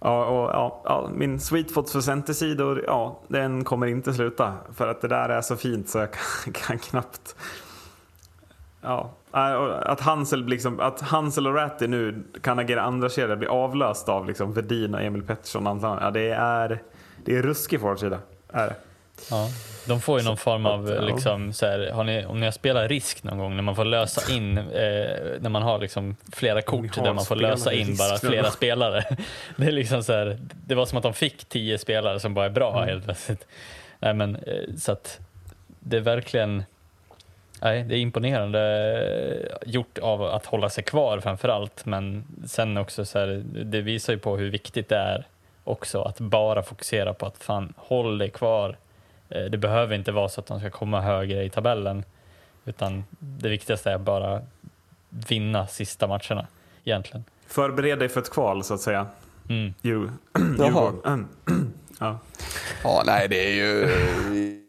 Ja, 0.00 0.24
och, 0.24 0.50
ja, 0.50 0.82
ja, 0.84 1.10
min 1.14 1.40
sweet 1.40 1.70
spot 1.70 1.90
för 1.90 2.00
centersidor, 2.00 2.84
ja, 2.86 3.20
den 3.28 3.64
kommer 3.64 3.86
inte 3.86 4.14
sluta. 4.14 4.54
För 4.74 4.88
att 4.88 5.00
det 5.00 5.08
där 5.08 5.28
är 5.28 5.40
så 5.40 5.56
fint 5.56 5.88
så 5.88 5.98
jag 5.98 6.08
kan, 6.12 6.52
kan 6.52 6.78
knappt... 6.78 7.36
Ja, 8.82 9.10
äh, 9.34 9.90
att 9.90 10.00
Hansel, 10.00 10.46
liksom, 10.46 10.80
att 10.80 11.00
Hansel 11.00 11.46
och 11.46 11.54
Ratti 11.54 11.86
nu 11.86 12.24
kan 12.42 12.58
agera 12.58 12.82
andra 12.82 13.08
kedja 13.08 13.36
blir 13.36 13.48
avlöst 13.48 14.08
av 14.08 14.26
liksom 14.26 14.52
Vedin 14.52 14.94
och 14.94 15.02
Emil 15.02 15.22
Pettersson. 15.22 15.66
och 15.66 15.98
Ja, 16.00 16.10
det 16.10 16.30
är, 16.30 16.82
det 17.24 17.36
är 17.36 17.42
ruskig 17.42 17.80
forwardsida. 17.80 18.18
Är 18.48 18.66
det. 18.66 18.76
Ja, 19.30 19.48
de 19.86 20.00
får 20.00 20.18
ju 20.18 20.24
någon 20.24 20.36
form 20.36 20.66
av, 20.66 20.90
ja. 20.90 21.00
liksom, 21.00 21.52
så 21.52 21.66
här, 21.66 22.04
ni, 22.04 22.24
om 22.24 22.40
ni 22.40 22.46
har 22.46 22.52
spelat 22.52 22.90
risk 22.90 23.22
någon 23.22 23.38
gång 23.38 23.56
när 23.56 23.62
man 23.62 23.76
får 23.76 23.84
lösa 23.84 24.32
in, 24.32 24.58
eh, 24.58 24.64
när 25.40 25.48
man 25.48 25.62
har 25.62 25.78
liksom 25.78 26.16
flera 26.32 26.62
kort 26.62 26.96
har 26.96 27.04
där 27.04 27.12
man 27.12 27.24
får 27.24 27.36
lösa 27.36 27.72
in 27.72 27.96
bara 27.96 28.18
flera 28.18 28.50
spelare. 28.50 29.04
Det, 29.56 29.66
är 29.66 29.72
liksom 29.72 30.02
så 30.02 30.12
här, 30.12 30.38
det 30.66 30.74
var 30.74 30.86
som 30.86 30.98
att 30.98 31.02
de 31.02 31.14
fick 31.14 31.44
tio 31.44 31.78
spelare 31.78 32.20
som 32.20 32.34
bara 32.34 32.44
är 32.44 32.50
bra 32.50 32.76
Mm. 32.76 32.88
helt 32.88 33.04
plötsligt. 33.04 33.46
Nej, 33.98 34.14
men, 34.14 34.36
eh, 34.36 34.74
så 34.78 34.92
att 34.92 35.18
det 35.80 35.96
är 35.96 36.00
verkligen 36.00 36.64
nej, 37.62 37.82
det 37.82 37.96
är 37.96 37.98
imponerande 37.98 38.60
eh, 39.62 39.68
gjort 39.72 39.98
av 39.98 40.22
att 40.22 40.46
hålla 40.46 40.70
sig 40.70 40.84
kvar 40.84 41.20
framför 41.20 41.48
allt, 41.48 41.84
men 41.84 42.24
sen 42.46 42.76
också 42.76 43.04
så 43.04 43.18
här, 43.18 43.42
det 43.64 43.80
visar 43.80 44.12
ju 44.12 44.18
på 44.18 44.36
hur 44.36 44.50
viktigt 44.50 44.88
det 44.88 44.96
är 44.96 45.24
också 45.64 46.02
att 46.02 46.20
bara 46.20 46.62
fokusera 46.62 47.14
på 47.14 47.26
att 47.26 47.36
fan, 47.38 47.72
håll 47.76 48.18
dig 48.18 48.30
kvar. 48.30 48.76
Eh, 49.30 49.42
Det 49.44 49.58
behöver 49.58 49.94
inte 49.96 50.12
vara 50.12 50.28
så 50.28 50.40
att 50.40 50.46
de 50.46 50.60
ska 50.60 50.70
komma 50.70 51.00
högre 51.00 51.44
i 51.44 51.50
tabellen, 51.50 52.04
utan 52.64 53.04
det 53.18 53.48
viktigaste 53.48 53.90
är 53.90 53.98
bara 53.98 54.42
vinna 55.08 55.66
sista 55.66 56.06
matcherna 56.06 56.46
egentligen. 56.84 57.24
Förbered 57.46 57.98
dig 57.98 58.08
för 58.08 58.20
ett 58.20 58.30
kval 58.30 58.64
så 58.64 58.74
att 58.74 58.80
säga. 58.80 59.06
Mm. 59.48 59.74
Jaha. 59.82 60.12
Djurgården. 60.68 61.28
ja. 62.00 62.18
Ja, 62.84 63.02
nej 63.06 63.28
det 63.28 63.46
är 63.46 63.54
ju, 63.54 63.86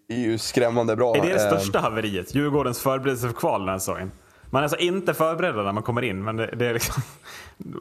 det 0.08 0.14
är 0.14 0.20
ju 0.20 0.38
skrämmande 0.38 0.96
bra. 0.96 1.16
Är 1.18 1.22
det 1.22 1.28
det 1.28 1.34
Eh, 1.34 1.48
största 1.48 1.80
haveriet? 1.80 2.36
Djurgårdens 2.36 2.80
förberedelse 2.82 3.28
för 3.28 3.34
kval 3.36 3.60
den 3.62 3.70
här 3.70 3.80
säsongen? 3.80 4.12
Man 4.54 4.60
är 4.60 4.64
alltså 4.64 4.78
inte 4.78 5.14
förberedd 5.14 5.56
när 5.56 5.72
man 5.72 5.84
kommer 5.84 6.02
in, 6.02 6.24
men 6.24 6.38
det, 6.38 6.48
det 6.56 6.66
är 6.66 6.74
liksom... 6.74 7.02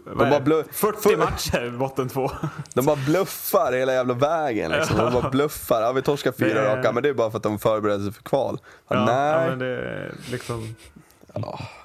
är 0.07 0.15
bara 0.31 0.41
blö- 0.41 0.65
40 0.73 1.09
för- 1.09 1.17
matcher, 1.17 1.79
botten 1.79 2.09
två. 2.09 2.31
De 2.75 2.87
bara 2.87 2.97
bluffar 2.97 3.73
hela 3.73 3.93
jävla 3.93 4.15
vägen. 4.15 4.71
Liksom. 4.71 4.97
De 4.97 5.13
bara 5.13 5.31
bluffar. 5.31 5.81
Ja, 5.83 5.93
vi 5.93 6.03
torskar 6.03 6.33
fyra 6.33 6.61
Det- 6.63 6.77
raka, 6.77 6.93
men 6.93 7.03
det 7.03 7.09
är 7.09 7.15
bara 7.15 7.31
för 7.31 7.37
att 7.37 7.43
de 7.43 7.59
förbereder 7.59 8.05
sig 8.05 8.13
för 8.13 8.23
kval. 8.23 8.59
Ja, 8.89 8.97
Ja, 8.97 9.05
nej, 9.05 9.43
Ja, 9.45 9.49
men 9.51 9.59
det 9.59 9.67
är 9.67 10.13
liksom... 10.31 10.75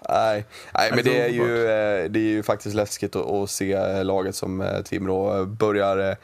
nej. 0.09 0.45
nej, 0.73 0.91
men 0.95 1.03
det 1.03 1.21
är 1.21 1.29
ju, 1.29 1.61
eh, 1.65 2.09
det 2.11 2.19
är 2.19 2.29
ju 2.31 2.43
faktiskt 2.43 2.75
läskigt 2.75 3.15
att, 3.15 3.25
att 3.31 3.49
se 3.49 4.03
laget 4.03 4.35
som 4.35 4.61
eh, 4.61 4.81
Timrå 4.81 5.37
eh, 5.39 5.45
börjar 5.45 6.09
eh, 6.09 6.15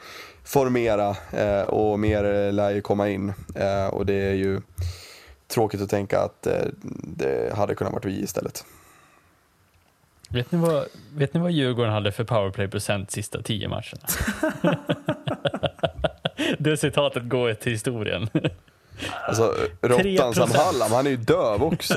formera 0.44 1.16
eh, 1.32 1.62
och 1.62 1.98
mer 1.98 2.24
eh, 2.24 2.52
lär 2.52 2.70
ju 2.70 2.80
komma 2.80 3.08
in. 3.08 3.32
Eh, 3.54 3.86
Och 3.86 4.06
det 4.06 4.14
är 4.14 4.34
ju 4.34 4.60
tråkigt 5.52 5.80
att 5.80 5.90
tänka 5.90 6.20
att 6.20 6.46
eh, 6.46 6.54
det 7.02 7.56
hade 7.56 7.74
kunnat 7.74 7.92
varit 7.92 8.04
vi 8.04 8.22
istället. 8.22 8.64
Vet 10.28 10.52
ni, 10.52 10.58
vad, 10.58 10.84
vet 11.14 11.34
ni 11.34 11.40
vad 11.40 11.52
Djurgården 11.52 11.92
hade 11.92 12.12
för 12.12 12.24
powerplay-procent 12.24 13.10
sista 13.10 13.42
tio 13.42 13.68
matcherna? 13.68 14.06
det 16.58 16.76
citatet 16.76 17.28
går 17.28 17.54
till 17.54 17.72
historien. 17.72 18.28
Alltså, 19.28 19.54
Råttan 19.82 20.34
Sam 20.34 20.48
3%. 20.48 20.56
Hallam, 20.56 20.92
han 20.92 21.06
är 21.06 21.10
ju 21.10 21.16
döv 21.16 21.62
också. 21.62 21.94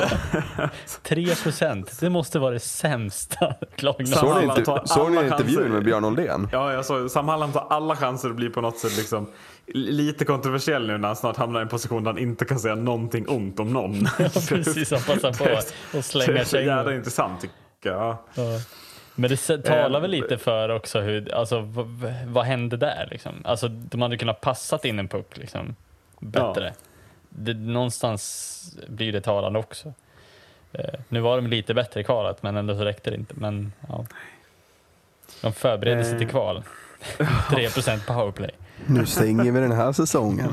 3 1.03 1.36
procent, 1.36 1.99
det 1.99 2.10
måste 2.10 2.39
vara 2.39 2.51
det 2.51 2.60
sämsta 2.60 3.56
klagna. 3.76 4.06
Sam 4.06 4.28
Såg 4.30 4.38
ni, 4.38 4.43
inte, 4.43 4.82
såg 4.86 5.12
intervjun 5.12 5.56
chanser. 5.56 5.70
med 5.70 5.84
Björn 5.84 6.06
Oldén? 6.06 6.49
Ja, 6.51 6.74
jag 6.74 6.86
såg 6.86 7.12
Sam 7.12 7.28
Hallam 7.28 7.51
tar 7.51 7.68
alla 7.70 7.95
chanser 7.95 8.30
att 8.30 8.36
bli 8.36 8.49
på 8.49 8.62
något 8.62 8.78
sätt 8.78 8.97
liksom 8.97 9.28
lite 9.68 10.26
kontroversiell 10.26 10.88
nu 10.88 10.97
när 10.97 11.07
han 11.07 11.16
snart 11.16 11.38
hamnar 11.38 11.59
i 11.59 11.63
en 11.63 11.70
position 11.70 12.03
där 12.03 12.11
han 12.11 12.20
inte 12.22 12.45
kan 12.45 12.59
säga 12.59 12.76
någonting 12.76 13.30
ont 13.30 13.59
om 13.59 13.74
någon. 13.74 14.05
Precis, 14.49 14.91
han 14.91 15.01
passar 15.01 15.34
på 15.34 15.57
att 15.57 15.74
Det 15.91 16.01
slänga 16.01 16.39
är 16.39 16.43
så 16.43 16.49
sig 16.49 16.66
jävla 16.66 16.91
in. 16.91 16.97
intressant 16.97 17.41
tycker 17.41 17.55
jag. 17.89 18.18
Ja. 18.36 18.43
Men 19.16 19.30
det 19.30 19.57
talar 19.57 19.99
Eh, 19.99 20.01
väl 20.01 20.11
lite 20.11 20.38
för 20.38 20.70
också 20.70 20.99
hur, 20.99 21.34
alltså 21.34 21.59
vad, 22.28 22.45
hände 22.45 22.78
där 22.78 23.07
liksom? 23.11 23.32
Alltså 23.45 23.68
de 23.68 24.01
hade 24.01 24.18
kunnat 24.18 24.41
passat 24.41 24.86
in 24.86 24.99
en 24.99 25.07
puck 25.07 25.38
liksom 25.38 25.76
bättre. 26.20 26.74
Det, 27.30 27.53
någonstans 27.53 28.78
blir 28.88 29.11
det 29.13 29.22
talande 29.22 29.59
också. 29.59 29.93
Eh, 30.74 30.99
nu 31.09 31.20
var 31.20 31.36
de 31.36 31.47
lite 31.47 31.74
bättre 31.74 32.01
i 32.01 32.03
kvalet 32.03 32.43
men 32.43 32.57
ändå 32.57 32.78
så 32.78 32.84
räckte 32.86 33.09
det 33.09 33.16
inte. 33.16 33.34
Men 33.38 33.74
ja. 33.89 34.05
De 35.41 35.53
förberedde 35.53 36.03
sig 36.05 36.18
till 36.18 36.28
Eh. 36.28 36.32
kval. 36.32 36.63
3 37.49 37.70
powerplay. 38.07 38.51
Nu 38.88 39.06
stänger 39.06 39.52
vi 39.52 39.60
den 39.60 39.72
här 39.72 39.92
säsongen. 39.92 40.50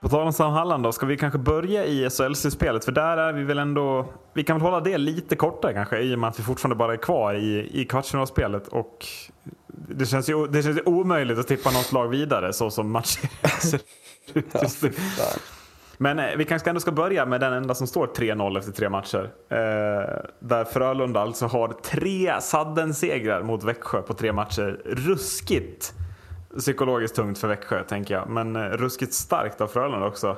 På 0.00 0.08
tal 0.08 0.26
om 0.26 0.32
Sam 0.32 0.52
Halland 0.52 0.82
då, 0.82 0.92
ska 0.92 1.06
vi 1.06 1.16
kanske 1.16 1.38
börja 1.38 1.84
i 1.84 2.08
SHL-slutspelet? 2.08 2.84
För 2.84 2.92
där 2.92 3.16
är 3.16 3.32
vi 3.32 3.44
väl 3.44 3.58
ändå... 3.58 4.12
Vi 4.34 4.44
kan 4.44 4.56
väl 4.56 4.62
hålla 4.62 4.80
det 4.80 4.98
lite 4.98 5.36
kortare 5.36 5.72
kanske 5.72 5.98
i 5.98 6.14
och 6.14 6.18
med 6.18 6.30
att 6.30 6.38
vi 6.38 6.42
fortfarande 6.42 6.76
bara 6.76 6.92
är 6.92 6.96
kvar 6.96 7.34
i, 7.34 7.70
i 7.80 7.84
kvartsfinalspelet. 7.84 8.68
Och 8.68 9.06
det 9.66 10.06
känns, 10.06 10.28
ju, 10.28 10.46
det 10.46 10.62
känns 10.62 10.78
ju 10.78 10.82
omöjligt 10.82 11.38
att 11.38 11.48
tippa 11.48 11.70
något 11.70 11.92
lag 11.92 12.08
vidare 12.08 12.52
så 12.52 12.70
som 12.70 12.90
matchen 12.90 13.30
ser 13.60 13.80
ut 14.34 14.46
just 14.62 14.82
nu. 14.82 14.92
Men 16.02 16.18
eh, 16.18 16.36
vi 16.36 16.44
kanske 16.44 16.70
ändå 16.70 16.80
ska 16.80 16.92
börja 16.92 17.26
med 17.26 17.40
den 17.40 17.52
enda 17.52 17.74
som 17.74 17.86
står 17.86 18.06
3-0 18.06 18.58
efter 18.58 18.72
tre 18.72 18.88
matcher. 18.88 19.30
Eh, 19.48 19.56
där 20.38 20.64
Frölunda 20.64 21.20
alltså 21.20 21.46
har 21.46 21.68
tre 21.68 22.40
sadden-segrar 22.40 23.42
mot 23.42 23.64
Växjö 23.64 24.02
på 24.02 24.14
tre 24.14 24.32
matcher. 24.32 24.80
Ruskigt 24.84 25.94
psykologiskt 26.58 27.16
tungt 27.16 27.38
för 27.38 27.48
Växjö 27.48 27.84
tänker 27.84 28.14
jag. 28.14 28.28
Men 28.28 28.56
eh, 28.56 28.62
ruskigt 28.62 29.14
starkt 29.14 29.60
av 29.60 29.66
Frölunda 29.66 30.06
också. 30.06 30.36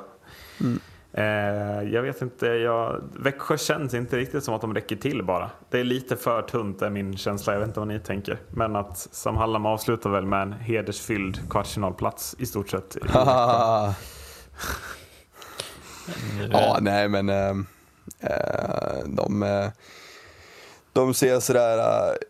Eh, 1.13 1.83
jag 1.93 2.03
vet 2.03 2.23
inte, 2.23 2.47
jag, 2.47 3.03
Växjö 3.13 3.57
känns 3.57 3.95
inte 3.95 4.17
riktigt 4.17 4.45
som 4.45 4.55
att 4.55 4.61
de 4.61 4.75
räcker 4.75 4.97
till 4.97 5.25
bara. 5.25 5.51
Det 5.71 5.81
är 5.81 5.85
lite 5.85 6.17
för 6.17 6.43
tunt 6.43 6.83
är 6.83 6.91
min 6.91 7.17
känsla, 7.17 7.53
jag 7.53 7.61
vet 7.61 7.69
inte 7.69 7.81
vad 7.81 7.89
ni 7.89 8.01
tänker. 8.01 8.39
Men 8.51 8.77
att 8.77 8.99
Sam 8.99 9.37
Hallam 9.37 9.67
avslutar 9.67 10.11
väl 10.11 10.27
med 10.27 10.43
en 10.43 10.53
hedersfylld 10.53 11.51
kvartsfinalplats 11.51 12.37
i 12.39 12.47
stort 12.47 12.71
sett. 12.71 12.97
Växjö. 16.07 16.49
ja, 16.53 16.79
nej 16.81 17.09
men 17.09 17.29
eh, 17.29 17.55
de, 19.07 19.43
eh, 19.43 19.69
de 20.93 21.15
ser 21.15 21.41
sådär 21.41 21.79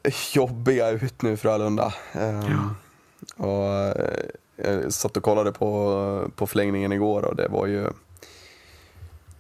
eh, 0.03 0.13
jobbiga 0.35 0.91
ut 0.91 1.23
nu 1.23 1.37
Frölunda. 1.37 1.95
Eh, 2.13 2.69
och, 3.37 3.75
eh, 3.75 4.17
jag 4.57 4.93
satt 4.93 5.17
och 5.17 5.23
kollade 5.23 5.53
på, 5.53 6.31
på 6.37 6.47
förlängningen 6.47 6.93
igår 6.93 7.25
och 7.25 7.37
det 7.37 7.49
var 7.49 7.67
ju 7.67 7.87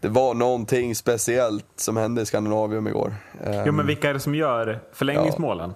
det 0.00 0.08
var 0.08 0.34
någonting 0.34 0.94
speciellt 0.94 1.66
som 1.76 1.96
hände 1.96 2.22
i 2.22 2.26
Skandinavium 2.26 2.86
igår. 2.86 3.14
Jo 3.66 3.72
men 3.72 3.86
vilka 3.86 4.10
är 4.10 4.14
det 4.14 4.20
som 4.20 4.34
gör 4.34 4.80
förlängningsmålen? 4.92 5.74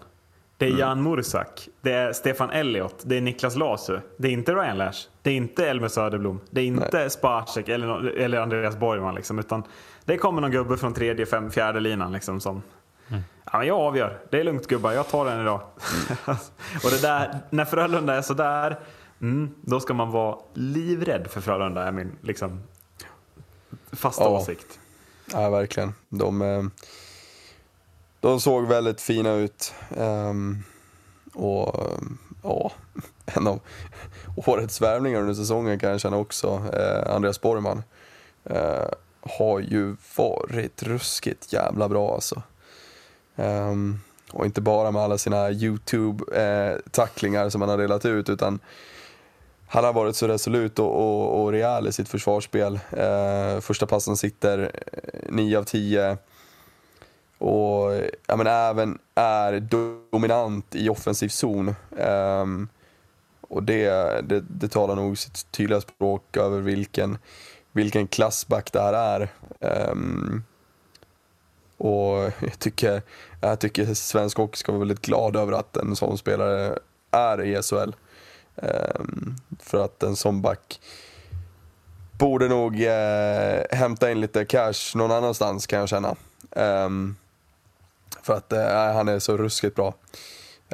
Det 0.58 0.66
är 0.66 0.78
Jan 0.78 1.02
Mursak, 1.02 1.68
det 1.80 1.92
är 1.92 2.12
Stefan 2.12 2.50
Elliot, 2.50 2.94
det 3.02 3.16
är 3.16 3.20
Niklas 3.20 3.56
Lasu, 3.56 4.00
det 4.16 4.28
är 4.28 4.32
inte 4.32 4.54
Ryan 4.54 4.78
Lash, 4.78 4.98
det 5.22 5.30
är 5.30 5.34
inte 5.34 5.68
Elmer 5.68 5.88
Söderblom, 5.88 6.40
det 6.50 6.60
är 6.60 6.64
inte 6.64 7.10
Spacek 7.10 7.68
eller, 7.68 8.08
eller 8.08 8.40
Andreas 8.40 8.76
Borgman 8.76 9.14
liksom, 9.14 9.38
utan 9.38 9.62
det 10.04 10.16
kommer 10.16 10.40
någon 10.40 10.50
gubbe 10.50 10.76
från 10.76 10.94
tredje, 10.94 11.26
fem, 11.26 11.50
fjärde 11.50 11.80
linan 11.80 12.12
liksom 12.12 12.40
som 12.40 12.62
Ja, 13.52 13.58
men 13.58 13.66
jag 13.66 13.78
avgör. 13.78 14.18
Det 14.30 14.40
är 14.40 14.44
lugnt 14.44 14.66
gubbar, 14.66 14.92
jag 14.92 15.08
tar 15.08 15.24
den 15.24 15.40
idag. 15.40 15.60
och 16.84 16.90
det 16.90 17.02
där, 17.02 17.38
när 17.50 17.64
Frölunda 17.64 18.14
är 18.14 18.22
sådär, 18.22 18.78
mm, 19.20 19.54
då 19.62 19.80
ska 19.80 19.94
man 19.94 20.10
vara 20.10 20.38
livrädd 20.54 21.26
för 21.30 21.40
Frölunda 21.40 21.84
är 21.84 21.92
min 21.92 22.12
liksom, 22.22 22.62
fasta 23.92 24.24
Ja. 24.24 24.28
åsikt. 24.30 24.78
Ja, 25.32 25.50
verkligen. 25.50 25.94
De, 26.08 26.42
eh, 26.42 26.62
de 28.20 28.40
såg 28.40 28.66
väldigt 28.66 29.00
fina 29.00 29.32
ut. 29.32 29.74
Um, 29.96 30.64
och 31.34 31.98
ja, 32.42 32.72
en 33.26 33.46
av 33.46 33.60
årets 34.36 34.80
värvningar 34.80 35.20
under 35.20 35.34
säsongen 35.34 35.78
kan 35.78 35.90
jag 35.90 36.00
känna 36.00 36.16
också, 36.16 36.62
eh, 36.72 37.14
Andreas 37.14 37.40
Borgman, 37.40 37.82
eh, 38.44 38.88
har 39.20 39.60
ju 39.60 39.96
varit 40.16 40.82
ruskigt 40.82 41.52
jävla 41.52 41.88
bra 41.88 42.14
alltså. 42.14 42.42
Ehm, 43.36 44.00
och 44.32 44.46
inte 44.46 44.60
bara 44.60 44.90
med 44.90 45.02
alla 45.02 45.18
sina 45.18 45.50
YouTube-tacklingar 45.50 47.44
eh, 47.44 47.48
som 47.48 47.60
han 47.60 47.70
har 47.70 47.78
delat 47.78 48.04
ut, 48.04 48.28
utan 48.28 48.58
han 49.66 49.84
har 49.84 49.92
varit 49.92 50.16
så 50.16 50.28
resolut 50.28 50.78
och, 50.78 50.94
och, 50.94 51.42
och 51.42 51.52
rejäl 51.52 51.86
i 51.86 51.92
sitt 51.92 52.08
försvarsspel. 52.08 52.80
Eh, 52.90 53.60
första 53.60 53.86
passen 53.86 54.16
sitter 54.16 54.72
eh, 54.92 55.32
9 55.32 55.58
av 55.58 55.64
10. 55.64 56.16
Och 57.38 57.92
ja, 58.26 58.36
men 58.36 58.46
även 58.46 58.98
är 59.14 59.60
dominant 60.10 60.74
i 60.74 60.88
offensiv 60.88 61.28
zon. 61.28 61.74
Um, 61.90 62.68
och 63.40 63.62
det, 63.62 63.90
det, 64.28 64.40
det 64.40 64.68
talar 64.68 64.96
nog 64.96 65.18
sitt 65.18 65.52
tydliga 65.52 65.80
språk 65.80 66.36
över 66.36 66.60
vilken, 66.60 67.18
vilken 67.72 68.06
klassback 68.08 68.72
det 68.72 68.80
här 68.80 68.92
är. 68.92 69.28
Um, 69.90 70.44
och 71.76 72.32
jag 72.40 72.58
tycker, 72.58 73.02
jag 73.40 73.58
tycker 73.58 73.94
svensk 73.94 74.36
hockey 74.36 74.56
ska 74.56 74.72
vara 74.72 74.78
väldigt 74.78 75.02
glad 75.02 75.36
över 75.36 75.52
att 75.52 75.76
en 75.76 75.96
sån 75.96 76.18
spelare 76.18 76.78
är 77.10 77.42
i 77.42 77.62
SHL. 77.62 77.76
Um, 77.76 77.94
ehm, 78.56 79.36
för 79.60 79.84
att 79.84 80.02
en 80.02 80.16
sån 80.16 80.42
back 80.42 80.80
borde 82.18 82.48
nog 82.48 82.82
eh, 82.82 83.62
hämta 83.70 84.10
in 84.10 84.20
lite 84.20 84.44
cash 84.44 84.96
någon 84.96 85.10
annanstans 85.12 85.66
kan 85.66 85.78
jag 85.78 85.88
känna. 85.88 86.16
Um, 86.50 87.16
för 88.28 88.36
att 88.36 88.52
eh, 88.52 88.94
han 88.94 89.08
är 89.08 89.18
så 89.18 89.36
ruskigt 89.36 89.76
bra. 89.76 89.94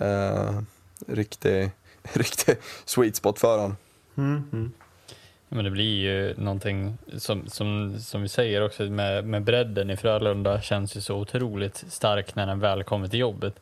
Uh, 0.02 0.61
riktig, 1.07 1.70
riktig 2.12 2.57
sweet 2.84 3.16
spot 3.16 3.38
för 3.38 3.59
han. 3.59 3.76
Ja, 4.14 4.59
Men 5.48 5.64
det 5.64 5.70
blir 5.70 6.02
ju 6.02 6.34
någonting 6.36 6.98
som, 7.18 7.48
som, 7.48 7.98
som 8.00 8.22
vi 8.22 8.28
säger 8.28 8.64
också 8.64 8.82
med, 8.82 9.24
med 9.24 9.42
bredden 9.42 9.90
i 9.90 9.96
Frölunda 9.96 10.61
känns 10.61 10.96
ju 10.96 11.00
så 11.00 11.16
otroligt 11.16 11.84
stark 11.88 12.34
när 12.34 12.46
den 12.46 12.61
väl 12.61 12.84
kommer 12.84 13.09
till 13.09 13.18
jobbet. 13.18 13.61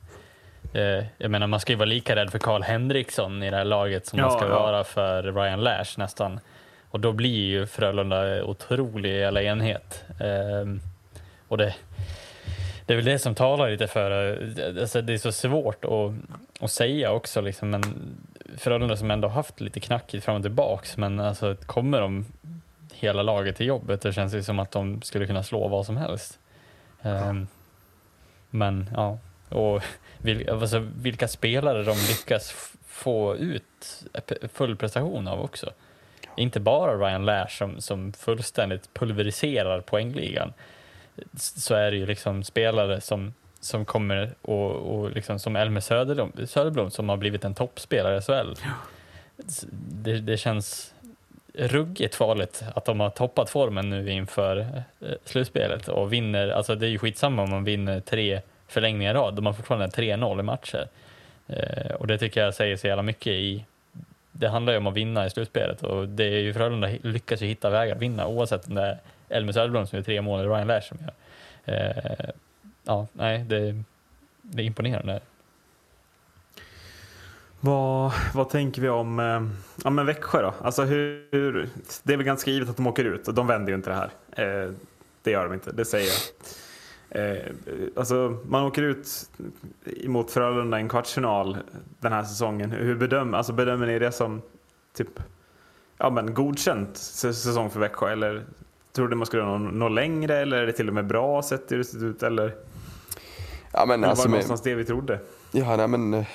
Eh, 0.72 1.04
jag 1.18 1.30
menar 1.30 1.46
man 1.46 1.60
ska 1.60 1.72
ju 1.72 1.78
vara 1.78 1.88
lika 1.88 2.16
rädd 2.16 2.30
för 2.30 2.38
Karl 2.38 2.62
Henriksson 2.62 3.42
i 3.42 3.50
det 3.50 3.56
här 3.56 3.64
laget 3.64 4.06
som 4.06 4.18
Ja, 4.18 4.24
man 4.24 4.38
ska 4.38 4.48
ja. 4.48 4.62
vara 4.62 4.84
för 4.84 5.22
Ryan 5.22 5.60
Lash 5.60 5.98
nästan. 5.98 6.40
Och 6.90 7.00
då 7.00 7.12
blir 7.12 7.46
ju 7.46 7.66
Frölunda 7.66 8.44
otrolig 8.44 9.18
jävla 9.18 9.42
enhet. 9.42 10.04
Eh, 10.20 10.74
och 11.48 11.58
det, 11.58 11.74
det 12.92 12.94
är 12.94 12.96
väl 12.96 13.12
det 13.12 13.18
som 13.18 13.34
talar 13.34 13.70
lite 13.70 13.86
för 13.86 14.10
det. 14.10 14.80
alltså 14.80 15.02
det 15.02 15.12
är 15.12 15.18
så 15.18 15.32
svårt 15.32 15.84
att, 15.84 16.12
att 16.60 16.70
säga 16.70 17.12
också 17.12 17.40
liksom, 17.40 17.70
men 17.70 17.82
Frölunda 18.56 18.96
som 18.96 19.10
ändå 19.10 19.28
haft 19.28 19.60
lite 19.60 19.80
knackigt 19.80 20.24
fram 20.24 20.36
och 20.36 20.42
tillbaks, 20.42 20.96
men 20.96 21.20
alltså 21.20 21.56
kommer 21.66 22.00
de 22.00 22.26
hela 22.94 23.22
laget 23.22 23.56
till 23.56 23.66
jobbet, 23.66 24.00
det 24.00 24.12
känns 24.12 24.34
ju 24.34 24.42
som 24.42 24.58
att 24.58 24.70
de 24.70 25.02
skulle 25.02 25.26
kunna 25.26 25.42
slå 25.42 25.68
vad 25.68 25.86
som 25.86 25.96
helst. 25.96 26.38
Um, 27.02 27.48
men 28.50 28.90
ja, 28.94 29.18
och 29.48 29.82
vil, 30.18 30.50
alltså, 30.50 30.78
vilka 30.78 31.28
spelare 31.28 31.82
de 31.82 31.96
lyckas 32.08 32.74
få 32.86 33.36
ut 33.36 34.04
full 34.52 34.76
prestation 34.76 35.28
av 35.28 35.40
också. 35.40 35.70
Inte 36.36 36.60
bara 36.60 36.96
Ryan 36.96 37.24
Lash 37.24 37.58
som, 37.58 37.80
som 37.80 38.12
fullständigt 38.12 38.94
pulveriserar 38.94 39.80
poängligan, 39.80 40.52
så 41.36 41.74
är 41.74 41.90
det 41.90 41.96
ju 41.96 42.06
liksom 42.06 42.44
spelare 42.44 43.00
som, 43.00 43.34
som 43.60 43.84
kommer 43.84 44.34
och, 44.42 44.70
och 44.70 45.10
liksom 45.10 45.38
som 45.38 45.56
Elmer 45.56 45.80
Söderblom, 45.80 46.32
Söderblom 46.46 46.90
som 46.90 47.08
har 47.08 47.16
blivit 47.16 47.44
en 47.44 47.54
toppspelare 47.54 48.18
i 48.18 48.20
SHL. 48.20 48.54
Det, 49.88 50.18
det 50.18 50.36
känns 50.36 50.94
ruggigt 51.54 52.14
farligt 52.14 52.62
att 52.74 52.84
de 52.84 53.00
har 53.00 53.10
toppat 53.10 53.50
formen 53.50 53.90
nu 53.90 54.10
inför 54.10 54.58
eh, 55.00 55.08
slutspelet 55.24 55.88
och 55.88 56.12
vinner, 56.12 56.48
alltså 56.48 56.74
det 56.74 56.86
är 56.86 56.90
ju 56.90 56.98
skitsamma 56.98 57.42
om 57.42 57.50
man 57.50 57.64
vinner 57.64 58.00
tre 58.00 58.40
förlängningar 58.68 59.14
i 59.14 59.18
rad, 59.18 59.34
de 59.34 59.46
har 59.46 59.52
fortfarande 59.52 59.86
3-0 59.86 60.40
i 60.40 60.42
matcher. 60.42 60.88
Eh, 61.46 61.94
och 61.94 62.06
det 62.06 62.18
tycker 62.18 62.44
jag 62.44 62.54
säger 62.54 62.76
så 62.76 62.86
jävla 62.86 63.02
mycket 63.02 63.32
i 63.32 63.64
det 64.32 64.48
handlar 64.48 64.72
ju 64.72 64.78
om 64.78 64.86
att 64.86 64.94
vinna 64.94 65.26
i 65.26 65.30
slutspelet 65.30 65.82
och 65.82 66.08
det 66.08 66.24
är 66.24 66.38
ju 66.38 66.54
Frölunda 66.54 66.88
lyckas 67.02 67.42
ju 67.42 67.46
hitta 67.46 67.70
vägar 67.70 67.94
att 67.96 68.02
vinna 68.02 68.26
oavsett 68.26 68.68
om 68.68 68.74
det 68.74 68.82
är 68.82 68.98
Elmer 69.32 69.52
Söderblom 69.52 69.86
som 69.86 69.96
gör 69.96 70.04
tre 70.04 70.22
mål 70.22 70.40
eller 70.40 70.50
Ryan 70.50 70.66
Lash 70.66 70.88
som 70.88 70.98
gör. 71.00 71.14
Eh, 71.64 72.30
ja, 72.84 73.06
nej, 73.12 73.38
det, 73.38 73.82
det 74.42 74.62
är 74.62 74.66
imponerande. 74.66 75.20
Vad, 77.60 78.12
vad 78.34 78.48
tänker 78.48 78.82
vi 78.82 78.88
om 78.88 79.18
eh, 79.18 79.42
ja, 79.84 79.90
men 79.90 80.06
Växjö 80.06 80.42
då? 80.42 80.54
Alltså 80.62 80.82
hur, 80.82 81.28
hur, 81.30 81.68
det 82.02 82.12
är 82.12 82.16
väl 82.16 82.26
ganska 82.26 82.50
givet 82.50 82.68
att 82.68 82.76
de 82.76 82.86
åker 82.86 83.04
ut 83.04 83.28
och 83.28 83.34
de 83.34 83.46
vänder 83.46 83.68
ju 83.68 83.76
inte 83.76 83.90
det 83.90 83.96
här. 83.96 84.10
Eh, 84.30 84.70
det 85.22 85.30
gör 85.30 85.44
de 85.44 85.54
inte, 85.54 85.72
det 85.72 85.84
säger 85.84 86.06
jag. 86.06 86.42
Eh, 87.14 87.52
alltså, 87.96 88.38
man 88.44 88.64
åker 88.64 88.82
ut 88.82 89.30
mot 90.06 90.30
Frölunda 90.30 90.78
i 90.78 90.82
en 90.82 90.88
kvartsfinal 90.88 91.56
den 92.00 92.12
här 92.12 92.22
säsongen. 92.22 92.70
Hur 92.70 92.94
bedöm, 92.94 93.34
alltså, 93.34 93.52
bedömer 93.52 93.86
ni 93.86 93.98
det 93.98 94.12
som 94.12 94.42
typ, 94.94 95.20
ja, 95.98 96.10
men 96.10 96.34
godkänt 96.34 96.96
säsong 96.96 97.70
för 97.70 97.80
Växjö? 97.80 98.12
Eller 98.12 98.44
tror 98.94 99.08
du 99.08 99.16
man 99.16 99.26
skulle 99.26 99.44
nå, 99.44 99.58
nå 99.58 99.88
längre? 99.88 100.38
Eller 100.38 100.56
är 100.56 100.66
det 100.66 100.72
till 100.72 100.88
och 100.88 100.94
med 100.94 101.06
bra 101.06 101.42
sett 101.42 101.72
hur 101.72 101.78
det 101.78 101.84
ser 101.84 102.04
ut? 102.04 102.22
Eller, 102.22 102.54
Ja, 103.72 103.86
men 103.86 104.04
alltså, 104.04 104.22
var 104.22 104.26
det 104.26 104.30
med, 104.30 104.36
någonstans 104.36 104.62
det 104.62 104.74
vi 104.74 104.84
trodde? 104.84 105.20
ja, 105.52 105.76
nej, 105.76 105.88
men, 105.88 106.14
eh, 106.14 106.26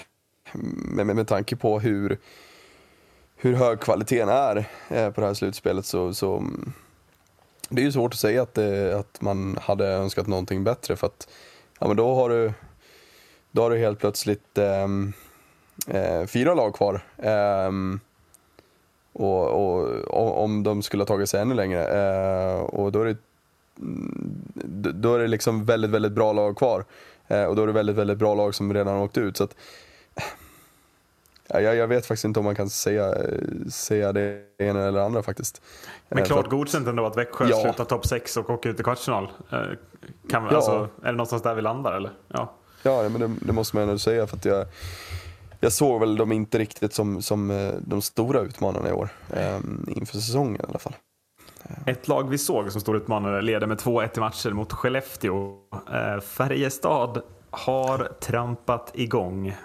med, 0.54 1.06
med, 1.06 1.16
med 1.16 1.28
tanke 1.28 1.56
på 1.56 1.80
hur, 1.80 2.18
hur 3.36 3.54
hög 3.54 3.80
kvaliteten 3.80 4.30
är 4.30 4.66
eh, 4.90 5.12
på 5.12 5.22
det 5.22 5.28
här 5.28 5.34
slutspelet 5.34 5.86
så, 5.86 6.14
så 6.14 6.38
mm, 6.38 6.74
det 7.70 7.82
är 7.82 7.86
ju 7.86 7.92
svårt 7.92 8.14
att 8.14 8.20
säga 8.20 8.42
att, 8.42 8.54
det, 8.54 9.00
att 9.00 9.22
man 9.22 9.58
hade 9.62 9.88
önskat 9.88 10.28
någonting 10.28 10.64
bättre 10.64 10.96
för 10.96 11.08
att 11.08 11.28
ja, 11.80 11.88
men 11.88 11.98
då 11.98 12.16
har 12.16 12.30
du, 12.30 12.54
då 13.52 13.62
har 13.62 13.70
du 13.70 13.78
helt 13.78 14.00
plötsligt 14.00 14.58
ehm, 14.58 15.14
eh, 15.88 16.26
fyra 16.26 16.54
lag 16.54 16.76
kvar. 16.76 17.02
Ehm, 17.18 18.00
och, 19.18 19.48
och, 19.48 19.84
och 19.90 20.44
om 20.44 20.64
de 20.64 20.82
skulle 20.82 21.02
ha 21.02 21.08
tagit 21.08 21.30
sig 21.30 21.42
ännu 21.42 21.56
längre. 21.56 21.88
Eh, 21.88 22.60
och 22.60 22.92
då 22.92 23.02
är 23.02 23.06
det 23.06 23.18
mm, 23.80 24.42
då 24.94 25.16
är 25.16 25.20
det 25.20 25.28
liksom 25.28 25.66
väldigt, 25.66 25.92
väldigt 25.92 26.12
bra 26.12 26.34
lag 26.34 26.58
kvar. 26.58 26.86
Eh, 27.28 27.44
och 27.44 27.56
då 27.56 27.64
är 27.64 27.68
det 27.68 27.74
väldigt, 27.74 27.96
väldigt 27.96 28.18
bra 28.18 28.36
lag 28.36 28.56
som 28.56 28.74
redan 28.74 28.96
har 28.96 29.04
åkt 29.04 29.18
ut. 29.18 29.38
Så 29.38 29.44
att, 29.44 29.56
ja, 31.48 31.60
jag, 31.62 31.88
vet 31.88 32.06
faktiskt 32.06 32.26
inte 32.26 32.40
om 32.40 32.46
man 32.46 32.56
kan 32.56 32.70
säga, 32.70 33.16
säga 33.72 34.14
det 34.14 34.42
ena 34.58 34.84
eller 34.88 35.00
andra 35.00 35.24
faktiskt. 35.24 35.62
Men 36.10 36.20
Eh, 36.20 36.26
klart 36.26 36.46
att- 36.46 36.52
godkänt 36.52 36.88
ändå 36.88 37.06
att 37.06 37.18
Växjö 37.18 37.48
Ja. 37.50 37.58
slutar 37.62 37.86
topp 37.86 38.08
6 38.08 38.38
och 38.38 38.50
åker 38.50 38.70
ut 38.70 38.80
i 38.80 38.84
kvartsfinal. 38.84 39.24
Eh, 39.52 39.60
Kan, 40.30 40.44
Ja. 40.44 40.56
alltså, 40.56 40.90
är 41.02 41.06
det 41.06 41.12
någonstans 41.12 41.42
där 41.44 41.56
vi 41.56 41.62
landar 41.62 41.94
eller? 41.94 42.12
Ja. 42.28 42.54
Ja, 42.84 43.10
men 43.10 43.22
det, 43.22 43.32
det 43.48 43.54
måste 43.54 43.76
man 43.76 43.84
ändå 43.84 44.00
säga 44.00 44.28
för 44.28 44.38
att 44.38 44.46
jag, 44.46 44.66
jag 45.60 45.74
såg 45.74 46.00
väl 46.00 46.16
dem 46.18 46.32
inte 46.32 46.58
riktigt 46.60 46.94
som, 46.94 47.22
som 47.22 47.52
eh, 47.52 47.74
de 47.80 48.02
stora 48.02 48.40
utmanarna 48.40 48.90
i 48.90 48.92
år. 48.92 49.10
Eh, 49.34 49.60
inför 49.88 50.14
säsongen 50.14 50.62
i 50.62 50.66
alla 50.70 50.80
fall. 50.80 50.96
Ett 51.86 52.08
lag 52.08 52.30
vi 52.30 52.38
såg 52.38 52.72
som 52.72 52.82
stor 52.82 52.98
utmanare 52.98 53.42
leder 53.42 53.68
med 53.68 53.78
2-1 53.78 54.18
i 54.18 54.20
matcher 54.20 54.50
mot 54.50 54.74
Skellefteå. 54.74 55.58
Eh, 55.94 56.20
Färjestad 56.22 57.22
har 57.50 58.12
trampat 58.20 58.92
igång. 58.94 59.56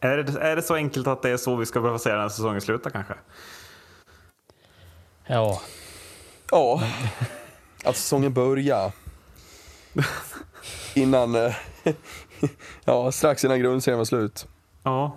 Är 0.00 0.16
det, 0.16 0.40
är 0.40 0.56
det 0.56 0.62
så 0.62 0.74
enkelt 0.74 1.06
att 1.06 1.22
det 1.22 1.30
är 1.30 1.36
så 1.36 1.56
vi 1.56 1.66
ska 1.66 1.80
behöva 1.80 1.98
säga 1.98 2.16
när 2.16 2.28
säsongen 2.28 2.60
slutar 2.60 2.90
kanske? 2.90 3.14
Ja, 5.26 5.60
Ja, 6.50 6.82
att 7.84 7.96
säsongen 7.96 8.32
börjar. 8.32 8.92
Innan, 10.94 11.34
eh, 11.34 11.54
ja 12.84 13.12
strax 13.12 13.44
innan 13.44 13.60
grundserien 13.60 13.98
var 13.98 14.04
slut. 14.04 14.46
Ja. 14.82 15.16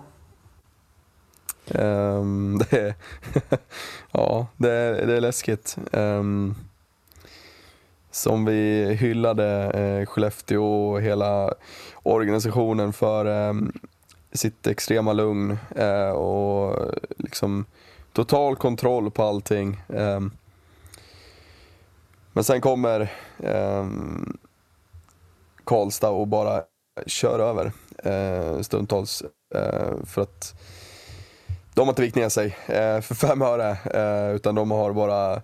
Um, 1.74 2.58
det, 2.70 2.72
är, 2.72 2.94
ja, 4.12 4.46
det, 4.56 4.70
är, 4.70 5.06
det 5.06 5.16
är 5.16 5.20
läskigt. 5.20 5.76
Um, 5.92 6.54
som 8.10 8.44
vi 8.44 8.92
hyllade 8.94 9.70
eh, 9.70 10.06
Skellefteå 10.06 10.90
och 10.90 11.02
hela 11.02 11.54
organisationen 12.02 12.92
för 12.92 13.48
eh, 13.48 13.54
sitt 14.32 14.66
extrema 14.66 15.12
lugn 15.12 15.58
eh, 15.76 16.10
och 16.10 16.94
liksom 17.18 17.64
total 18.12 18.56
kontroll 18.56 19.10
på 19.10 19.22
allting. 19.22 19.80
Eh, 19.88 20.20
men 22.32 22.44
sen 22.44 22.60
kommer 22.60 23.00
eh, 23.38 23.86
Karlstad 25.64 26.10
och 26.10 26.28
bara 26.28 26.62
kör 27.06 27.38
över 27.38 27.72
eh, 28.04 28.60
stundtals. 28.60 29.22
Eh, 29.54 30.04
för 30.04 30.22
att 30.22 30.54
de 31.74 31.80
har 31.80 31.88
inte 31.88 32.02
vikt 32.02 32.16
ner 32.16 32.28
sig 32.28 32.56
eh, 32.66 33.00
för 33.00 33.14
fem 33.14 33.42
öre, 33.42 33.70
eh, 33.70 34.34
utan 34.36 34.54
de 34.54 34.70
har 34.70 34.92
bara 34.92 35.42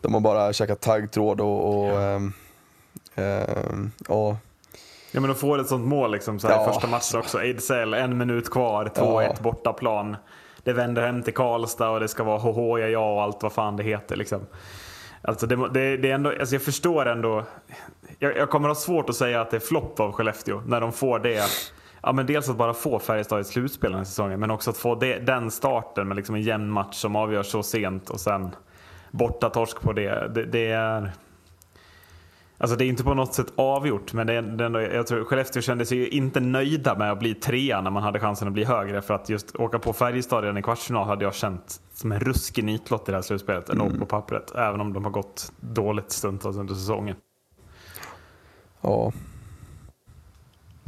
de 0.00 0.14
har 0.14 0.20
bara 0.20 0.52
käkat 0.52 0.80
taggtråd 0.80 1.40
och, 1.40 1.74
och 1.78 2.00
ehm, 2.02 2.32
ehm, 3.14 3.90
ja, 4.08 4.36
Ja 5.12 5.20
men 5.20 5.30
de 5.30 5.34
får 5.36 5.60
ett 5.60 5.68
sånt 5.68 5.86
mål 5.86 6.12
liksom 6.12 6.38
så 6.40 6.48
här, 6.48 6.54
Ja. 6.54 6.72
första 6.72 6.86
matchen 6.86 7.18
också. 7.18 7.42
Ejdsell, 7.42 7.94
en 7.94 8.18
minut 8.18 8.50
kvar, 8.50 8.84
2-1 8.94 9.22
Ja. 9.22 9.34
bortaplan. 9.42 10.16
Det 10.62 10.72
vänder 10.72 11.02
hem 11.06 11.22
till 11.22 11.34
Karlstad 11.34 11.88
och 11.90 12.00
det 12.00 12.08
ska 12.08 12.24
vara 12.24 12.38
HH, 12.38 12.80
ja, 12.80 12.88
ja 12.88 13.12
och 13.14 13.22
allt 13.22 13.42
vad 13.42 13.52
fan 13.52 13.76
det 13.76 13.82
heter 13.82 14.16
liksom. 14.16 14.46
Alltså 15.22 15.46
det, 15.46 15.56
det, 15.68 15.96
det 15.96 16.10
är 16.10 16.14
ändå, 16.14 16.30
alltså 16.40 16.54
jag 16.54 16.62
förstår 16.62 17.06
ändå. 17.06 17.44
Jag, 18.18 18.36
jag 18.36 18.50
kommer 18.50 18.68
ha 18.68 18.74
svårt 18.74 19.08
att 19.10 19.16
säga 19.16 19.40
att 19.40 19.50
det 19.50 19.56
är 19.56 19.60
flopp 19.60 20.00
av 20.00 20.12
Skellefteå 20.12 20.62
när 20.66 20.80
de 20.80 20.92
får 20.92 21.18
det. 21.18 21.44
Ja, 22.02 22.12
men 22.12 22.26
dels 22.26 22.48
att 22.48 22.56
bara 22.56 22.74
få 22.74 22.98
Färjestad 22.98 23.40
i 23.40 23.44
slutspel 23.44 23.90
den 23.90 23.98
här 23.98 24.04
säsongen, 24.04 24.40
men 24.40 24.50
också 24.50 24.70
att 24.70 24.76
få 24.76 24.94
det, 24.94 25.18
den 25.18 25.50
starten 25.50 26.08
med 26.08 26.16
liksom 26.16 26.34
en 26.34 26.42
jämn 26.42 26.70
match 26.70 26.94
som 26.94 27.16
avgörs 27.16 27.46
så 27.46 27.62
sent 27.62 28.10
och 28.10 28.20
sen 28.20 28.50
borta 29.10 29.50
torsk 29.50 29.80
på 29.80 29.92
det. 29.92 30.28
Det, 30.34 30.44
det 30.44 30.70
är... 30.70 31.12
Alltså 32.58 32.76
det 32.76 32.84
är 32.84 32.86
inte 32.86 33.04
på 33.04 33.14
något 33.14 33.34
sätt 33.34 33.52
avgjort, 33.56 34.12
men 34.12 34.26
det 34.26 34.32
är, 34.32 34.42
det 34.42 34.64
är 34.64 34.66
ändå, 34.66 34.80
jag 34.80 35.06
tror 35.06 35.24
Skellefteå 35.24 35.62
kände 35.62 35.86
sig 35.86 35.98
ju 35.98 36.08
inte 36.08 36.40
nöjda 36.40 36.94
med 36.98 37.12
att 37.12 37.18
bli 37.18 37.34
trea 37.34 37.80
när 37.80 37.90
man 37.90 38.02
hade 38.02 38.20
chansen 38.20 38.48
att 38.48 38.54
bli 38.54 38.64
högre. 38.64 39.02
För 39.02 39.14
att 39.14 39.28
just 39.28 39.56
åka 39.56 39.78
på 39.78 39.92
Färjestad 39.92 40.42
redan 40.42 40.58
i 40.58 40.62
kvartsfinal 40.62 41.06
hade 41.06 41.24
jag 41.24 41.34
känt 41.34 41.80
som 41.92 42.12
en 42.12 42.20
ruskig 42.20 42.64
nitlott 42.64 43.08
i 43.08 43.12
det 43.12 43.16
här 43.16 43.22
slutspelet, 43.22 43.68
ändå 43.68 43.90
på 43.98 44.06
pappret. 44.06 44.52
Även 44.54 44.80
om 44.80 44.92
de 44.92 45.04
har 45.04 45.10
gått 45.10 45.52
dåligt 45.60 46.10
stundtals 46.10 46.56
under 46.56 46.74
säsongen. 46.74 47.16
ja, 48.80 49.12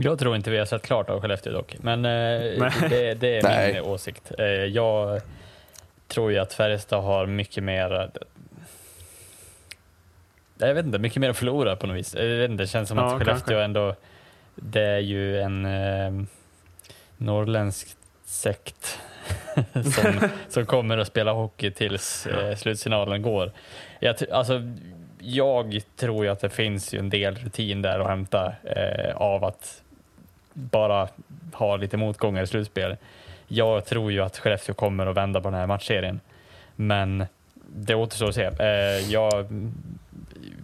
jag 0.01 0.19
tror 0.19 0.37
inte 0.37 0.51
vi 0.51 0.59
har 0.59 0.67
sett 0.67 0.83
klart 0.83 1.11
av 1.11 1.21
Skellefteå 1.21 1.53
dock, 1.53 1.77
men 1.81 2.05
eh, 2.05 2.11
det, 2.91 3.15
det 3.15 3.37
är 3.39 3.43
Nej. 3.43 3.73
min 3.73 3.83
åsikt. 3.83 4.33
Eh, 4.39 4.47
jag 4.47 5.21
tror 6.09 6.33
ju 6.33 6.39
att 6.39 6.53
Färjestad 6.53 7.05
har 7.05 7.27
mycket 7.27 7.65
mer 7.65 7.93
eh, 8.01 8.07
jag 10.59 10.75
vet 10.75 10.87
inte, 10.87 10.99
mycket 10.99 11.21
mer 11.21 11.31
att 11.31 11.37
förlora 11.37 11.77
på 11.77 11.87
något 11.87 11.97
vis. 11.97 12.15
Jag 12.15 12.25
vet 12.25 12.51
inte, 12.51 12.63
det 12.63 12.67
känns 12.67 12.89
som 12.89 12.99
Ja, 12.99 13.05
att 13.05 13.19
Skellefteå 13.19 13.35
kanske. 13.47 13.63
ändå, 13.63 13.95
det 14.55 14.85
är 14.85 14.99
ju 14.99 15.41
en 15.41 15.65
eh, 15.65 16.25
norrländsk 17.17 17.89
sekt 18.25 18.99
som, 19.73 20.29
som 20.49 20.67
kommer 20.67 20.99
att 20.99 21.07
spela 21.09 21.33
hockey 21.33 21.71
tills 21.71 22.27
eh, 22.27 22.57
slutsignalen 22.57 23.23
går. 23.23 23.53
Jag, 24.01 24.17
alltså, 24.33 24.63
jag 25.21 25.81
tror 25.97 26.25
ju 26.25 26.31
att 26.31 26.41
det 26.41 26.51
finns 26.51 26.95
ju 26.95 26.99
en 26.99 27.11
del 27.11 27.35
rutin 27.37 27.83
där 27.83 28.01
att 28.01 28.09
hämta 28.09 28.53
eh, 28.65 29.17
av 29.17 29.45
att 29.45 29.83
bara 30.59 31.09
ha 31.53 31.77
lite 31.77 31.97
motgångar 31.97 32.43
i 32.43 32.47
slutspel. 32.47 32.97
Jag 33.49 33.85
tror 33.85 34.13
ju 34.13 34.21
att 34.21 34.39
Skellefteå 34.39 34.75
kommer 34.75 35.07
att 35.07 35.17
vända 35.17 35.41
på 35.41 35.51
den 35.51 35.61
här 35.61 35.67
matchserien, 35.67 36.21
men 36.77 37.27
det 37.55 37.95
återstår 37.95 38.29
att 38.29 38.35
se. 38.35 38.45
Eh, 38.45 39.13
jag 39.13 39.47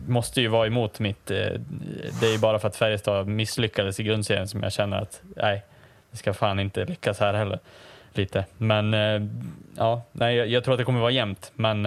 måste 0.07 0.41
ju 0.41 0.49
vara 0.49 0.67
emot 0.67 1.01
mitt... 1.01 1.31
Eh, 1.31 1.37
det 2.21 2.27
är 2.27 2.33
ju 2.33 2.39
bara 2.39 2.59
för 2.59 2.69
att 2.69 2.77
Färjestad 2.77 3.29
misslyckades 3.29 4.01
i 4.01 4.03
grundserien 4.03 4.49
som 4.49 4.63
jag 4.63 4.73
känner 4.73 4.97
att 4.97 5.23
nej, 5.37 5.63
det 6.11 6.17
ska 6.17 6.33
fan 6.33 6.61
inte 6.61 6.85
lyckas 6.85 7.21
här 7.21 7.35
heller. 7.35 7.59
Lite. 8.13 8.45
Men 8.59 8.95
eh, 8.95 9.23
ja, 9.77 10.03
nej, 10.13 10.37
jag, 10.37 10.65
tror 10.65 10.75
att 10.75 10.79
det 10.79 10.85
kommer 10.85 11.01
vara 11.01 11.11
jämnt, 11.11 11.53
men 11.55 11.85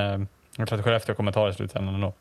jag 0.57 0.67
tror 0.67 0.79
att 0.79 0.85
Skellefteå 0.85 1.15
kommer 1.15 1.31
ta 1.31 1.45
det 1.45 1.51
i 1.51 1.53
slutändan 1.53 1.95
ändå 1.95 2.13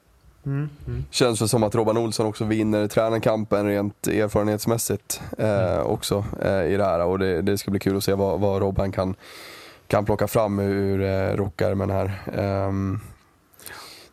känns 1.11 1.41
väl 1.41 1.49
som 1.49 1.63
att 1.63 1.75
Robban 1.75 1.97
Olsson 1.97 2.27
också 2.27 2.45
vinner 2.45 2.89
tränarkampen 2.89 3.67
rent 3.67 4.07
erfarenhetsmässigt 4.07 5.21
eh, 5.39 5.81
också 5.81 6.25
eh, 6.43 6.63
i 6.65 6.77
det 6.77 6.85
här 6.85 7.05
och 7.05 7.19
det, 7.19 7.43
det 7.43 7.59
ska 7.59 7.71
bli 7.71 7.81
kul 7.81 7.97
att 7.97 8.05
se 8.05 8.15
vad, 8.15 8.41
vad 8.41 8.63
Robban 8.63 8.93
kan, 8.93 9.15
kan 9.87 10.05
plocka 10.05 10.29
fram 10.29 10.59
ur 10.59 11.01
eh, 11.01 11.37
rockärmen 11.37 11.91
här. 11.91 12.13
Ehm, 12.35 13.01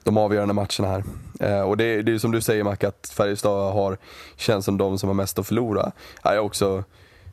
de 0.03 0.17
avgörande 0.17 0.53
matcherna 0.53 0.87
här. 0.87 1.03
Eh, 1.39 1.61
och 1.61 1.77
det, 1.77 2.01
det 2.01 2.13
är 2.13 2.17
som 2.17 2.31
du 2.31 2.41
säger 2.41 2.63
Mac, 2.63 2.77
att 2.81 3.13
Färjestad 3.13 3.73
har, 3.73 3.97
känns 4.35 4.65
som 4.65 4.77
de 4.77 4.97
som 4.97 5.09
har 5.09 5.13
mest 5.13 5.39
att 5.39 5.47
förlora. 5.47 5.91
Det 6.23 6.29
är 6.29 6.39
också 6.39 6.83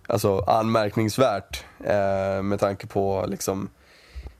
alltså, 0.07 0.39
anmärkningsvärt 0.39 1.65
eh, 1.85 2.43
med 2.43 2.61
tanke 2.61 2.87
på 2.87 3.25
liksom 3.29 3.69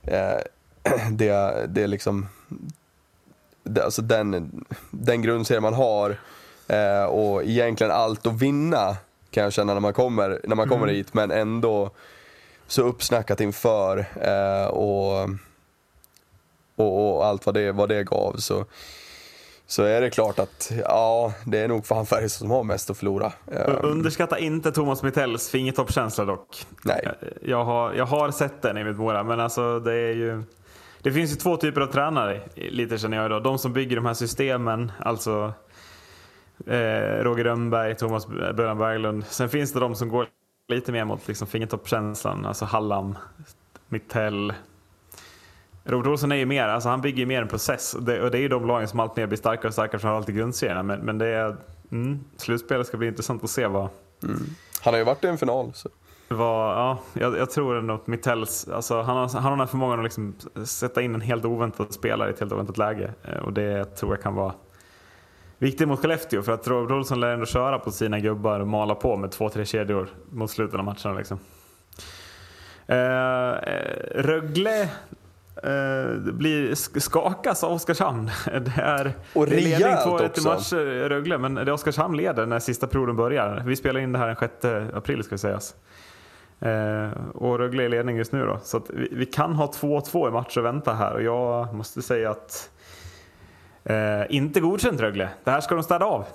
eh, 0.03 0.37
det, 1.11 1.65
det 1.69 1.87
liksom 1.87 2.27
alltså 3.83 4.01
den, 4.01 4.51
den 4.91 5.21
grundserie 5.21 5.61
man 5.61 5.73
har 5.73 6.17
eh, 6.67 7.03
och 7.03 7.43
egentligen 7.43 7.91
allt 7.91 8.27
att 8.27 8.41
vinna 8.41 8.97
kan 9.31 9.43
jag 9.43 9.53
känna 9.53 9.73
när 9.73 9.81
man 9.81 9.93
kommer, 9.93 10.41
när 10.43 10.55
man 10.55 10.69
kommer 10.69 10.87
hit 10.87 11.13
men 11.13 11.31
ändå 11.31 11.91
så 12.67 12.81
uppsnackat 12.81 13.41
inför 13.41 14.05
eh, 14.21 14.67
och, 14.67 15.29
och, 16.75 17.15
och 17.15 17.25
allt 17.25 17.45
vad 17.45 17.55
det, 17.55 17.71
vad 17.71 17.89
det 17.89 18.03
gav 18.03 18.35
så, 18.37 18.65
så 19.67 19.83
är 19.83 20.01
det 20.01 20.09
klart 20.09 20.39
att 20.39 20.71
ja, 20.83 21.33
det 21.45 21.59
är 21.59 21.67
nog 21.67 21.85
fan 21.85 22.05
Färjestad 22.05 22.39
som 22.39 22.51
har 22.51 22.63
mest 22.63 22.89
att 22.89 22.97
förlora. 22.97 23.33
Eh, 23.51 23.79
Underskatta 23.81 24.39
inte 24.39 24.71
Thomas 24.71 25.03
Mittells 25.03 25.49
fingertoppskänsla 25.49 26.25
dock. 26.25 26.65
Nej. 26.83 27.07
Jag 27.41 27.65
har, 27.65 27.93
jag 27.93 28.05
har 28.05 28.31
sett 28.31 28.61
den 28.61 28.77
i 28.77 28.83
mitt 28.83 28.97
Mora, 28.97 29.23
men 29.23 29.39
alltså 29.39 29.79
det 29.79 29.93
är 29.93 30.13
ju... 30.13 30.43
Det 31.03 31.11
finns 31.11 31.31
ju 31.31 31.35
två 31.35 31.57
typer 31.57 31.81
av 31.81 31.87
tränare, 31.87 32.41
lite 32.55 32.97
känner 32.97 33.17
jag 33.17 33.25
idag. 33.25 33.43
De 33.43 33.57
som 33.57 33.73
bygger 33.73 33.95
de 33.95 34.05
här 34.05 34.13
systemen, 34.13 34.91
alltså 34.99 35.53
eh, 36.67 37.23
Roger 37.23 37.43
Rönnberg, 37.43 37.95
Thomas 37.95 38.27
Bröderna 38.27 38.75
Berglund. 38.75 39.25
Sen 39.25 39.49
finns 39.49 39.73
det 39.73 39.79
de 39.79 39.95
som 39.95 40.09
går 40.09 40.27
lite 40.67 40.91
mer 40.91 41.05
mot 41.05 41.27
liksom, 41.27 41.47
fingertoppskänslan, 41.47 42.45
alltså 42.45 42.65
Hallam, 42.65 43.17
Mittell. 43.89 44.53
Robert 45.83 46.07
Olsson 46.07 46.31
är 46.31 46.35
ju 46.35 46.45
mer, 46.45 46.63
alltså 46.63 46.89
han 46.89 47.01
bygger 47.01 47.19
ju 47.19 47.25
mer 47.25 47.41
en 47.41 47.47
process. 47.47 47.93
Och 47.93 48.03
det, 48.03 48.21
och 48.21 48.31
det 48.31 48.37
är 48.37 48.41
ju 48.41 48.47
de 48.47 48.67
lagen 48.67 48.87
som 48.87 48.99
allt 48.99 49.15
mer 49.15 49.27
blir 49.27 49.37
starkare 49.37 49.67
och 49.67 49.73
starkare 49.73 49.99
framförallt 49.99 50.29
i 50.29 50.31
grundserierna. 50.31 50.83
Men, 50.83 50.99
men 50.99 51.17
det 51.17 51.27
är, 51.27 51.57
mm, 51.91 52.19
slutspelet 52.37 52.87
ska 52.87 52.97
bli 52.97 53.07
intressant 53.07 53.43
att 53.43 53.49
se 53.49 53.67
vad, 53.67 53.89
mm. 54.23 54.41
Han 54.81 54.93
har 54.93 54.97
ju 54.97 55.03
varit 55.03 55.23
i 55.23 55.27
en 55.27 55.37
final. 55.37 55.71
Så 55.73 55.89
vad 56.31 56.77
ja, 56.77 56.99
jag, 57.13 57.37
jag 57.37 57.49
tror 57.51 57.77
ändå 57.77 57.93
att 57.93 58.07
Mittells, 58.07 58.67
alltså 58.67 59.01
han 59.01 59.17
har, 59.17 59.29
han 59.33 59.43
har 59.43 59.49
den 59.49 59.59
här 59.59 59.67
förmågan 59.67 59.99
att 59.99 60.03
liksom 60.03 60.35
sätta 60.65 61.01
in 61.01 61.15
en 61.15 61.21
helt 61.21 61.45
oväntad 61.45 61.93
spelare 61.93 62.29
i 62.29 62.33
ett 62.33 62.39
helt 62.39 62.51
oväntat 62.51 62.77
läge. 62.77 63.13
Eh, 63.23 63.37
Och 63.37 63.53
det 63.53 63.85
tror 63.85 64.11
jag 64.13 64.21
kan 64.23 64.35
vara 64.35 64.53
viktigt 65.57 65.87
mot 65.87 65.99
Skellefteå 66.01 66.41
för 66.41 66.51
att 66.51 66.67
Robert 66.67 66.91
Olsson 66.91 67.19
lär 67.19 67.27
ändå 67.33 67.45
köra 67.45 67.79
på 67.79 67.91
sina 67.91 68.19
gubbar 68.19 68.59
och 68.59 68.67
mala 68.67 68.95
på 68.95 69.17
med 69.17 69.31
två, 69.31 69.49
tre 69.49 69.65
kedjor 69.65 70.07
mot 70.31 70.51
slutet 70.51 70.79
av 70.79 70.85
matcherna. 70.85 71.13
Liksom. 71.17 71.39
Eh, 72.87 72.97
eh, 73.51 73.85
Rögle 74.15 74.81
eh, 75.63 76.17
blir, 76.33 76.71
sk- 76.71 76.99
skakas 76.99 77.63
av 77.63 77.71
Oskarshamn. 77.71 78.29
Det 78.45 78.81
är, 78.81 79.13
Och 79.33 79.45
det 79.45 79.51
är 79.55 79.61
ledning 79.61 79.73
rejält 79.87 80.05
2-1 80.05 80.39
i 80.39 80.43
matcher 80.47 81.09
Rögle, 81.09 81.37
men 81.37 81.55
det 81.55 81.61
är 81.61 81.71
Oskarshamn 81.71 82.17
leder 82.17 82.45
när 82.45 82.59
sista 82.59 82.87
perioden 82.87 83.15
börjar. 83.15 83.63
Vi 83.65 83.75
spelar 83.75 83.99
in 83.99 84.11
det 84.11 84.19
här 84.19 84.27
den 84.27 84.35
6 84.35 84.95
april 84.95 85.23
ska 85.23 85.37
sägas. 85.37 85.75
Eh, 86.61 87.11
och 87.33 87.59
Rögle 87.59 87.83
är 87.83 87.85
i 87.85 87.89
ledning 87.89 88.17
just 88.17 88.31
nu 88.31 88.45
då. 88.45 88.59
Så 88.63 88.77
att 88.77 88.89
vi, 88.89 89.07
vi 89.11 89.25
kan 89.25 89.55
ha 89.55 89.71
2-2 89.71 90.27
i 90.27 90.31
match 90.31 90.57
och 90.57 90.65
vänta 90.65 90.93
här 90.93 91.13
och 91.13 91.23
jag 91.23 91.73
måste 91.73 92.01
säga 92.01 92.31
att 92.31 92.69
eh, 93.83 94.21
inte 94.29 94.59
godkänt 94.59 95.01
Rögle. 95.01 95.29
Det 95.43 95.51
här 95.51 95.61
ska 95.61 95.75
de 95.75 95.83
städa 95.83 96.05
av. 96.05 96.25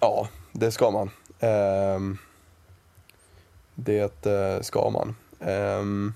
Ja, 0.00 0.28
det 0.52 0.70
ska 0.70 0.90
man. 0.90 1.10
Ehm, 1.40 2.18
det 3.74 4.26
eh, 4.26 4.60
ska 4.60 4.90
man. 4.90 5.14
Ehm, 5.40 6.14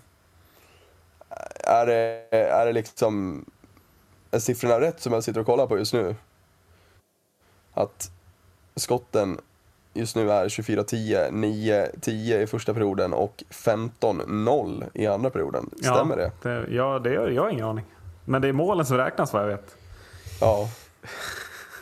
är, 1.65 1.87
det, 1.87 2.27
är 2.31 2.67
det 2.67 2.73
liksom... 2.73 3.45
Är 4.31 4.39
siffrorna 4.39 4.81
rätt 4.81 5.01
som 5.01 5.13
jag 5.13 5.25
sitter 5.25 5.41
och 5.41 5.47
kollar 5.47 5.67
på 5.67 5.79
just 5.79 5.93
nu? 5.93 6.15
Att 7.73 8.11
skotten 8.77 9.41
just 10.01 10.17
nu 10.17 10.33
är 10.33 10.49
24-10, 10.49 11.31
9-10 11.31 12.43
i 12.43 12.47
första 12.47 12.75
perioden 12.75 13.13
och 13.13 13.45
15-0 13.51 14.85
i 14.95 15.07
andra 15.07 15.31
perioden. 15.31 15.71
Stämmer 15.79 16.19
ja, 16.19 16.31
det? 16.43 16.51
det? 16.51 16.75
Ja, 16.75 16.99
det 16.99 17.13
gör 17.13 17.29
jag 17.29 17.43
har 17.43 17.51
ingen 17.51 17.67
aning. 17.67 17.85
Men 18.25 18.43
det 18.43 18.49
är 18.49 18.53
målen 18.53 18.87
som 18.87 18.97
räknas 18.97 19.33
vad 19.33 19.43
jag 19.43 19.49
vet. 19.49 19.77
Ja. 20.41 20.69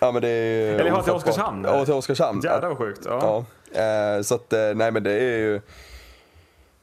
Ja 0.00 0.12
men 0.12 0.22
det 0.22 0.28
är 0.28 0.74
Eller 0.74 0.86
ja, 0.86 1.02
till. 1.02 1.12
Oskarshamn. 1.12 1.64
Ja, 1.64 1.84
till 1.84 1.94
Oskarshamn. 1.94 2.40
Jävlar 2.40 2.68
vad 2.68 2.78
sjukt. 2.78 3.00
Ja. 3.04 3.44
Ja, 3.72 3.80
eh, 3.82 4.22
så 4.22 4.34
att, 4.34 4.52
eh, 4.52 4.74
nej 4.74 4.90
men 4.90 5.02
det 5.02 5.12
är 5.12 5.38
ju... 5.38 5.60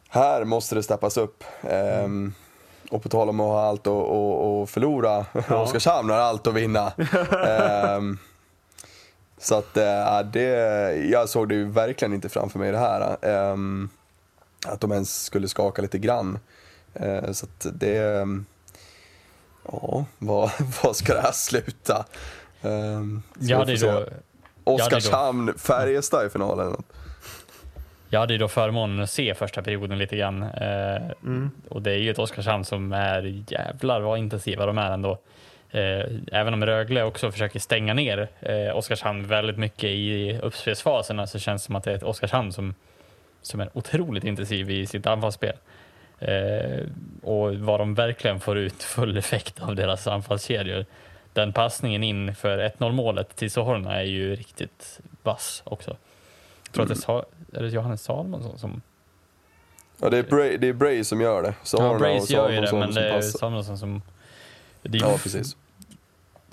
Här 0.10 0.44
måste 0.44 0.76
det 0.76 0.84
steppas 0.84 1.18
upp. 1.18 1.44
Ehm, 1.62 2.34
och 2.92 3.04
på 3.04 3.10
tal 3.10 3.30
om 3.30 3.40
att 3.40 3.46
ha 3.46 3.68
allt 3.68 3.82
att 3.82 3.88
och, 3.88 4.62
och 4.62 4.70
förlora, 4.70 5.26
Oskarshamn 5.50 6.10
har 6.10 6.18
allt 6.18 6.48
att 6.48 6.54
vinna. 6.54 6.92
Så 9.38 9.56
att 9.58 9.78
eh, 9.78 10.20
det, 10.34 10.48
jag 11.12 11.30
såg 11.30 11.50
det 11.50 11.56
ju 11.56 11.70
verkligen 11.70 12.14
inte 12.14 12.30
framför 12.30 12.60
mig 12.60 12.72
det 12.72 12.78
här. 12.78 13.18
ehm, 13.22 13.90
att 14.68 14.82
de 14.82 14.92
ens 14.92 15.24
skulle 15.24 15.48
skaka 15.48 15.82
lite 15.82 15.98
grann. 15.98 16.40
Eh, 16.94 17.32
så 17.32 17.46
att 17.46 17.68
det... 17.74 17.98
ehm, 17.98 18.46
Ja, 19.72 20.06
vad, 20.18 20.52
vad 20.84 20.96
ska 20.96 21.14
det 21.14 21.22
här 21.22 21.32
sluta? 21.32 22.06
Um, 22.62 23.24
Jag 23.40 23.58
hade 23.58 23.74
ju 23.74 23.88
då, 23.88 24.06
Oskarshamn, 24.64 25.54
Färjestad 25.58 26.26
i 26.26 26.30
finalen. 26.30 26.84
jag 28.10 28.20
hade 28.20 28.34
ju 28.34 28.40
då 28.40 28.48
förmånen 28.48 29.00
att 29.04 29.10
se 29.10 29.34
första 29.36 29.62
perioden 29.62 29.98
lite 29.98 30.18
grann. 30.18 30.44
Eh, 30.44 31.02
Och 31.70 31.82
det 31.82 31.92
är 31.92 31.98
ju 31.98 32.12
ett 32.12 32.20
Oskarshamn 32.20 32.66
som 32.66 32.92
är 32.94 33.44
jävlar 33.48 34.02
vad 34.02 34.20
intensiva 34.20 34.66
de 34.66 34.78
är 34.78 34.92
ändå. 34.92 35.20
Eh, 35.76 36.06
även 36.32 36.54
om 36.54 36.66
Rögle 36.66 37.04
också 37.04 37.32
försöker 37.32 37.60
stänga 37.60 37.94
ner 37.94 38.28
eh, 38.40 38.78
Oskarshamn 38.78 39.28
väldigt 39.28 39.58
mycket 39.58 39.90
i 39.90 40.40
uppspelsfaserna 40.44 41.28
så 41.28 41.40
känns 41.40 41.62
det 41.62 41.66
som 41.66 41.76
att 41.76 41.84
det 41.84 41.92
är 41.92 41.96
ett 41.96 42.04
Oskarshamn 42.04 42.52
som, 42.52 42.76
som 43.42 43.60
är 43.60 43.70
otroligt 43.74 44.24
intensiv 44.24 44.70
i 44.72 44.86
sitt 44.86 45.08
anfallsspel. 45.08 45.56
Eh, 46.20 46.88
och 47.24 47.56
vad 47.56 47.80
de 47.80 47.96
verkligen 47.96 48.40
får 48.40 48.58
ut 48.58 48.84
full 48.84 49.18
effekt 49.18 49.62
av 49.62 49.76
deras 49.76 50.08
anfallskedjor. 50.08 50.86
Den 51.34 51.54
passningen 51.54 52.04
in 52.04 52.36
för 52.36 52.58
1-0 52.58 52.92
målet 52.92 53.36
till 53.36 53.52
Sohorna 53.52 53.96
är 53.96 54.06
ju 54.06 54.36
riktigt 54.36 55.00
vass 55.24 55.64
också. 55.66 55.98
Jag 56.66 56.74
tror 56.74 56.84
att 56.84 56.90
det 56.90 57.58
är, 57.58 57.60
är 57.60 57.64
det 57.64 57.70
Johannes 57.70 58.04
Salomonsson 58.04 58.60
som... 58.60 58.82
Ja, 60.02 60.10
det 60.10 60.18
är 60.18 60.24
Bray, 60.24 60.58
det 60.58 60.68
är 60.68 60.74
Bray 60.74 61.04
som 61.04 61.22
gör 61.22 61.44
det. 61.44 61.54
Så 61.64 61.78
Ja, 61.78 61.98
Brace 61.98 62.34
gör 62.34 62.50
ju 62.50 62.62
det, 62.62 62.74
men 62.74 62.94
det 62.94 63.10
är. 63.10 63.22
Salomonsson 63.22 63.78
som... 63.78 64.02
Det 64.82 64.98
är 64.98 65.02
Ja, 65.02 65.18
precis. 65.24 65.56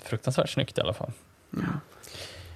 Fruktansvärt 0.03 0.49
snyggt 0.49 0.77
i 0.77 0.81
alla 0.81 0.93
fall. 0.93 1.11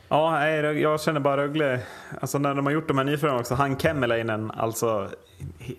Ja, 0.10 0.32
nej, 0.32 0.62
Rög- 0.62 0.82
jag 0.82 1.02
känner 1.02 1.20
bara 1.20 1.38
Rögle, 1.38 1.80
alltså 2.22 2.38
när 2.38 2.54
de 2.56 2.66
har 2.66 2.74
gjort 2.74 2.88
de 2.88 2.98
här 2.98 3.06
nyförvärven 3.06 3.40
också, 3.40 3.56
han 3.56 3.80
Kemmelainen, 3.80 4.52
alltså, 4.52 5.10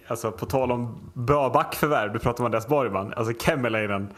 alltså 0.06 0.32
på 0.32 0.46
tal 0.46 0.72
om 0.72 1.10
bra 1.14 1.50
backförvärv, 1.50 2.12
du 2.12 2.18
pratar 2.18 2.40
om 2.40 2.44
Andreas 2.44 2.68
Borgman, 2.68 3.12
alltså 3.16 3.32
Kemmelainen, 3.44 4.08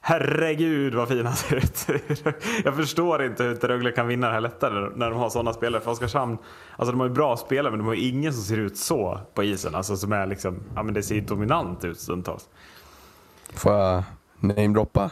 herregud 0.00 0.94
vad 0.94 1.08
fin 1.08 1.26
han 1.26 1.36
ser 1.36 1.56
ut. 1.56 1.86
jag 2.64 2.76
förstår 2.76 3.22
inte 3.24 3.42
hur 3.42 3.50
inte 3.52 3.68
Rögle 3.68 3.92
kan 3.92 4.06
vinna 4.06 4.26
det 4.26 4.32
här 4.32 4.40
lättare 4.40 4.90
när 4.96 5.10
de 5.10 5.18
har 5.18 5.30
sådana 5.30 5.52
spelare. 5.52 5.82
För 5.82 5.90
Oskarshamn, 5.90 6.38
alltså 6.76 6.92
de 6.92 7.00
har 7.00 7.08
ju 7.08 7.14
bra 7.14 7.36
spelare 7.36 7.70
men 7.70 7.78
de 7.78 7.86
har 7.86 7.94
ju 7.94 8.08
ingen 8.08 8.32
som 8.32 8.42
ser 8.42 8.56
ut 8.58 8.76
så 8.76 9.20
på 9.34 9.42
isen, 9.44 9.74
alltså 9.74 9.96
som 9.96 10.12
är 10.12 10.26
liksom, 10.26 10.62
ja 10.74 10.82
men 10.82 10.94
det 10.94 11.02
ser 11.02 11.14
ju 11.14 11.20
dominant 11.20 11.84
ut 11.84 12.00
stundtals. 12.00 12.48
Får 13.54 13.72
jag 13.72 14.02
namedroppa? 14.38 15.10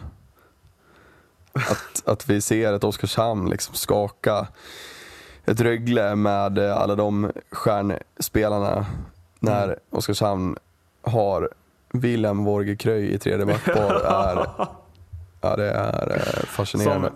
Att, 1.71 2.09
att 2.09 2.29
vi 2.31 2.41
ser 2.41 2.73
ett 2.73 2.85
Oskarshamn 2.85 3.51
liksom 3.51 3.75
skaka 3.75 4.47
ett 5.45 5.61
Rögle 5.61 6.17
med 6.17 6.59
alla 6.59 6.95
de 6.95 7.33
stjärnspelarna 7.51 8.87
när 9.41 9.65
Mm. 9.65 9.79
Oskarshamn 9.91 10.57
har 11.03 11.49
Willem 11.93 12.45
Vorge 12.45 12.77
Kröj 12.77 13.15
i 13.15 13.19
tredje 13.19 13.47
backpar 13.47 13.95
är, 13.95 14.47
ja, 15.41 15.57
det 15.57 15.71
är 15.71 16.17
eh, 16.17 16.33
Som, 16.33 16.47
fascinerande. 16.47 17.11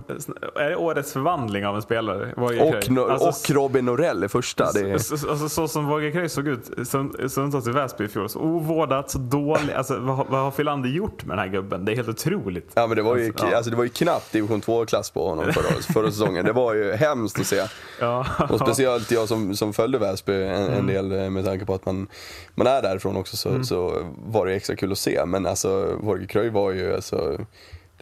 är 0.56 0.70
det 0.70 0.76
årets 0.76 1.12
förvandling 1.12 1.66
av 1.66 1.76
en 1.76 1.82
spelare? 1.82 2.32
Och, 2.36 2.90
no, 2.90 3.00
Alltså, 3.10 3.28
och 3.50 3.56
Robin 3.56 3.84
Norell 3.84 4.24
i 4.24 4.28
första. 4.28 4.64
Är, 4.64 4.98
Så, 4.98 5.18
så, 5.18 5.30
alltså, 5.30 5.48
så 5.48 5.68
som 5.68 5.90
Roger 5.90 6.10
Kröj 6.10 6.28
såg 6.28 6.48
ut 6.48 6.70
stund- 6.88 7.30
stundtals 7.30 7.66
i 7.66 7.70
Väsby 7.70 8.04
i 8.04 8.08
fjol. 8.08 8.28
Så 8.28 8.38
ovårdat, 8.40 9.10
så 9.10 9.18
dålig. 9.18 9.72
Alltså, 9.76 9.98
vad, 9.98 10.16
har- 10.16 10.26
vad 10.28 10.40
har 10.40 10.50
Filander 10.50 10.88
gjort 10.88 11.24
med 11.24 11.36
den 11.38 11.44
här 11.44 11.52
gubben? 11.52 11.84
Det 11.84 11.92
är 11.92 11.96
helt 11.96 12.08
otroligt. 12.08 12.70
Ja 12.74 12.86
men 12.86 12.96
det 12.96 13.02
var 13.02 13.16
ju, 13.16 13.26
Alltså, 13.26 13.46
ja. 13.50 13.56
alltså, 13.56 13.70
det 13.70 13.76
var 13.76 13.84
ju 13.84 13.90
knappt 13.90 14.32
division 14.32 14.60
2-klass 14.62 15.10
på 15.10 15.28
honom 15.28 15.52
förra, 15.52 15.82
förra 15.94 16.10
säsongen. 16.10 16.44
Det 16.44 16.52
var 16.52 16.74
ju 16.74 16.92
hemskt 16.92 17.40
att 17.40 17.46
se. 17.46 17.62
Ja. 18.00 18.26
Och 18.50 18.60
speciellt 18.60 19.10
jag 19.10 19.28
som, 19.28 19.56
som 19.56 19.72
följde 19.72 19.98
Väsby 19.98 20.32
en, 20.42 20.62
en 20.72 20.86
del 20.86 21.12
eh, 21.12 21.30
med 21.30 21.44
tanke 21.44 21.64
på 21.66 21.74
att 21.74 21.86
man, 21.86 22.06
man 22.54 22.66
är 22.66 22.82
därifrån 22.82 23.16
också 23.16 23.36
så, 23.36 23.64
så 23.64 24.06
var 24.26 24.46
det 24.46 24.54
extra 24.54 24.76
kul 24.76 24.92
att 24.92 24.98
se. 24.98 25.24
Men 25.26 25.46
alltså 25.46 25.96
Vorge 26.00 26.26
Kröj 26.26 26.50
var 26.50 26.70
ju, 26.72 26.94
alltså, 26.94 27.38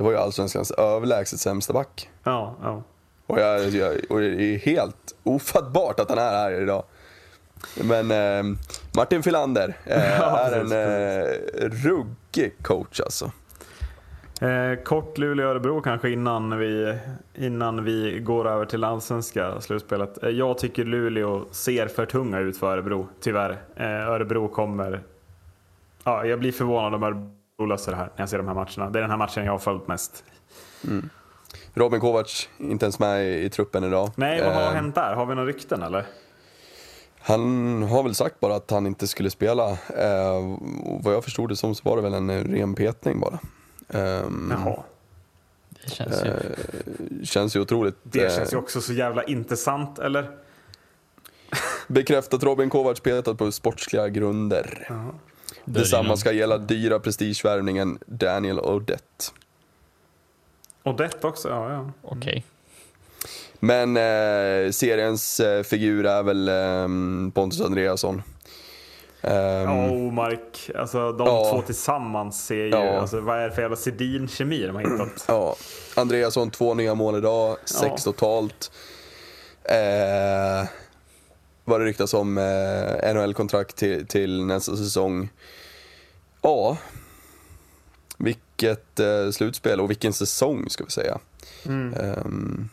det 0.00 0.04
var 0.04 0.12
ju 0.12 0.18
allsvenskans 0.18 0.70
överlägset 0.70 1.40
sämsta 1.40 1.72
back. 1.72 2.10
Ja, 2.24 2.56
ja. 2.62 2.82
Och, 3.26 3.40
jag, 3.40 3.68
jag, 3.68 3.92
och 4.10 4.20
det 4.20 4.26
är 4.26 4.58
helt 4.58 5.14
ofattbart 5.22 6.00
att 6.00 6.08
han 6.08 6.18
är 6.18 6.30
här 6.30 6.62
idag. 6.62 6.84
Men 7.74 8.10
eh, 8.10 8.56
Martin 8.96 9.22
Filander 9.22 9.76
eh, 9.84 10.16
Ja, 10.20 10.38
är 10.38 10.60
en 10.60 10.72
eh, 10.72 11.70
ruggig 11.70 12.62
coach 12.62 13.00
alltså. 13.00 13.30
Eh, 14.40 14.82
kort 14.84 15.18
Luleå-Örebro 15.18 15.80
kanske 15.80 16.10
innan 16.10 16.58
vi, 16.58 16.98
innan 17.34 17.84
vi 17.84 18.20
går 18.20 18.48
över 18.48 18.64
till 18.64 18.84
allsvenska 18.84 19.60
slutspelet. 19.60 20.22
Eh, 20.22 20.30
jag 20.30 20.58
tycker 20.58 20.84
Luleå 20.84 21.44
ser 21.50 21.88
för 21.88 22.06
tunga 22.06 22.38
ut 22.38 22.58
för 22.58 22.72
Örebro, 22.72 23.08
tyvärr. 23.20 23.58
Eh, 23.76 24.08
Örebro 24.08 24.48
kommer... 24.48 25.00
Ja, 26.04 26.24
jag 26.24 26.38
blir 26.38 26.52
förvånad 26.52 26.94
om 26.94 27.02
Örebro 27.02 27.39
löser 27.66 27.90
det 27.92 27.96
här 27.98 28.04
när 28.06 28.22
jag 28.22 28.28
ser 28.28 28.38
de 28.38 28.46
här 28.48 28.54
matcherna. 28.54 28.90
Det 28.90 28.98
är 28.98 29.00
den 29.00 29.10
här 29.10 29.18
matchen 29.18 29.44
jag 29.44 29.52
har 29.52 29.58
följt 29.58 29.88
mest. 29.88 30.24
Robin 31.74 32.00
Kovacs, 32.00 32.48
inte 32.58 32.84
ens 32.84 32.98
med 32.98 33.24
i, 33.24 33.44
i 33.44 33.50
truppen 33.50 33.84
idag. 33.84 34.10
Nej, 34.16 34.42
vad 34.44 34.54
har 34.54 34.62
Eh, 34.62 34.68
hänt 34.72 34.94
där? 34.94 35.14
Har 35.14 35.26
vi 35.26 35.34
några 35.34 35.48
rykten 35.48 35.82
eller? 35.82 36.06
Han 37.22 37.82
har 37.82 38.02
väl 38.02 38.14
sagt 38.14 38.40
bara 38.40 38.54
att 38.56 38.70
han 38.70 38.86
inte 38.86 39.06
skulle 39.06 39.30
spela. 39.30 39.70
Eh, 39.70 40.56
vad 41.02 41.14
jag 41.14 41.24
förstod 41.24 41.48
det 41.48 41.56
som 41.56 41.74
så 41.74 41.88
var 41.88 41.96
det 41.96 42.02
väl 42.02 42.14
en 42.14 42.44
ren 42.44 42.74
petning 42.74 43.20
bara. 43.20 43.38
Ehm, 43.88 44.52
Jaha. 44.64 44.82
Det 45.84 45.90
känns 45.90 46.24
ju... 46.24 46.28
eh, 46.28 47.24
känns 47.24 47.56
ju 47.56 47.60
otroligt. 47.60 47.96
Det 48.02 48.24
eh, 48.24 48.36
känns 48.36 48.52
ju 48.52 48.56
också 48.56 48.80
så 48.80 48.92
jävla 48.92 49.22
intressant, 49.22 49.98
eller? 49.98 50.30
Bekräftat 51.88 52.42
Robin 52.42 52.70
Kovacs 52.70 53.00
petat 53.00 53.38
på 53.38 53.52
sportsliga 53.52 54.08
grunder. 54.08 54.86
Det 54.88 54.94
Detsamma 55.72 56.16
ska 56.16 56.32
gälla 56.32 56.58
dyra 56.58 57.00
prestigevärvningen 57.00 57.98
Daniel 58.06 58.60
Odette. 58.60 59.24
Och 60.82 60.96
det 60.96 61.24
också, 61.24 61.48
ja. 61.48 61.72
ja. 61.72 61.90
Okej. 62.02 62.44
Men 63.60 63.96
eh, 63.96 64.70
seriens 64.70 65.40
eh, 65.40 65.62
figur 65.62 66.06
är 66.06 66.22
väl 66.22 66.48
eh, 66.48 67.32
Pontus 67.34 67.60
Andreasson. 67.60 68.22
Ehm, 69.22 69.32
Ja, 69.68 69.90
Omark, 69.90 70.70
alltså 70.78 71.12
de 71.12 71.26
Ja. 71.26 71.50
två 71.52 71.62
tillsammans 71.62 72.46
ser 72.46 72.54
ju, 72.64 72.68
Ja. 72.70 73.00
alltså 73.00 73.20
vad 73.20 73.38
är 73.38 73.48
det 73.48 73.54
för 73.54 73.62
jävla 73.62 73.76
Sedin-kemi 73.76 74.66
de 74.66 74.74
har 74.76 74.82
hittat? 74.82 75.24
Ja, 75.28 75.56
Andreasson 75.96 76.50
två 76.50 76.74
nya 76.74 76.94
mål 76.94 77.16
idag, 77.18 77.56
sex 77.64 77.82
Ja. 78.06 78.12
totalt. 78.12 78.70
Eh, 79.64 80.68
vad 81.64 81.80
det 81.80 81.84
ryktas 81.84 82.14
om 82.14 82.38
eh, 82.38 83.14
NHL-kontrakt 83.14 83.76
till, 83.76 84.06
till 84.06 84.44
nästa 84.44 84.76
säsong. 84.76 85.28
Ja, 86.42 86.76
vilket 88.18 89.00
eh, 89.00 89.30
slutspel 89.30 89.80
och 89.80 89.90
vilken 89.90 90.12
säsong 90.12 90.70
ska 90.70 90.84
vi 90.84 90.90
säga. 90.90 91.18
Ehm, 91.96 92.68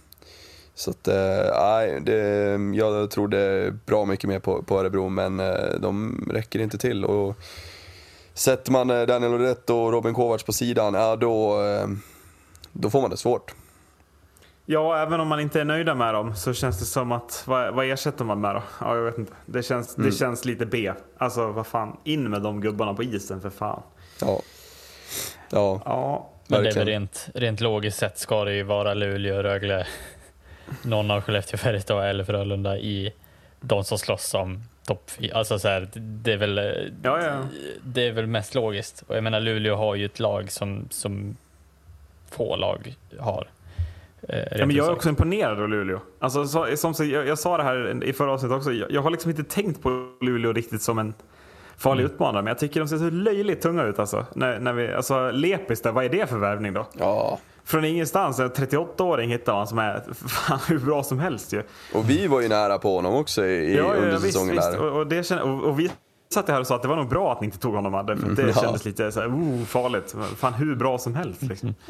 så 0.76 0.91
att, 0.91 1.07
eh, 1.07 1.59
nej, 1.59 2.01
det, 2.01 2.59
jag 2.74 3.11
trodde 3.11 3.72
bra 3.86 4.05
mycket 4.05 4.30
mer 4.30 4.39
på, 4.39 4.63
på 4.63 4.80
Örebro 4.80 5.09
men 5.09 5.39
eh, 5.39 5.80
de 5.80 6.22
räcker 6.32 6.59
inte 6.59 6.78
till. 6.78 7.05
Och 7.05 7.36
sätter 8.34 8.72
man 8.72 8.89
eh, 8.89 9.01
Daniel 9.01 9.34
Odette 9.34 9.74
och 9.74 9.91
Robin 9.91 10.13
Kovacs 10.13 10.43
på 10.43 10.53
sidan, 10.53 10.93
ja 10.93 11.15
då, 11.15 11.63
eh, 11.63 11.88
då 12.72 12.89
får 12.89 13.01
man 13.01 13.09
det 13.09 13.18
svårt. 13.18 13.55
Ja, 14.70 14.97
även 14.97 15.20
om 15.20 15.28
man 15.28 15.39
inte 15.39 15.61
är 15.61 15.65
nöjda 15.65 15.95
med 15.95 16.13
dem 16.13 16.36
så 16.36 16.53
känns 16.53 16.80
det 16.80 16.86
som 16.86 17.11
att, 17.11 17.43
vad, 17.45 17.74
vad 17.74 17.91
ersätter 17.91 18.26
man 18.26 18.41
med 18.41 18.55
då? 18.55 18.63
Ja, 18.82 18.95
jag 18.95 19.03
vet 19.03 19.18
inte. 19.18 19.34
Det 19.45 19.63
känns, 19.63 19.95
det 19.95 20.11
känns 20.11 20.45
lite 20.45 20.65
B. 20.65 20.91
Alltså 21.18 21.51
vad 21.51 21.68
fan, 21.68 21.97
in 22.03 22.30
med 22.30 22.41
de 22.41 22.61
gubbarna 22.61 22.93
på 22.93 23.03
isen 23.03 23.41
för 23.41 23.49
fan. 23.49 23.82
Ja. 24.22 24.41
Ja, 25.49 25.82
Ja, 25.86 26.30
Men 26.47 26.63
det 26.63 26.70
är 26.70 26.74
väl 26.74 26.88
rent, 26.88 27.30
rent 27.34 27.61
logiskt 27.61 27.97
sett 27.97 28.18
ska 28.18 28.43
det 28.45 28.53
ju 28.53 28.63
vara 28.63 28.93
Luleå, 28.93 29.43
Rögle, 29.43 29.88
någon 30.82 31.11
av 31.11 31.22
Skellefteå, 31.22 31.57
Färjestad 31.57 32.09
eller 32.09 32.24
Frölunda 32.24 32.78
i 32.78 33.13
de 33.61 33.84
som 33.84 33.97
slåss 33.97 34.34
om 34.34 34.63
topp. 34.86 35.11
Alltså 35.34 35.59
så 35.59 35.68
här, 35.68 35.89
det 35.95 36.34
är 36.34 36.38
väl 36.38 36.57
ja, 37.03 37.24
ja. 37.24 37.38
det 37.84 38.07
är 38.07 38.11
väl 38.11 38.28
mest 38.28 38.55
logiskt. 38.55 39.03
Och 39.07 39.15
jag 39.15 39.24
menar 39.24 39.39
Luleå 39.39 39.76
har 39.76 39.95
ju 39.95 40.05
ett 40.05 40.20
lag 40.20 40.51
som, 40.51 40.88
som 40.89 41.38
få 42.30 42.55
lag 42.55 42.95
har. 43.20 43.47
Eh, 44.30 44.39
Ja, 44.59 44.65
men 44.65 44.76
jag 44.76 44.88
är 44.88 44.91
också 44.91 45.09
imponerad 45.09 45.59
av 45.61 45.70
Luleå. 45.70 45.99
Alltså, 46.20 46.45
så, 46.47 46.68
som, 46.78 46.93
så, 46.93 47.03
jag, 47.03 47.28
jag 47.28 47.39
sa 47.39 47.57
det 47.57 47.63
här 47.63 48.03
i 48.03 48.13
förra 48.13 48.32
avsnittet 48.32 48.57
också. 48.57 48.72
Jag, 48.72 48.91
jag 48.91 49.01
har 49.01 49.09
liksom 49.11 49.32
inte 49.32 49.43
tänkt 49.43 49.82
på 49.84 49.89
Luleå 50.22 50.53
riktigt 50.53 50.82
som 50.82 50.99
en 50.99 51.13
farlig 51.78 52.03
Mm. 52.03 52.13
utmanare. 52.13 52.43
Men 52.43 52.51
jag 52.51 52.57
tycker 52.59 52.80
de 52.80 52.88
ser 52.88 52.97
så 52.97 53.09
löjligt 53.09 53.61
tunga 53.61 53.84
ut. 53.84 53.99
Alltså. 53.99 54.26
När, 54.34 54.59
när 54.59 54.74
vi, 54.74 54.93
alltså 54.93 55.32
Lepis 55.32 55.82
där, 55.82 55.91
vad 55.91 56.05
är 56.05 56.09
det 56.09 56.28
för 56.30 56.38
värvning 56.38 56.74
då? 56.74 56.88
ja. 56.99 57.39
Från 57.65 57.86
ingenstans, 57.86 58.39
en 58.39 58.51
38-åring 58.51 59.30
hittar 59.32 59.53
man 59.53 59.68
som 59.68 59.78
är 59.80 60.03
fan 60.28 60.59
hur 60.68 60.80
bra 60.80 61.03
som 61.03 61.20
helst 61.20 61.53
ju. 61.53 61.63
Och 61.93 62.09
vi 62.09 62.28
var 62.28 62.41
ju 62.41 62.47
nära 62.47 62.78
på 62.78 62.95
honom 62.95 63.13
också 63.15 63.45
i, 63.45 63.74
i 63.74 63.80
under 63.80 64.11
visst, 64.11 64.24
säsongen 64.26 64.55
visst. 64.55 64.72
där. 64.72 64.82
Och, 64.82 64.99
och, 64.99 65.07
det 65.07 65.24
kände, 65.28 65.43
och, 65.43 65.63
och 65.63 65.80
vi 65.80 65.91
satt 66.34 66.47
här 66.49 66.59
och 66.59 66.68
sa 66.68 66.76
att 66.76 66.82
det 66.82 66.88
var 66.88 66.95
nog 66.95 67.09
bra 67.09 67.32
att 67.32 67.41
ni 67.41 67.45
inte 67.45 67.59
tog 67.59 67.74
honom. 67.76 67.95
Adde, 67.95 68.18
För 68.18 68.30
det 68.30 68.41
Mm, 68.41 68.51
ja. 68.55 68.61
kändes 68.61 68.86
lite 68.86 69.11
så 69.11 69.20
här, 69.20 69.28
oh, 69.28 69.63
farligt. 69.65 70.15
Fan 70.38 70.53
hur 70.53 70.76
bra 70.76 70.97
som 70.97 71.15
helst 71.15 71.41
liksom. 71.41 71.76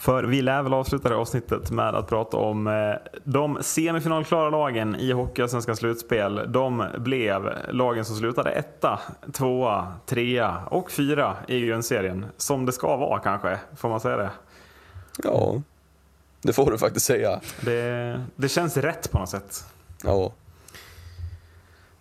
För 0.00 0.24
vi 0.24 0.42
lär 0.42 0.62
väl 0.62 0.74
avsluta 0.74 1.08
det 1.08 1.16
avsnittet 1.16 1.70
med 1.70 1.94
att 1.94 2.08
prata 2.08 2.36
om 2.36 2.66
eh, 2.66 2.94
de 3.24 3.58
semifinalklara 3.60 4.50
lagen 4.50 4.96
i 4.96 5.12
Hockeyallsvenskans 5.12 5.78
slutspel. 5.78 6.52
De 6.52 6.84
blev 6.98 7.50
lagen 7.68 8.04
som 8.04 8.16
slutade 8.16 8.50
etta, 8.50 9.00
tvåa, 9.32 9.92
trea 10.06 10.56
och 10.70 10.90
fyra 10.90 11.36
i 11.48 11.60
grundserien. 11.60 12.26
Som 12.36 12.66
det 12.66 12.72
ska 12.72 12.96
vara 12.96 13.18
kanske, 13.18 13.58
får 13.76 13.88
man 13.88 14.00
säga 14.00 14.16
det? 14.16 14.30
Ja, 15.24 15.62
det 16.42 16.52
får 16.52 16.70
du 16.70 16.78
faktiskt 16.78 17.06
säga. 17.06 17.40
Det, 17.60 18.20
det 18.36 18.48
känns 18.48 18.76
rätt 18.76 19.10
på 19.10 19.18
något 19.18 19.28
sätt. 19.28 19.64
Ja. 20.04 20.32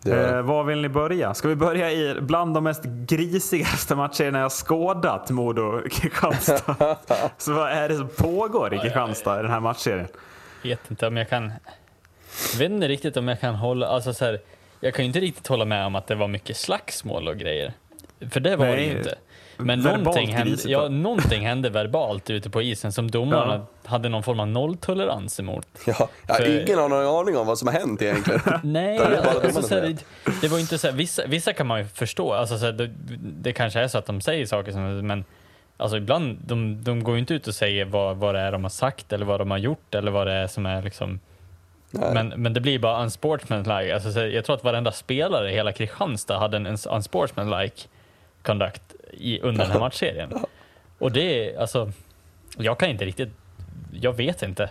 Det, 0.02 0.30
Eh, 0.30 0.41
var 0.41 0.64
vill 0.64 0.82
ni 0.82 0.89
börja? 0.89 1.34
Ska 1.34 1.47
vi 1.47 1.56
börja 1.56 1.91
i 1.91 2.22
bland 2.22 2.54
de 2.54 2.64
mest 2.64 2.84
grisigaste 2.84 3.95
matcherna 3.95 4.39
jag 4.39 4.52
skådat 4.52 5.30
Modo-Kristianstad? 5.30 6.95
Så 7.38 7.54
vad 7.54 7.72
är 7.72 7.89
det 7.89 7.95
som 7.95 8.08
pågår 8.08 8.74
i 8.74 8.80
Kristianstad 8.80 9.39
i 9.39 9.41
den 9.41 9.52
här 9.52 9.60
matchserien? 9.60 10.08
vet 10.64 10.91
inte 10.91 11.08
om 11.08 11.18
jag 11.18 11.30
kan... 11.30 11.52
Jag 12.54 12.60
vet 12.60 12.72
inte 12.72 12.88
riktigt 12.88 13.18
om 13.18 13.28
jag 13.28 13.39
kan 13.39 13.56
hålla... 13.56 13.88
Alltså 13.88 14.14
så 14.14 14.26
här, 14.26 14.39
jag 14.80 14.93
kan 14.93 15.06
ju 15.06 15.08
inte 15.08 15.20
riktigt 15.20 15.47
hålla 15.47 15.66
med 15.66 15.86
om 15.86 15.95
att 15.95 16.08
det 16.08 16.16
var 16.16 16.28
mycket 16.28 16.58
slagsmål 16.58 17.28
och 17.28 17.38
grejer. 17.38 17.74
För 18.30 18.39
det 18.39 18.56
var 18.56 18.66
det 18.66 18.72
Nej, 18.72 18.86
ju 18.86 18.97
inte. 18.97 19.16
Men 19.62 19.80
någonting 19.80 20.36
hände, 20.36 20.57
ja, 20.66 20.88
någonting 20.89 21.45
hände 21.47 21.70
verbalt 21.70 22.30
ute 22.30 22.49
på 22.49 22.62
isen 22.62 22.91
som 22.91 23.12
domarna 23.12 23.53
Ja. 23.84 23.89
hade 23.89 24.10
någon 24.10 24.24
form 24.24 24.39
av 24.39 24.47
nolltolerans 24.47 25.39
emot. 25.39 25.68
ja, 25.86 26.10
har 26.28 26.36
för- 26.36 26.62
ingen 26.64 26.80
har 26.80 27.22
aning 27.22 27.38
om 27.38 27.47
vad 27.47 27.57
som 27.57 27.68
har 27.68 27.76
hänt 27.76 28.01
egentligen. 28.01 28.41
Nej, 28.64 28.97
Det 28.97 29.22
bara 29.24 29.41
alltså, 29.57 29.76
det, 29.76 29.97
det 30.41 30.47
var 30.47 30.60
inte 30.60 30.78
så 30.78 30.88
här, 30.88 30.93
vissa, 30.93 31.26
vissa 31.28 31.53
kan 31.53 31.68
man 31.68 31.80
ju 31.80 31.86
förstå, 31.86 32.34
alltså, 32.34 32.57
så 32.57 32.66
här, 32.66 32.72
det, 32.74 32.89
det 33.41 33.53
kanske 33.53 33.80
är 33.80 33.88
så 33.88 33.97
att 33.97 34.05
de 34.05 34.22
säger 34.22 34.45
saker 34.45 34.72
som, 34.72 35.07
men 35.07 35.26
alltså, 35.78 35.97
ibland, 35.97 36.38
de, 36.45 36.84
de 36.84 37.03
går 37.03 37.14
ju 37.16 37.20
inte 37.20 37.34
ut 37.34 37.47
och 37.47 37.55
säger 37.55 37.86
vad, 37.86 38.18
vad 38.18 38.36
det 38.36 38.41
är 38.41 38.51
de 38.51 38.64
har 38.64 38.70
sagt 38.70 39.14
eller 39.14 39.26
vad 39.26 39.39
de 39.41 39.51
har 39.51 39.57
gjort 39.57 39.95
eller 39.95 40.12
vad 40.12 40.28
det 40.28 40.34
är 40.34 40.47
som 40.47 40.66
är 40.66 40.82
liksom 40.82 41.20
Nej. 41.91 42.14
men, 42.14 42.28
men 42.28 42.53
det 42.53 42.60
blir 42.62 42.80
bara 42.80 43.03
unsportsmanlike. 43.03 43.93
Alltså, 43.93 44.22
jag 44.26 44.45
tror 44.45 44.55
att 44.55 44.64
varenda 44.64 44.91
spelare 44.91 45.51
i 45.51 45.53
hela 45.53 45.72
Kristianstad 45.72 46.38
hade 46.38 46.57
en 46.57 46.68
uns- 46.68 46.95
unsportsmanlike 46.95 47.82
conduct 48.43 48.82
i, 49.14 49.39
under 49.39 49.64
den 49.64 49.72
här 49.72 49.80
matchserien. 49.89 50.34
Och 50.97 51.12
det 51.12 51.53
är 51.53 51.60
alltså, 51.60 51.91
jag 52.57 52.80
kan 52.80 52.89
inte 52.89 53.05
riktigt, 53.05 53.30
jag 53.91 54.14
vet 54.14 54.43
inte, 54.43 54.70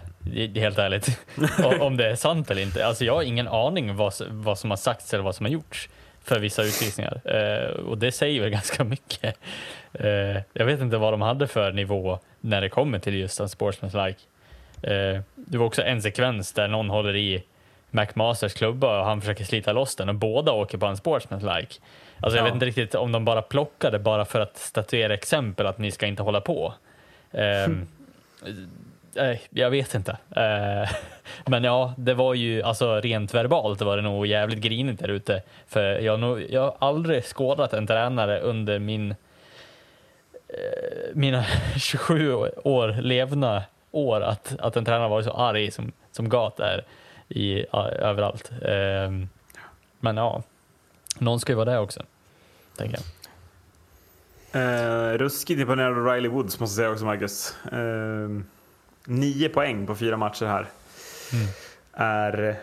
helt 0.54 0.78
ärligt, 0.78 1.20
om 1.80 1.96
det 1.96 2.06
är 2.06 2.16
sant 2.16 2.50
eller 2.50 2.62
inte. 2.62 2.86
Alltså 2.86 3.04
jag 3.04 3.14
har 3.14 3.22
ingen 3.22 3.48
aning 3.48 3.96
vad, 3.96 4.14
vad 4.30 4.58
som 4.58 4.70
har 4.70 4.76
sagts 4.76 5.14
eller 5.14 5.24
vad 5.24 5.34
som 5.34 5.46
har 5.46 5.50
gjorts 5.50 5.88
för 6.28 6.38
vissa 6.38 6.62
utvisningar. 6.62 7.20
Eh, 7.24 7.70
och 7.70 7.98
det 7.98 8.12
säger 8.12 8.40
väl 8.40 8.50
ganska 8.60 8.84
mycket. 8.84 9.38
Eh, 9.92 10.42
jag 10.52 10.66
vet 10.66 10.80
inte 10.80 10.96
vad 10.96 11.12
de 11.12 11.22
hade 11.22 11.46
för 11.46 11.72
nivå 11.72 12.18
när 12.40 12.60
det 12.60 12.68
kommer 12.68 12.98
till 12.98 13.14
just 13.14 13.40
unsportsmanlike. 13.40 14.20
Eh, 14.82 15.20
det 15.34 15.58
var 15.58 15.66
också 15.66 15.82
en 15.82 16.02
sekvens 16.02 16.52
där 16.52 16.68
någon 16.68 16.90
håller 16.90 17.16
i 17.16 17.44
McMasters 17.90 18.54
klubba 18.54 19.00
och 19.00 19.06
han 19.06 19.20
försöker 19.20 19.44
slita 19.44 19.72
loss 19.72 19.96
den 19.96 20.08
och 20.08 20.14
båda 20.14 20.52
åker 20.52 20.78
på 20.78 20.86
en 20.86 20.96
sportsmanlike. 20.96 21.74
Alltså 22.20 22.36
jag 22.36 22.42
Ja. 22.42 22.44
vet 22.44 22.54
inte 22.54 22.66
riktigt 22.66 22.94
om 22.94 23.12
de 23.12 23.24
bara 23.24 23.42
plockade 23.42 23.98
bara 23.98 24.24
för 24.24 24.40
att 24.40 24.56
statuera 24.58 25.14
exempel 25.14 25.66
att 25.66 25.78
ni 25.78 25.90
ska 25.90 26.06
inte 26.06 26.22
hålla 26.22 26.40
på. 26.40 26.74
Ehm, 27.32 27.86
nej, 29.14 29.40
jag 29.50 29.70
vet 29.70 29.94
inte. 29.94 30.16
Eh, 30.36 30.90
men 31.46 31.64
ja, 31.64 31.94
det 31.96 32.14
var 32.14 32.34
ju 32.34 32.62
alltså 32.62 33.00
rent 33.00 33.34
verbalt 33.34 33.80
var 33.80 33.96
det 33.96 34.02
nog 34.02 34.26
jävligt 34.26 34.58
grinigt 34.58 35.00
där 35.00 35.08
ute. 35.08 35.42
För 35.66 35.82
jag, 35.98 36.12
har 36.12 36.18
nog, 36.18 36.46
jag 36.50 36.60
har 36.62 36.76
aldrig 36.78 37.24
skådat 37.24 37.72
en 37.72 37.86
tränare 37.86 38.40
under 38.40 38.78
min 38.78 39.10
eh, 40.48 40.56
mina 41.14 41.44
27 41.76 42.32
år 42.64 42.96
levna 43.02 43.62
år 43.90 44.20
att, 44.20 44.56
att 44.58 44.76
en 44.76 44.84
tränare 44.84 45.08
var 45.08 45.22
så 45.22 45.30
arg 45.30 45.70
som, 45.70 45.92
som 46.12 46.28
Gat 46.28 46.60
är 46.60 46.84
i, 47.28 47.64
ja, 47.72 47.88
överallt. 47.88 48.50
Ehm, 48.64 49.28
men 50.00 50.16
ja, 50.16 50.42
någon 51.20 51.40
ska 51.40 51.52
ju 51.52 51.56
vara 51.56 51.70
det 51.70 51.78
också. 51.78 52.02
Tänker 52.76 52.98
jag. 52.98 53.04
Eh, 54.52 55.18
ruskigt 55.18 55.60
imponerad 55.60 55.98
av 55.98 56.06
Riley 56.06 56.30
Woods 56.30 56.60
måste 56.60 56.72
jag 56.72 56.76
säga 56.76 56.90
också 56.90 57.04
Marcus. 57.04 57.54
Eh, 57.72 58.42
nio 59.04 59.48
poäng 59.48 59.86
på 59.86 59.94
fyra 59.94 60.16
matcher 60.16 60.46
här. 60.46 60.66
Är... 61.92 62.56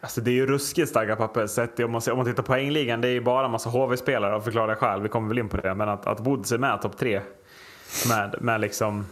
Alltså 0.00 0.20
det 0.20 0.30
är 0.30 0.32
ju 0.32 0.46
ruskigt 0.46 0.88
starka 0.88 1.16
papper. 1.16 1.46
Sett 1.46 1.80
om, 1.80 1.90
man, 1.92 2.02
om 2.10 2.16
man 2.16 2.26
tittar 2.26 2.42
på 2.42 2.46
poängligan, 2.46 3.00
det 3.00 3.08
är 3.08 3.12
ju 3.12 3.20
bara 3.20 3.44
en 3.44 3.50
massa 3.50 3.70
HV-spelare 3.70 4.36
och 4.36 4.44
förklara 4.44 4.76
själv. 4.76 5.02
Vi 5.02 5.08
kommer 5.08 5.28
väl 5.28 5.38
in 5.38 5.48
på 5.48 5.56
det. 5.56 5.74
Men 5.74 5.88
att, 5.88 6.06
att 6.06 6.20
Woods 6.20 6.52
är 6.52 6.58
med 6.58 6.82
topp 6.82 6.98
tre 6.98 7.20
med, 8.08 8.34
med 8.40 8.60
liksom 8.60 9.06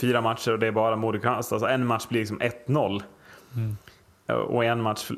fyra 0.00 0.20
matcher 0.20 0.52
och 0.52 0.58
det 0.58 0.66
är 0.66 0.72
bara 0.72 0.96
Modo 0.96 1.18
Kristianstad. 1.18 1.54
Alltså 1.54 1.68
en 1.68 1.86
match 1.86 2.06
blir 2.08 2.20
liksom 2.20 2.40
1-0. 2.40 3.02
Och 4.28 4.64
i 4.64 4.66
en 4.66 4.82
match 4.82 5.10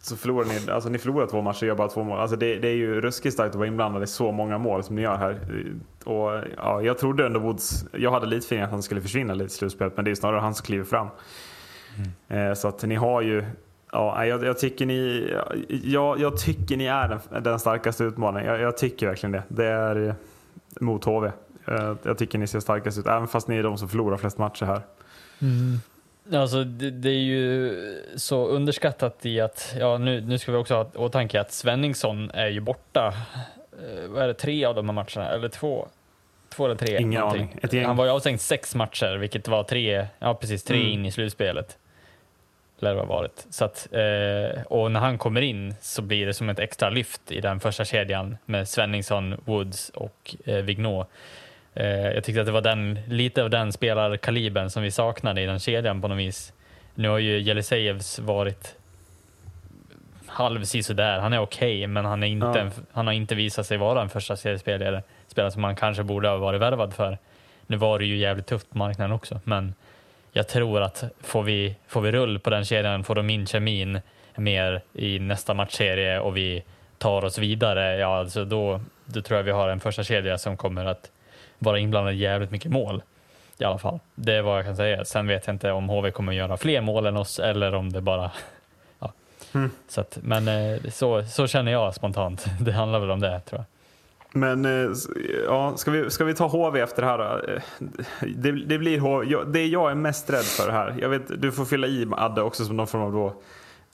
så 0.00 0.16
förlorar 0.16 0.46
ni, 0.46 0.70
alltså 0.70 0.88
ni 0.88 0.98
förlorar 0.98 1.26
två 1.26 1.42
matcher 1.42 1.62
och 1.62 1.68
gör 1.68 1.74
bara 1.74 1.88
två 1.88 2.04
mål. 2.04 2.20
Alltså 2.20 2.36
det, 2.36 2.58
det 2.58 2.68
är 2.68 2.74
ju 2.74 3.00
ruskigt 3.00 3.34
starkt 3.34 3.50
att 3.50 3.54
vara 3.54 3.68
inblandad 3.68 4.02
i 4.02 4.06
så 4.06 4.32
många 4.32 4.58
mål 4.58 4.82
som 4.82 4.96
ni 4.96 5.02
gör 5.02 5.16
här. 5.16 5.40
Och 6.04 6.44
ja, 6.56 6.82
jag 6.82 6.98
trodde 6.98 7.26
ändå 7.26 7.40
Woods, 7.40 7.84
jag 7.92 8.10
hade 8.10 8.26
lite 8.26 8.44
feeling 8.44 8.64
att 8.64 8.70
han 8.70 8.82
skulle 8.82 9.00
försvinna 9.00 9.34
lite 9.34 9.46
i 9.46 9.56
slutspelet 9.56 9.96
men 9.96 10.04
det 10.04 10.10
är 10.10 10.14
snarare 10.14 10.40
han 10.40 10.54
som 10.54 10.64
kliver 10.64 10.84
fram. 10.84 11.08
Eh, 12.28 12.54
så 12.54 12.68
att 12.68 12.82
ni 12.82 12.94
har 12.94 13.20
ju, 13.20 13.44
ja, 13.92 14.26
jag, 14.26 14.44
jag 14.44 14.58
tycker 14.58 14.86
ni, 14.86 15.30
jag, 15.68 16.20
jag 16.20 16.36
tycker 16.38 16.76
ni 16.76 16.86
är 16.86 17.08
den, 17.08 17.42
den 17.42 17.58
starkaste 17.58 18.04
utmaningen. 18.04 18.50
Jag, 18.52 18.60
jag 18.60 18.76
tycker 18.76 19.06
verkligen 19.06 19.32
det. 19.32 19.42
Det 19.48 19.66
är 19.66 20.08
eh, 20.08 20.14
mot 20.80 21.04
HV. 21.04 21.32
Eh, 21.66 21.94
jag 22.02 22.18
tycker 22.18 22.38
ni 22.38 22.46
ser 22.46 22.60
starkast 22.60 22.98
ut, 22.98 23.06
även 23.06 23.28
fast 23.28 23.48
ni 23.48 23.56
är 23.56 23.62
de 23.62 23.78
som 23.78 23.88
förlorar 23.88 24.16
flest 24.16 24.38
matcher 24.38 24.66
här. 24.66 24.82
Alltså 26.32 26.64
det, 26.64 26.90
det 26.90 27.10
är 27.10 27.22
ju 27.22 27.76
så 28.16 28.46
underskattat 28.46 29.26
i 29.26 29.40
att, 29.40 29.74
ja 29.78 29.98
nu, 29.98 30.20
nu 30.20 30.38
ska 30.38 30.52
vi 30.52 30.58
också 30.58 30.74
ha 30.74 30.84
i 30.94 30.96
åtanke 30.96 31.40
att 31.40 31.52
Svenningsson 31.52 32.30
är 32.30 32.46
ju 32.48 32.60
borta, 32.60 33.14
eh, 33.72 34.08
vad 34.08 34.22
är 34.22 34.26
det, 34.28 34.34
tre 34.34 34.64
av 34.64 34.74
de 34.74 34.88
här 34.88 34.94
matcherna, 34.94 35.34
eller 35.34 35.48
två? 35.48 35.88
Två 36.48 36.64
eller 36.64 36.74
tre? 36.74 37.00
Ingen 37.00 37.22
aning. 37.22 37.58
Han 37.86 37.96
var 37.96 38.04
ju 38.04 38.10
avstängd 38.10 38.40
sex 38.40 38.74
matcher, 38.74 39.16
vilket 39.16 39.48
var 39.48 39.64
tre, 39.64 40.06
ja 40.18 40.34
precis, 40.34 40.64
tre 40.64 40.76
Mm. 40.76 40.88
in 40.92 41.06
i 41.06 41.10
slutspelet. 41.12 41.78
Lär 42.78 42.94
det 42.94 43.00
ha 43.00 43.06
varit. 43.06 43.46
Så 43.50 43.64
att, 43.64 43.88
eh, 43.92 44.62
och 44.62 44.90
när 44.90 45.00
han 45.00 45.18
kommer 45.18 45.40
in 45.40 45.74
så 45.80 46.02
blir 46.02 46.26
det 46.26 46.34
som 46.34 46.48
ett 46.48 46.58
extra 46.58 46.90
lyft 46.90 47.32
i 47.32 47.40
den 47.40 47.60
första 47.60 47.84
kedjan 47.84 48.36
med 48.44 48.68
Svenningsson, 48.68 49.40
Woods 49.44 49.88
och 49.88 50.36
eh, 50.44 50.56
Vignot. 50.56 51.08
Eh, 51.74 51.86
jag 51.86 52.24
tyckte 52.24 52.40
att 52.40 52.46
det 52.46 52.52
var 52.52 52.60
den, 52.60 52.98
lite 53.08 53.42
av 53.42 53.50
den 53.50 53.72
spelarkalibern 53.72 54.70
som 54.70 54.82
vi 54.82 54.90
saknade 54.90 55.40
i 55.40 55.46
den 55.46 55.58
kedjan 55.58 56.02
på 56.02 56.08
något 56.08 56.18
vis. 56.18 56.52
Nu 56.94 57.08
har 57.08 57.18
ju 57.18 57.38
Jelisejevs 57.38 58.18
varit 58.18 58.76
halv 60.26 60.64
sådär. 60.64 61.18
Han 61.18 61.32
är 61.32 61.38
okej, 61.38 61.86
men 61.86 62.04
han, 62.04 62.22
är 62.22 62.26
inte 62.26 62.46
Ja. 62.46 62.58
en, 62.58 62.70
han 62.92 63.06
har 63.06 63.14
inte 63.14 63.34
visat 63.34 63.66
sig 63.66 63.76
vara 63.76 64.02
en 64.02 64.08
första 64.08 64.36
seriespelare 64.36 65.02
spelare 65.26 65.50
som 65.50 65.62
man 65.62 65.76
kanske 65.76 66.02
borde 66.02 66.28
ha 66.28 66.36
varit 66.36 66.60
värvad 66.60 66.94
för. 66.94 67.18
Nu 67.66 67.76
var 67.76 67.98
det 67.98 68.04
ju 68.04 68.16
jävligt 68.16 68.46
tufft 68.46 68.70
på 68.70 68.78
marknaden 68.78 69.12
också, 69.12 69.40
men 69.44 69.74
jag 70.32 70.48
tror 70.48 70.82
att 70.82 71.04
får 71.20 71.42
vi, 71.42 71.76
får 71.86 72.00
vi 72.00 72.12
rull 72.12 72.38
på 72.38 72.50
den 72.50 72.64
kedjan, 72.64 73.04
får 73.04 73.14
de 73.14 73.30
in 73.30 73.46
kemin 73.46 74.00
mer 74.36 74.82
i 74.92 75.18
nästa 75.18 75.54
matchserie 75.54 76.20
och 76.20 76.36
vi 76.36 76.64
tar 76.98 77.24
oss 77.24 77.38
vidare, 77.38 77.96
ja 77.96 78.18
alltså 78.18 78.44
då, 78.44 78.80
då 79.04 79.22
tror 79.22 79.36
jag 79.36 79.44
vi 79.44 79.50
har 79.50 79.68
en 79.68 79.80
första 79.80 80.04
kedja 80.04 80.38
som 80.38 80.56
kommer 80.56 80.84
att 80.86 81.10
vara 81.62 81.78
inblandad 81.78 82.14
i 82.14 82.16
jävligt 82.16 82.50
mycket 82.50 82.70
mål. 82.72 83.02
I 83.58 83.64
alla 83.64 83.78
fall. 83.78 83.98
Det 84.14 84.32
är 84.34 84.42
vad 84.42 84.58
jag 84.58 84.64
kan 84.64 84.76
säga. 84.76 85.04
Sen 85.04 85.26
vet 85.26 85.46
jag 85.46 85.54
inte 85.54 85.70
om 85.72 85.88
HV 85.88 86.10
kommer 86.10 86.32
göra 86.32 86.56
fler 86.56 86.80
mål 86.80 87.06
än 87.06 87.16
oss 87.16 87.38
eller 87.38 87.74
om 87.74 87.92
det 87.92 88.00
bara... 88.00 88.30
Ja. 88.98 89.12
Mm. 89.54 89.70
Så 89.88 90.00
att, 90.00 90.18
men 90.22 90.48
eh, 90.48 90.80
så, 90.90 91.22
så 91.24 91.46
känner 91.46 91.72
jag 91.72 91.94
spontant. 91.94 92.44
Det 92.60 92.72
handlar 92.72 92.98
väl 92.98 93.10
om 93.10 93.20
det 93.20 93.40
tror 93.40 93.58
jag. 93.60 93.64
Men 94.40 94.64
eh, 94.64 94.90
ja, 95.46 95.76
ska, 95.76 95.90
vi, 95.90 96.10
ska 96.10 96.24
vi 96.24 96.34
ta 96.34 96.46
HV 96.46 96.80
efter 96.80 97.02
det 97.02 97.08
här 97.08 97.18
då? 97.18 97.52
Eh, 97.52 97.62
Det, 98.36 98.52
det 98.52 98.78
blir 98.78 98.98
HV. 99.00 99.24
Jag, 99.30 99.52
det 99.52 99.66
jag 99.66 99.90
är 99.90 99.94
mest 99.94 100.30
rädd 100.30 100.44
för 100.44 100.70
här, 100.72 100.94
jag 101.00 101.08
vet, 101.08 101.42
du 101.42 101.52
får 101.52 101.64
fylla 101.64 101.86
i 101.86 102.08
Adde 102.16 102.42
också 102.42 102.64
som 102.64 102.76
någon 102.76 102.86
form 102.86 103.02
av 103.02 103.12
då 103.12 103.34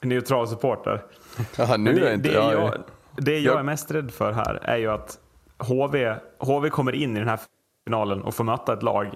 neutral 0.01 0.47
supporter. 0.47 1.01
Ja, 1.57 1.77
nu 1.77 1.91
är 1.91 1.95
det, 1.95 2.05
det 2.07 2.13
inte 2.13 2.29
det, 2.29 2.35
jag. 2.35 2.53
jag, 2.53 2.73
det 3.17 3.39
jag- 3.39 3.59
är 3.59 3.63
mest 3.63 3.91
rädd 3.91 4.11
för 4.11 4.31
här 4.31 4.59
är 4.63 4.77
ju 4.77 4.91
att 4.91 5.17
HV, 5.57 6.15
HV 6.37 6.69
kommer 6.69 6.95
in 6.95 7.15
i 7.17 7.19
den 7.19 7.29
här 7.29 7.39
finalen 7.89 8.21
och 8.21 8.35
får 8.35 8.43
möta 8.43 8.73
ett 8.73 8.83
lag 8.83 9.09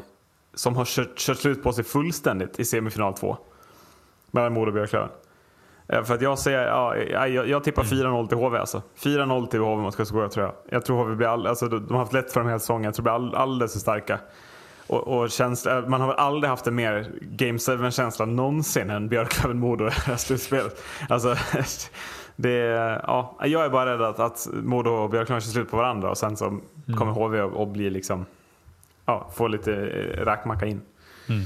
som 0.54 0.76
har 0.76 0.86
kört, 0.86 1.18
kört 1.18 1.38
slut 1.38 1.64
på 1.64 1.74
sig 1.74 1.84
fullständigt 1.84 2.60
i 2.60 2.66
semifinal 2.66 3.14
2. 3.14 3.38
Mellan 4.32 4.54
Modo 4.54 4.68
och 4.68 4.74
Björklöven. 4.74 5.10
Eh, 5.88 6.04
För 6.04 6.14
att 6.14 6.22
jag 6.22 6.40
säger, 6.40 6.68
ja, 6.68 6.96
jag, 7.28 7.48
jag 7.48 7.64
tippar 7.64 7.84
4-0 7.84 8.28
till 8.28 8.38
HV 8.38 8.58
alltså. 8.58 8.82
4-0 9.00 9.48
till 9.48 9.60
HV 9.60 9.82
mot 9.82 9.96
Karlskoga 9.96 10.30
tror 10.30 10.46
jag. 10.46 10.54
Jag 10.70 10.86
tror 10.86 10.98
HV 10.98 11.16
blir 11.16 11.28
all, 11.28 11.48
alltså, 11.48 11.68
de 11.68 11.92
har 11.92 12.00
haft 12.00 12.14
lätt 12.14 12.32
för 12.32 12.40
dem 12.40 12.50
hela 12.50 12.60
säsongen. 12.60 12.84
Jag 12.84 12.94
tror 12.94 13.06
de 13.06 13.10
blir 13.10 13.14
all, 13.14 13.36
alldeles 13.36 13.74
för 13.74 13.80
starka. 13.80 14.20
Och, 14.88 15.08
och 15.08 15.30
känsla, 15.30 15.84
man 15.88 16.02
har 16.02 16.08
väl 16.08 16.18
aldrig 16.18 16.50
haft 16.50 16.68
en 16.68 16.76
mer 16.76 17.12
Game 17.22 17.58
7-känsla 17.58 18.26
någonsin 18.26 18.90
än 18.90 19.10
Björklöven-Modo 19.10 19.84
i 19.84 19.90
det 19.90 19.92
här 19.92 20.18
slutspelet. 20.18 20.84
Alltså, 21.10 21.36
det, 22.36 22.50
ja, 23.08 23.38
jag 23.44 23.66
är 23.66 23.70
bara 23.70 23.94
rädd 23.94 24.02
att, 24.02 24.20
att 24.20 24.48
Modo 24.54 24.90
och 24.90 25.10
Björklöven 25.10 25.42
kör 25.42 25.50
slut 25.52 25.72
på 25.72 25.78
varandra 25.78 26.10
och 26.10 26.18
sen 26.18 26.38
så 26.38 26.60
kommer 26.98 27.12
HV 27.12 27.40
att 27.42 27.58
att 27.58 27.68
bli 27.68 27.90
liksom, 27.90 28.26
ja, 29.06 29.30
få 29.34 29.48
lite 29.48 29.74
eh, 29.74 30.26
rackmacka 30.26 30.26
räkmacka 30.26 30.66
in. 30.66 30.82
Mm. 31.30 31.44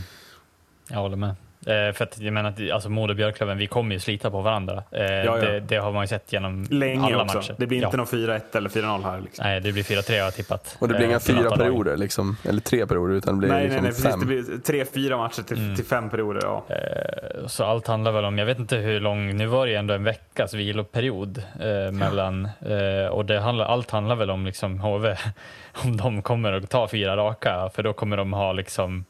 Jag 0.89 0.97
håller 0.97 1.17
med. 1.17 1.35
Eh, 1.65 1.93
för 1.93 2.03
att 2.03 2.19
jag 2.19 2.33
menar 2.33 2.49
att 2.49 2.71
alltså 2.71 2.89
Modo 2.89 3.11
och 3.11 3.15
Björklöven, 3.15 3.57
vi 3.57 3.67
kommer 3.67 3.95
ju 3.95 3.99
slita 3.99 4.31
på 4.31 4.41
varandra. 4.41 4.83
Eh, 4.91 5.03
ja. 5.03 5.35
Det, 5.35 5.59
det 5.59 5.77
har 5.77 5.91
man 5.91 6.03
ju 6.03 6.07
sett 6.07 6.33
genom 6.33 6.67
Länge 6.69 7.05
alla 7.05 7.23
också. 7.23 7.37
matcher. 7.37 7.55
Det 7.57 7.67
blir 7.67 7.77
inte 7.77 7.89
ja. 7.91 7.97
någon 7.97 8.05
4-1 8.05 8.57
eller 8.57 8.69
4-0 8.69 9.03
här. 9.03 9.19
Liksom. 9.21 9.45
Nej, 9.45 9.59
det 9.61 9.71
blir 9.71 9.83
4-3 9.83 10.09
har 10.11 10.17
jag 10.17 10.33
tippat. 10.35 10.77
Och 10.79 10.87
det 10.87 10.93
blir 10.93 11.03
Eh, 11.03 11.09
inga 11.09 11.13
något 11.15 11.23
fyra 11.23 11.57
perioder, 11.57 11.97
liksom, 11.97 12.37
eller 12.43 12.61
tre 12.61 12.87
perioder, 12.87 13.13
utan 13.15 13.33
det 13.35 13.39
blir 13.39 13.49
Nej, 13.49 13.63
liksom 13.63 13.75
nej, 13.75 13.81
nej, 13.83 13.91
precis. 13.91 14.05
fem. 14.11 14.19
Det 14.19 14.25
blir 14.25 14.59
tre, 14.61 14.85
fyra 14.85 15.17
matcher 15.17 15.41
till, 15.41 15.75
till 15.75 15.85
fem 15.85 16.09
perioder. 16.09 16.41
Ja. 16.43 16.63
Eh, 16.69 17.47
Så 17.47 17.63
allt 17.63 17.87
handlar 17.87 18.11
väl 18.11 18.25
om, 18.25 18.37
jag 18.37 18.45
vet 18.45 18.59
inte 18.59 18.75
hur 18.77 18.99
lång, 18.99 19.37
nu 19.37 19.45
var 19.45 19.65
det 19.65 19.71
ju 19.71 19.77
ändå 19.77 19.93
en 19.93 20.03
veckas 20.03 20.53
viloperiod 20.53 21.43
eh, 21.59 21.91
mellan, 21.91 22.45
eh, 22.45 23.07
och 23.11 23.25
det 23.25 23.39
handlar, 23.39 23.65
allt 23.65 23.91
handlar 23.91 24.15
väl 24.15 24.29
om 24.29 24.45
liksom 24.45 24.79
HV, 24.79 25.15
om 25.83 25.97
de 25.97 26.21
kommer 26.21 26.53
att 26.53 26.69
ta 26.69 26.87
fyra 26.87 27.17
raka, 27.17 27.69
för 27.75 27.83
då 27.83 27.93
kommer 27.93 28.17
de 28.17 28.33
ha 28.33 28.53
liksom 28.53 29.05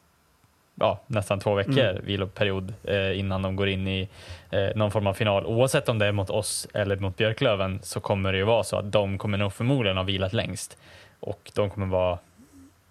ja, 0.79 0.99
nästan 1.07 1.39
två 1.39 1.53
veckor 1.53 1.99
viloperiod 2.03 2.73
eh, 2.83 3.19
innan 3.19 3.41
de 3.41 3.55
går 3.55 3.67
in 3.67 3.87
i 3.87 4.09
eh, 4.49 4.67
någon 4.75 4.91
form 4.91 5.07
av 5.07 5.13
final. 5.13 5.45
Oavsett 5.45 5.89
om 5.89 5.99
det 5.99 6.05
är 6.05 6.11
mot 6.11 6.29
oss 6.29 6.67
eller 6.73 6.95
mot 6.97 7.17
Björklöven 7.17 7.79
så 7.83 7.99
kommer 7.99 8.31
det 8.31 8.37
ju 8.37 8.43
vara 8.43 8.63
så 8.63 8.77
att 8.77 8.91
de 8.91 9.17
kommer 9.17 9.37
nog 9.37 9.53
förmodligen 9.53 9.97
ha 9.97 10.03
vilat 10.03 10.33
längst 10.33 10.77
och 11.19 11.51
de 11.55 11.69
kommer 11.69 11.87
vara 11.87 12.19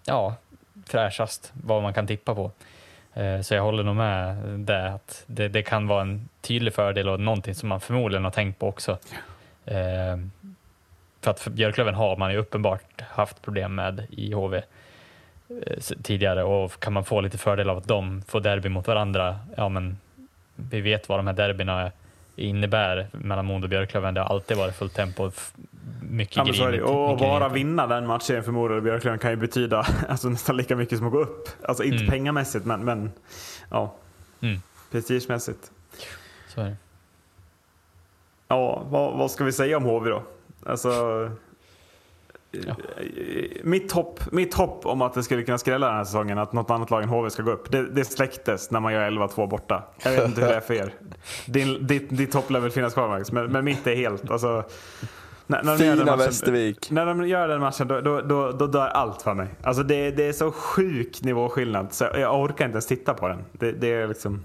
ja, 0.05 0.35
fräschast 0.87 1.51
vad 1.63 1.81
man 1.83 1.93
kan 1.93 2.07
tippa 2.07 2.35
på. 2.35 2.51
Eh, 3.13 3.41
Så 3.41 3.53
jag 3.55 3.63
håller 3.63 3.83
nog 3.83 3.95
med 3.95 4.35
det 4.59 4.87
att 4.93 5.23
det, 5.27 5.47
det 5.47 5.61
kan 5.63 5.87
vara 5.87 6.01
en 6.01 6.29
tydlig 6.41 6.73
fördel 6.73 7.09
och 7.09 7.19
någonting 7.19 7.55
som 7.55 7.69
man 7.69 7.81
förmodligen 7.81 8.23
har 8.23 8.31
tänkt 8.31 8.59
på 8.59 8.67
också. 8.67 8.91
Eh, 9.65 10.17
För 11.21 11.31
att 11.31 11.39
för 11.39 11.51
Björklöven 11.51 11.95
har 11.95 12.17
man 12.17 12.31
ju 12.31 12.37
uppenbart 12.37 13.01
haft 13.01 13.41
problem 13.41 13.75
med 13.75 14.03
i 14.09 14.33
HV 14.33 14.61
tidigare 16.03 16.43
och 16.43 16.79
kan 16.79 16.93
man 16.93 17.05
få 17.05 17.21
lite 17.21 17.37
fördel 17.37 17.69
av 17.69 17.77
att 17.77 17.87
de 17.87 18.21
får 18.27 18.39
derby 18.41 18.69
mot 18.69 18.87
varandra, 18.87 19.39
ja 19.57 19.69
men 19.69 19.97
vi 20.55 20.81
vet 20.81 21.09
vad 21.09 21.19
de 21.19 21.27
här 21.27 21.33
derbyna 21.33 21.91
innebär 22.35 23.07
mellan 23.11 23.45
Modo 23.45 23.63
och 23.65 23.69
Björklöven. 23.69 24.13
Det 24.13 24.21
har 24.21 24.27
alltid 24.29 24.57
varit 24.57 24.75
fullt 24.75 24.93
tempo, 24.93 25.31
mycket 26.01 26.37
Ja, 26.37 26.43
grinigt, 26.43 26.83
Och 26.83 27.17
bara 27.17 27.49
vinna 27.49 27.87
den 27.87 28.07
matchen 28.07 28.43
för 28.43 28.51
Modo 28.51 28.73
och 28.75 28.83
Björklöven 28.83 29.19
kan 29.19 29.29
ju 29.31 29.35
betyda 29.37 29.85
alltså, 30.09 30.29
nästan 30.29 30.57
lika 30.57 30.75
mycket 30.75 30.97
som 30.97 31.07
att 31.07 31.13
gå 31.13 31.19
upp. 31.19 31.49
Alltså 31.67 31.83
inte 31.83 31.97
Mm. 31.97 32.09
pengamässigt, 32.09 32.65
men, 32.65 32.85
men 32.85 33.11
ja, 33.69 33.93
Mm. 34.41 34.61
prestigemässigt. 34.91 35.71
Så 36.47 36.61
är 36.61 36.65
det. 36.65 36.75
Ja, 38.47 38.83
vad, 38.89 39.17
vad 39.17 39.31
ska 39.31 39.43
vi 39.43 39.51
säga 39.51 39.77
om 39.77 39.83
HV 39.83 40.09
då? 40.09 40.23
Alltså, 40.65 40.91
Ja. 42.67 42.75
mitt, 43.63 43.91
hopp, 43.91 44.19
mitt 44.31 44.53
hopp 44.53 44.85
om 44.85 45.01
att 45.01 45.13
det 45.13 45.23
skulle 45.23 45.43
kunna 45.43 45.57
skrälla 45.57 45.87
den 45.87 45.95
här 45.95 46.03
säsongen, 46.03 46.37
att 46.37 46.53
något 46.53 46.69
annat 46.71 46.89
lag 46.89 47.03
än 47.03 47.09
HV 47.09 47.29
ska 47.29 47.43
gå 47.43 47.51
upp, 47.51 47.71
det, 47.71 47.85
det 47.85 48.05
släcktes 48.05 48.71
när 48.71 48.79
man 48.79 48.93
gör 48.93 49.11
11-2 49.11 49.49
borta. 49.49 49.83
Jag 50.03 50.11
vet 50.11 50.25
inte 50.25 50.41
hur 50.41 50.47
det 50.47 50.55
är 50.55 50.59
för 50.59 50.73
er. 50.73 50.93
Din, 51.45 51.87
ditt, 51.87 52.17
ditt 52.17 52.33
hopp 52.33 52.49
lär 52.49 52.59
väl 52.59 52.71
finnas 52.71 52.93
kvar 52.93 53.07
Max, 53.07 53.31
men, 53.31 53.51
men 53.51 53.65
mitt 53.65 53.87
är 53.87 53.95
helt... 53.95 54.31
Alltså, 54.31 54.63
när, 55.47 55.63
när 55.63 55.77
de 55.77 55.85
gör 55.85 55.95
den 55.95 55.99
Fina 55.99 56.15
matchen- 56.15 56.25
Västervik. 56.25 56.91
När 56.91 57.05
de 57.05 57.27
gör 57.27 57.47
den 57.47 57.59
matchen 57.59 57.87
då, 57.87 58.01
då, 58.01 58.21
då, 58.21 58.51
då 58.51 58.67
dör 58.67 58.87
allt 58.87 59.21
för 59.21 59.33
mig. 59.33 59.47
Alltså 59.63 59.83
det, 59.83 60.11
det 60.11 60.27
är 60.27 60.33
så 60.33 60.51
sjuk 60.51 61.23
nivåskillnad 61.23 61.93
så 61.93 62.07
jag 62.15 62.41
orkar 62.41 62.65
inte 62.65 62.75
ens 62.75 62.87
titta 62.87 63.13
på 63.13 63.27
den. 63.27 63.45
Det, 63.51 63.71
det 63.71 63.93
är 63.93 64.07
liksom... 64.07 64.43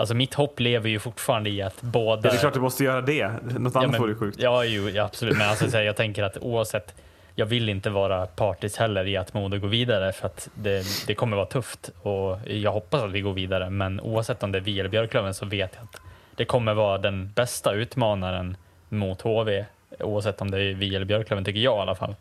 Alltså 0.00 0.14
mitt 0.14 0.34
hopp 0.34 0.60
lever 0.60 0.88
ju 0.88 0.98
fortfarande 0.98 1.50
i 1.50 1.62
att 1.62 1.82
båda... 1.82 2.22
Det 2.22 2.28
är 2.28 2.38
klart 2.38 2.54
du 2.54 2.60
måste 2.60 2.84
göra 2.84 3.00
det. 3.00 3.28
Något 3.58 3.76
annat 3.76 3.90
men- 3.90 4.00
vore 4.00 4.14
sjukt. 4.14 4.38
Ja, 4.40 4.64
ja, 4.64 5.04
absolut. 5.04 5.38
Men 5.38 5.48
alltså, 5.48 5.76
här, 5.76 5.82
jag 5.82 5.96
tänker 5.96 6.22
att 6.22 6.38
oavsett, 6.38 6.94
jag 7.34 7.46
vill 7.46 7.68
inte 7.68 7.90
vara 7.90 8.26
partisk 8.26 8.78
heller 8.78 9.08
i 9.08 9.16
att 9.16 9.34
Modo 9.34 9.58
går 9.58 9.68
vidare 9.68 10.12
för 10.12 10.26
att 10.26 10.48
det, 10.54 10.84
det 11.06 11.14
kommer 11.14 11.36
vara 11.36 11.46
tufft 11.46 11.90
och 12.02 12.38
jag 12.46 12.72
hoppas 12.72 13.02
att 13.02 13.10
vi 13.10 13.20
går 13.20 13.32
vidare. 13.32 13.70
Men 13.70 14.00
oavsett 14.00 14.42
om 14.42 14.52
det 14.52 14.58
är 14.58 14.62
vi 14.62 14.80
eller 14.80 14.90
Björklöven 14.90 15.34
så 15.34 15.46
vet 15.46 15.72
jag 15.74 15.84
att 15.84 16.00
det 16.36 16.44
kommer 16.44 16.74
vara 16.74 16.98
den 16.98 17.32
bästa 17.32 17.72
utmanaren 17.72 18.56
mot 18.88 19.20
HV. 19.20 19.64
Oavsett 19.98 20.40
om 20.40 20.50
det 20.50 20.62
är 20.62 20.74
vi 20.74 20.96
eller 20.96 21.06
Björklöven 21.06 21.44
tycker 21.44 21.60
jag 21.60 21.78
i 21.78 21.80
alla 21.80 21.94
fall. 21.94 22.14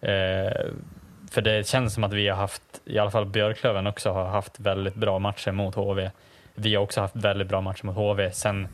Eh, 0.00 0.52
för 1.30 1.42
det 1.42 1.66
känns 1.66 1.94
som 1.94 2.04
att 2.04 2.12
vi 2.12 2.28
har 2.28 2.36
haft, 2.36 2.62
i 2.84 2.98
alla 2.98 3.10
fall 3.10 3.26
Björklöven 3.26 3.86
också 3.86 4.10
har 4.10 4.24
haft 4.24 4.60
väldigt 4.60 4.94
bra 4.94 5.18
matcher 5.18 5.52
mot 5.52 5.74
HV. 5.74 6.10
Vi 6.60 6.74
har 6.74 6.82
också 6.82 7.00
haft 7.00 7.16
väldigt 7.16 7.48
bra 7.48 7.60
matcher 7.60 7.86
mot 7.86 7.96
HV. 7.96 8.30
Sen 8.32 8.68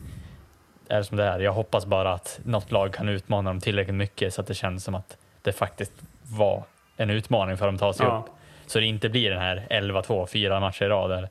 är 0.87 0.97
det 0.97 1.03
som 1.03 1.17
det 1.17 1.23
är. 1.23 1.39
Jag 1.39 1.51
hoppas 1.53 1.85
bara 1.85 2.13
att 2.13 2.39
något 2.43 2.71
lag 2.71 2.93
kan 2.93 3.09
utmana 3.09 3.49
dem 3.49 3.59
tillräckligt 3.61 3.95
mycket 3.95 4.33
så 4.33 4.41
att 4.41 4.47
det 4.47 4.53
känns 4.53 4.83
som 4.83 4.95
att 4.95 5.17
det 5.41 5.51
faktiskt 5.51 5.91
var 6.23 6.63
en 6.97 7.09
utmaning 7.09 7.57
för 7.57 7.65
dem 7.65 7.75
att 7.75 7.81
ta 7.81 7.93
sig 7.93 8.05
Ja. 8.05 8.23
upp. 8.25 8.33
Så 8.65 8.79
det 8.79 8.85
inte 8.85 9.09
blir 9.09 9.29
den 9.29 9.39
här 9.41 9.67
11-2, 9.69 10.25
fyra 10.27 10.59
matcher 10.59 10.83
i 10.85 10.87
rad. 10.89 11.11
eller 11.11 11.29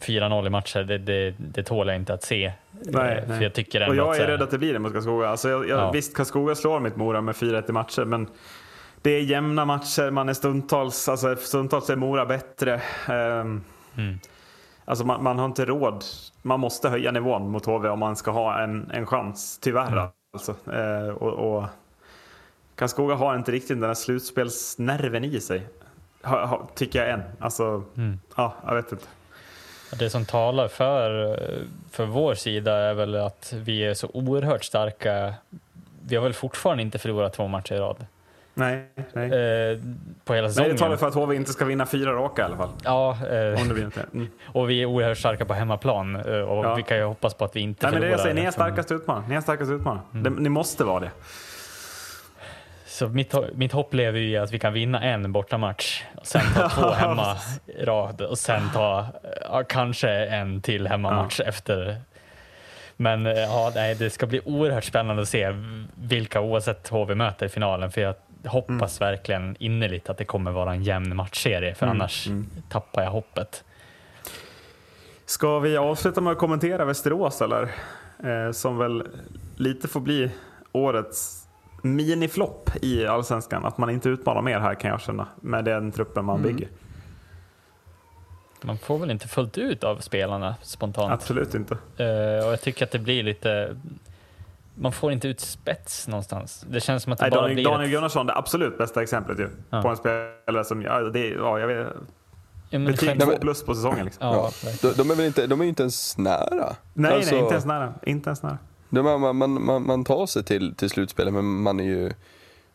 4-0 0.00 0.46
i 0.46 0.50
matcher, 0.50 0.82
det, 0.82 0.98
det, 0.98 1.34
det 1.38 1.62
tål 1.62 1.86
jag 1.88 1.96
inte 1.96 2.14
att 2.14 2.22
se. 2.22 2.52
Nej, 2.70 3.18
Eh, 3.18 3.24
nej. 3.28 3.36
För 3.38 3.42
jag 3.44 3.52
tycker 3.54 3.88
Och 3.88 3.96
jag 3.96 4.16
är 4.16 4.26
rädd 4.26 4.42
att 4.42 4.50
det 4.50 4.58
blir 4.58 4.72
det 4.72 4.78
mot 4.78 4.92
Karlskoga. 4.92 5.28
Alltså 5.28 5.48
jag, 5.48 5.68
jag, 5.68 5.78
Ja. 5.78 5.90
Visst, 5.90 6.16
Karlskoga 6.16 6.54
slår 6.54 6.80
mitt 6.80 6.96
Mora 6.96 7.20
med 7.20 7.34
4-1 7.34 7.68
i 7.68 7.72
matcher, 7.72 8.04
men 8.04 8.28
det 9.02 9.10
är 9.10 9.20
jämna 9.20 9.64
matcher. 9.64 10.10
Man 10.10 10.28
är 10.28 10.34
stundtals, 10.34 11.08
alltså 11.08 11.36
stundtals 11.36 11.90
är 11.90 11.96
Mora 11.96 12.26
bättre. 12.26 12.80
Ehm, 13.08 13.64
Mm. 13.96 14.18
Alltså 14.84 15.04
man, 15.04 15.22
man 15.22 15.38
har 15.38 15.46
inte 15.46 15.64
råd. 15.64 16.04
Man 16.42 16.60
måste 16.60 16.88
höja 16.88 17.10
nivån 17.10 17.50
mot 17.50 17.66
HV 17.66 17.88
om 17.88 17.98
man 17.98 18.16
ska 18.16 18.30
ha 18.30 18.62
en, 18.62 18.90
en 18.90 19.06
chans, 19.06 19.58
tyvärr. 19.62 20.08
Alltså. 20.32 20.54
Eh, 20.72 21.08
och, 21.08 21.32
och 21.32 21.64
Karlskoga 22.74 23.14
har 23.14 23.36
inte 23.36 23.52
riktigt 23.52 23.80
den 23.80 23.88
här 23.88 23.94
slutspelsnerven 23.94 25.24
i 25.24 25.40
sig. 25.40 25.66
Ha, 26.22 26.46
ha, 26.46 26.68
tycker 26.74 26.98
jag 26.98 27.10
än. 27.10 27.22
Alltså, 27.38 27.82
ja, 28.36 28.54
jag 28.66 28.74
vet 28.74 28.92
inte. 28.92 29.06
Det 29.98 30.10
som 30.10 30.24
talar 30.24 30.68
för, 30.68 31.36
för 31.90 32.06
vår 32.06 32.34
sida 32.34 32.72
är 32.76 32.94
väl 32.94 33.14
att 33.14 33.52
vi 33.56 33.84
är 33.84 33.94
så 33.94 34.08
oerhört 34.14 34.64
starka. 34.64 35.34
Vi 36.06 36.16
har 36.16 36.22
väl 36.22 36.32
fortfarande 36.32 36.82
inte 36.82 36.98
förlorat 36.98 37.32
två 37.32 37.48
matcher 37.48 37.74
i 37.74 37.78
rad 37.78 38.06
Nej, 38.54 38.84
nej. 39.12 39.24
eh, 39.72 39.78
på 40.24 40.34
hela 40.34 40.46
Nej, 40.46 40.54
säsongen. 40.54 40.70
det 40.72 40.78
talar 40.78 40.96
för 40.96 41.06
att 41.08 41.14
HV 41.14 41.34
inte 41.36 41.52
ska 41.52 41.64
vinna 41.64 41.86
fyra 41.86 42.12
raka 42.12 42.42
i 42.42 42.44
alla 42.44 42.56
fall. 42.56 42.68
Ja, 42.84 43.10
eh, 43.10 43.60
Om 43.62 43.68
det 43.68 43.74
blir 43.74 43.84
inte. 43.84 44.06
Mm. 44.14 44.28
och 44.46 44.70
vi 44.70 44.82
är 44.82 44.86
oerhört 44.86 45.18
starka 45.18 45.44
på 45.44 45.54
hemmaplan 45.54 46.16
eh, 46.16 46.22
och 46.40 46.64
Ja. 46.64 46.74
vi 46.74 46.82
kan 46.82 46.96
ju 46.96 47.04
hoppas 47.04 47.34
på 47.34 47.44
att 47.44 47.56
vi 47.56 47.60
inte 47.60 47.86
Nej, 47.86 47.92
men 47.92 48.02
det 48.02 48.08
jag 48.10 48.20
säger, 48.20 48.34
ni 48.34 48.40
är 48.44 48.50
starkast 48.50 48.92
utmanare. 48.92 49.24
Ni 49.28 49.34
är 49.34 49.40
starkast 49.40 49.70
utmanare. 49.70 50.02
Det- 50.12 50.30
Ni 50.30 50.48
måste 50.48 50.84
vara 50.84 51.00
det. 51.00 51.10
Så 52.86 53.08
mitt, 53.08 53.34
mitt 53.54 53.72
hopp 53.72 53.94
lever 53.94 54.18
ju 54.20 54.28
i 54.30 54.36
att 54.36 54.52
vi 54.52 54.58
kan 54.58 54.72
vinna 54.72 55.02
en 55.02 55.32
bortamatch, 55.32 56.02
och 56.16 56.26
sen 56.26 56.42
ta 56.54 56.68
två 56.68 56.90
hemma 56.90 57.36
rad 57.80 58.20
och 58.20 58.38
sen 58.38 58.70
ta 58.74 59.06
ja, 59.40 59.62
kanske 59.68 60.08
en 60.10 60.60
till 60.62 60.86
hemmamatch 60.88 61.40
efter. 61.40 61.96
Men 62.96 63.26
eh, 63.26 63.32
ja, 63.32 63.72
nej, 63.74 63.94
det 63.94 64.10
ska 64.10 64.26
bli 64.26 64.40
oerhört 64.44 64.84
spännande 64.84 65.22
att 65.22 65.28
se 65.28 65.48
vilka 65.94 66.40
oavsett 66.40 66.88
HV 66.88 67.14
möter 67.14 67.46
i 67.46 67.48
finalen. 67.48 67.90
För 67.90 68.00
jag 68.00 68.14
hoppas 68.44 69.00
verkligen 69.00 69.56
innerligt 69.58 70.10
att 70.10 70.18
det 70.18 70.24
kommer 70.24 70.50
vara 70.50 70.72
en 70.72 70.82
jämn 70.82 71.16
matchserie, 71.16 71.74
för 71.74 71.86
annars 71.86 72.28
tappar 72.68 73.02
jag 73.02 73.10
hoppet. 73.10 73.64
Ska 75.26 75.58
vi 75.58 75.76
avsluta 75.76 76.20
med 76.20 76.32
att 76.32 76.38
kommentera 76.38 76.84
Västerås 76.84 77.42
eller? 77.42 77.62
Eh, 78.24 78.52
som 78.52 78.78
väl 78.78 79.08
lite 79.56 79.88
får 79.88 80.00
bli 80.00 80.30
årets 80.72 81.48
miniflopp 81.82 82.70
i 82.82 83.06
Allsvenskan. 83.06 83.64
Att 83.64 83.78
man 83.78 83.90
inte 83.90 84.08
utmanar 84.08 84.42
mer 84.42 84.58
här 84.58 84.74
kan 84.74 84.90
jag 84.90 85.00
känna. 85.00 85.26
Med 85.40 85.64
den 85.64 85.92
truppen 85.92 86.24
man 86.24 86.42
bygger. 86.42 86.68
Man 88.62 88.78
får 88.78 88.98
väl 88.98 89.10
inte 89.10 89.28
fullt 89.28 89.58
ut 89.58 89.84
av 89.84 89.96
spelarna 89.96 90.54
spontant. 90.62 91.12
Absolut 91.12 91.54
inte. 91.54 91.74
Eh, 91.74 92.46
och 92.46 92.52
jag 92.52 92.60
tycker 92.60 92.84
att 92.84 92.90
det 92.90 92.98
blir 92.98 93.22
lite... 93.22 93.76
Man 94.74 94.92
får 94.92 95.12
inte 95.12 95.28
ut 95.28 95.40
spets 95.40 96.08
någonstans. 96.08 96.66
Det 96.70 96.80
känns 96.80 97.02
som 97.02 97.12
att 97.12 97.18
det 97.18 97.24
Nej, 97.24 97.30
bara 97.30 97.40
Daniel, 97.40 97.54
blir 97.54 97.64
Daniel 97.64 97.84
ett... 97.88 97.90
Gunnarsson, 97.94 98.26
det 98.26 98.34
absolut 98.36 98.78
bästa 98.78 99.02
exemplet 99.02 99.38
ju. 99.38 99.48
Ja. 99.70 99.82
På 99.82 99.88
en 99.88 99.96
spelare 99.96 100.64
som, 100.64 100.82
ja, 100.82 101.00
det, 101.00 101.28
ja 101.28 101.58
jag 101.58 101.66
vet, 101.66 101.88
Ja, 102.70 102.78
betyg 102.78 103.08
själv- 103.08 103.20
två 103.20 103.36
plus 103.40 103.64
på 103.64 103.74
säsongen. 103.74 104.04
Liksom. 104.04 104.26
Ja. 104.26 104.50
De, 104.82 104.92
de 104.92 105.10
är 105.10 105.14
väl 105.14 105.26
inte, 105.26 105.46
de 105.46 105.60
är 105.60 105.64
inte 105.64 105.82
ens 105.82 106.18
nära. 106.18 106.76
Nej, 106.94 107.12
Alltså, 107.14 107.30
nej, 107.34 107.40
inte 107.42 107.52
ens 107.54 107.64
nära. 107.66 107.94
Inte 108.02 108.28
ens 108.28 108.42
nära. 108.42 108.58
de 108.90 109.06
är, 109.06 109.18
man, 109.18 109.36
man, 109.36 109.64
man, 109.64 109.86
man 109.86 110.04
tar 110.04 110.26
sig 110.26 110.44
till, 110.44 110.74
till 110.74 110.90
slutspelet 110.90 111.32
men 111.34 111.44
man 111.62 111.80
är 111.80 111.84
ju 111.84 112.12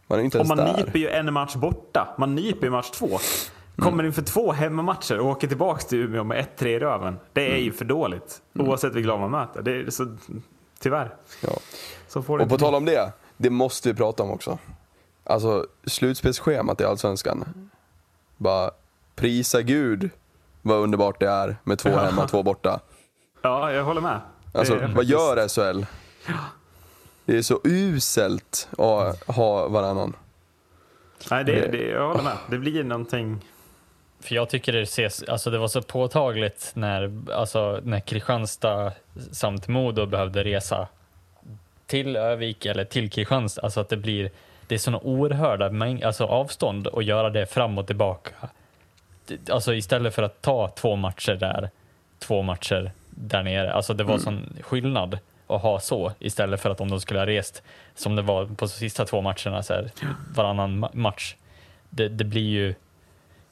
man 0.07 0.19
är 0.19 0.23
inte 0.23 0.37
Och 0.37 0.45
ens 0.45 0.49
man 0.49 0.57
där. 0.57 0.77
nyper 0.85 0.99
ju 0.99 1.09
en 1.09 1.33
match 1.33 1.55
borta. 1.55 2.07
Man 2.17 2.35
nyper 2.35 2.63
ju 2.67 2.71
match 2.71 2.89
två. 2.89 3.05
Mm. 3.07 3.19
Kommer 3.77 4.03
inför 4.03 4.21
två 4.21 4.51
hemmamatcher 4.51 5.19
och 5.19 5.27
åker 5.27 5.47
tillbaka 5.47 5.79
till 5.81 5.97
Umeå 5.99 6.23
med 6.23 6.45
1-3 6.57 6.67
i 6.67 6.79
röven. 6.79 7.17
Det 7.33 7.45
är 7.45 7.51
Mm. 7.51 7.63
ju 7.63 7.71
för 7.71 7.85
dåligt. 7.85 8.41
Oavsett 8.59 8.95
vilka 8.95 9.07
lag 9.07 9.19
man 9.19 9.31
möter. 9.31 9.61
Det 9.61 9.71
är 9.71 9.89
så, 9.89 10.17
tyvärr. 10.79 11.15
Ja. 11.41 11.49
Så 12.07 12.21
får 12.21 12.37
det 12.37 12.43
Och 12.43 12.49
på 12.49 12.57
tal 12.57 12.75
om 12.75 12.85
det, 12.85 13.11
det 13.37 13.49
måste 13.49 13.89
vi 13.89 13.95
prata 13.95 14.23
om 14.23 14.31
också. 14.31 14.57
Alltså 15.23 15.67
slutspelsschemat 15.85 16.81
i 16.81 16.85
Allsvenskan. 16.85 17.69
Bara 18.37 18.71
prisa 19.15 19.61
Gud 19.61 20.09
vad 20.61 20.77
underbart 20.77 21.19
det 21.19 21.29
är 21.29 21.55
med 21.63 21.79
två 21.79 21.89
hemma, 21.89 22.27
två 22.27 22.43
borta. 22.43 22.79
Ja, 23.41 23.71
jag 23.71 23.83
håller 23.83 24.01
med. 24.01 24.21
Alltså 24.53 24.79
vad 24.95 25.05
gör 25.05 25.47
SHL? 25.47 25.85
Det 27.25 27.37
är 27.37 27.41
så 27.41 27.61
uselt 27.63 28.69
att 28.77 29.23
ha 29.27 29.67
varannan. 29.67 30.15
Nej, 31.31 31.43
det, 31.43 31.71
det, 31.71 31.87
jag 31.87 32.07
håller 32.07 32.23
med. 32.23 32.37
Det 32.49 32.57
blir 32.57 32.83
någonting... 32.83 33.45
För 34.19 34.35
jag 34.35 34.49
tycker 34.49 34.73
det 34.73 34.81
ses, 34.81 35.23
alltså 35.23 35.49
det 35.49 35.57
var 35.57 35.67
så 35.67 35.81
påtagligt 35.81 36.71
när, 36.73 37.11
alltså 37.33 37.79
när 37.83 37.99
Kristianstad 37.99 38.91
samt 39.31 39.67
Modo 39.67 40.05
behövde 40.05 40.43
resa 40.43 40.87
till 41.85 42.15
Övik 42.15 42.65
eller 42.65 42.83
till 42.85 43.09
Kristianstad, 43.09 43.61
alltså 43.61 43.79
att 43.79 43.89
det 43.89 43.97
blir, 43.97 44.31
det 44.67 44.75
är 44.75 44.79
såna 44.79 44.99
oerhörda 44.99 45.69
mäng, 45.69 46.03
alltså 46.03 46.23
avstånd 46.25 46.87
och 46.87 47.03
göra 47.03 47.29
det 47.29 47.45
fram 47.45 47.77
och 47.77 47.87
tillbaka. 47.87 48.31
Alltså 49.51 49.73
istället 49.73 50.13
för 50.15 50.23
att 50.23 50.41
ta 50.41 50.67
två 50.69 50.95
matcher 50.95 51.33
där, 51.35 51.69
två 52.19 52.41
matcher 52.41 52.91
där 53.09 53.43
nere, 53.43 53.73
alltså 53.73 53.93
det 53.93 54.03
var 54.03 54.13
Mm. 54.13 54.23
sån 54.23 54.53
skillnad 54.61 55.19
att 55.47 55.61
ha 55.61 55.79
så 55.79 56.11
istället 56.19 56.61
för 56.61 56.69
att 56.69 56.81
om 56.81 56.89
de 56.89 57.01
skulle 57.01 57.19
ha 57.19 57.25
rest 57.25 57.63
som 57.95 58.15
det 58.15 58.21
var 58.21 58.45
på 58.45 58.67
sista 58.67 59.05
två 59.05 59.21
matcherna, 59.21 59.63
så 59.63 59.73
här, 59.73 59.91
varannan 60.35 60.85
ma- 60.85 60.95
match. 60.95 61.35
Det, 61.89 62.07
det 62.09 62.23
blir 62.23 62.41
ju 62.49 62.75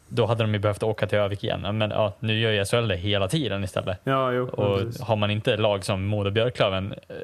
då 0.07 0.25
hade 0.25 0.43
de 0.43 0.53
ju 0.53 0.59
behövt 0.59 0.83
åka 0.83 1.07
till 1.07 1.17
Övik 1.17 1.43
igen. 1.43 1.77
Men 1.77 1.89
ja, 1.91 2.13
nu 2.19 2.39
gör 2.39 2.51
ju 2.51 2.65
SHL 2.65 2.87
det 2.87 2.95
hela 2.95 3.27
tiden 3.27 3.63
istället. 3.63 3.99
Ja, 4.03 4.31
jo. 4.31 4.49
Och 4.49 4.79
precis. 4.79 5.01
har 5.01 5.15
man 5.15 5.31
inte 5.31 5.57
lag 5.57 5.85
som 5.85 6.05
Modo 6.05 6.31
Björklöven, 6.31 6.91
eh, 6.91 7.15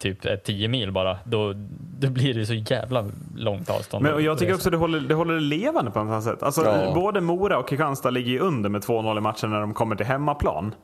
typ 0.00 0.24
är 0.24 0.36
10 0.36 0.68
mil 0.68 0.92
bara, 0.92 1.18
då, 1.24 1.52
då 1.98 2.08
blir 2.10 2.34
det 2.34 2.46
så 2.46 2.54
jävla 2.54 3.04
långt 3.36 3.70
avstånd. 3.70 4.02
Men 4.02 4.14
och 4.14 4.22
jag 4.22 4.38
tycker 4.38 4.54
också 4.54 4.70
det 4.70 4.76
håller, 4.76 5.00
det 5.00 5.14
håller 5.14 5.34
det 5.34 5.40
levande 5.40 5.90
på 5.90 6.04
något 6.04 6.24
sätt. 6.24 6.42
Alltså, 6.42 6.64
Ja. 6.64 6.92
Både 6.94 7.20
Mora 7.20 7.58
och 7.58 7.68
Kristianstad 7.68 8.10
ligger 8.10 8.30
ju 8.32 8.38
under 8.38 8.70
med 8.70 8.82
2-0 8.82 9.18
i 9.18 9.20
matchen 9.20 9.50
när 9.50 9.60
de 9.60 9.74
kommer 9.74 9.96
till 9.96 10.06
hemmaplan. 10.06 10.74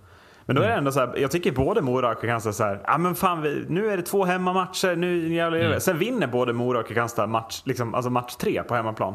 Men 0.47 0.57
då 0.57 0.62
är 0.62 0.68
det 0.68 0.74
ändå 0.74 0.93
så 0.93 1.01
här, 1.01 1.14
jag 1.16 1.30
tycker 1.30 1.53
både 1.53 1.82
Mora 1.82 2.11
och 2.11 2.20
Kristianstad 2.20 2.53
så 2.53 2.64
här, 2.64 2.80
ja 2.86 2.99
men 2.99 3.14
fan 3.14 3.43
vi, 3.43 3.64
nu 3.68 3.91
är 3.91 3.97
det 3.97 4.03
två 4.03 4.24
hemmamatcher, 4.24 4.97
nu 4.97 5.34
jävlar 5.34 5.59
det. 5.59 5.80
Sen 5.80 5.99
vinner 5.99 6.26
både 6.26 6.53
Mora 6.53 6.78
och 6.78 6.86
Kristianstad 6.86 7.26
match, 7.26 7.62
liksom, 7.64 7.95
alltså 7.95 8.11
match 8.11 8.34
tre 8.36 8.62
på 8.62 8.74
hemmaplan. 8.74 9.14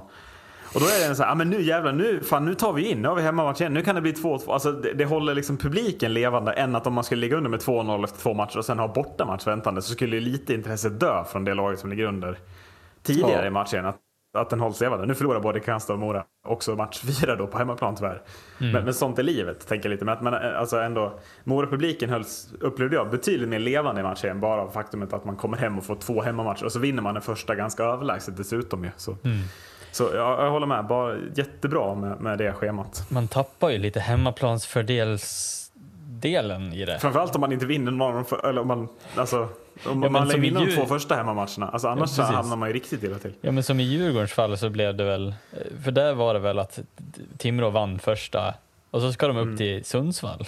Och 0.76 0.82
då 0.82 0.88
är 0.88 1.10
det 1.10 1.16
så 1.16 1.24
här, 1.24 1.30
ja 1.30 1.36
men 1.36 1.50
nu 1.50 1.62
jävlar, 1.62 1.94
nu, 1.94 2.20
fan, 2.24 2.46
nu 2.46 2.54
tar 2.56 2.74
vi 2.74 2.90
in, 2.90 3.02
nu 3.02 3.08
har 3.08 3.16
vi 3.16 3.22
hemmamatch 3.22 3.62
igen, 3.62 3.74
nu 3.74 3.82
kan 3.82 3.96
det 3.96 4.02
bli 4.02 4.12
2-2. 4.12 4.54
Alltså 4.54 4.72
det, 4.72 4.94
det 4.94 5.06
håller 5.06 5.36
liksom 5.36 5.58
publiken 5.58 6.14
levande 6.14 6.52
än 6.52 6.76
att 6.76 6.88
om 6.88 6.94
man 6.94 7.04
skulle 7.04 7.22
ligga 7.22 7.38
under 7.38 7.50
med 7.50 7.60
2-0 7.60 8.04
efter 8.04 8.20
två 8.20 8.34
matcher 8.34 8.58
och 8.58 8.66
sen 8.66 8.80
ha 8.80 8.88
bortamatch 8.88 9.48
väntande 9.48 9.82
så 9.82 9.94
skulle 9.94 10.16
ju 10.16 10.22
lite 10.22 10.54
intresset 10.54 11.00
dö 11.00 11.24
från 11.24 11.46
det 11.46 11.54
laget 11.54 11.80
som 11.80 11.90
ligger 11.90 12.06
under 12.06 12.38
tidigare 13.04 13.42
Ja. 13.42 13.48
i 13.48 13.50
matchen. 13.50 13.86
Att, 13.86 13.98
att 14.38 14.50
den 14.50 14.60
hålls 14.60 14.82
levande. 14.82 15.06
Nu 15.06 15.16
förlorar 15.16 15.40
både 15.40 15.60
Kristianstad 15.60 15.94
och 15.94 16.00
Mora 16.00 16.24
också 16.48 16.76
match 16.76 17.00
fyra 17.22 17.36
då 17.36 17.48
på 17.48 17.58
hemmaplan 17.58 17.96
tyvärr. 17.96 18.22
Men, 18.58 18.84
men 18.84 18.94
sånt 18.94 19.20
är 19.20 19.24
livet, 19.24 19.68
tänker 19.68 19.90
jag 19.90 19.94
lite. 19.94 20.06
Men, 20.06 20.14
att, 20.14 20.22
men 20.22 20.34
eh, 20.34 20.60
alltså 20.60 20.78
ändå, 20.80 21.20
Mora-publiken 21.44 22.10
hölls, 22.10 22.50
upplevde 22.60 22.96
jag, 22.96 23.10
betydligt 23.12 23.50
mer 23.50 23.60
levande 23.60 24.02
i 24.02 24.04
matchen 24.04 24.40
bara 24.40 24.62
av 24.62 24.70
faktumet 24.70 25.14
att 25.14 25.26
man 25.26 25.36
kommer 25.36 25.58
hem 25.58 25.78
och 25.78 25.84
får 25.84 25.96
två 25.96 26.22
hemmamatcher 26.22 26.66
och 26.66 26.72
så 26.72 26.80
vinner 26.80 27.02
man 27.02 27.14
den 27.14 27.24
första 27.24 27.56
ganska 27.56 27.84
överlägset 27.84 28.38
dessutom 28.38 28.84
ju. 28.84 28.90
Så, 28.98 29.18
så 29.96 30.04
jag, 30.04 30.46
jag 30.46 30.52
håller 30.52 30.68
med, 30.68 30.86
bara 30.86 31.16
jättebra 31.36 31.96
med, 31.96 32.20
med 32.20 32.38
det 32.38 32.54
schemat. 32.54 33.06
Man 33.10 33.28
tappar 33.28 33.70
ju 33.70 33.78
lite 33.78 34.00
hemmaplansfördelsdelen 34.00 36.74
i 36.74 36.86
det. 36.86 37.00
Framförallt 37.00 37.36
om 37.36 37.42
man 37.42 37.52
inte 37.52 37.66
vinner 37.66 37.92
någon 37.92 38.10
av 38.10 38.16
de, 38.16 38.26
för- 38.26 38.50
eller 38.50 38.62
om 38.62 38.68
man, 38.68 38.88
alltså, 39.16 39.50
om 39.86 40.00
men 40.00 40.12
man 40.12 40.30
som 40.30 40.42
vinner 40.42 40.66
de 40.66 40.76
två 40.76 40.86
första 40.86 41.16
hemmamatcherna. 41.16 41.70
Alltså 41.70 41.88
annars 41.88 42.18
precis. 42.18 42.36
hamnar 42.36 42.56
man 42.56 42.70
ju 42.70 42.74
riktigt 42.74 43.04
illa 43.04 43.20
till. 43.20 43.34
Ja 43.42 43.52
men 43.52 43.64
som 43.64 43.80
i 43.80 43.84
Djurgårdens 43.84 44.34
fall 44.34 44.58
så 44.58 44.70
blev 44.70 44.96
det 44.96 45.04
väl, 45.04 45.34
för 45.84 45.92
där 45.92 46.14
var 46.14 46.34
det 46.34 46.40
väl 46.40 46.60
att 46.60 46.80
Timrå 47.38 47.70
vann 47.70 48.00
första 48.00 48.54
och 48.92 49.02
så 49.02 49.14
ska 49.14 49.28
de 49.28 49.38
upp 49.38 49.58
till 49.58 49.86
Sundsvall 49.86 50.48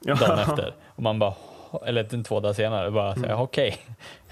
dagen 0.00 0.38
efter. 0.38 0.74
Och 0.86 1.02
man 1.02 1.18
bara, 1.18 1.34
eller 1.86 2.22
två 2.22 2.40
dagar 2.40 2.54
senare, 2.54 2.90
bara 2.90 3.14
så 3.14 3.20
här, 3.20 3.40
okej. 3.40 3.78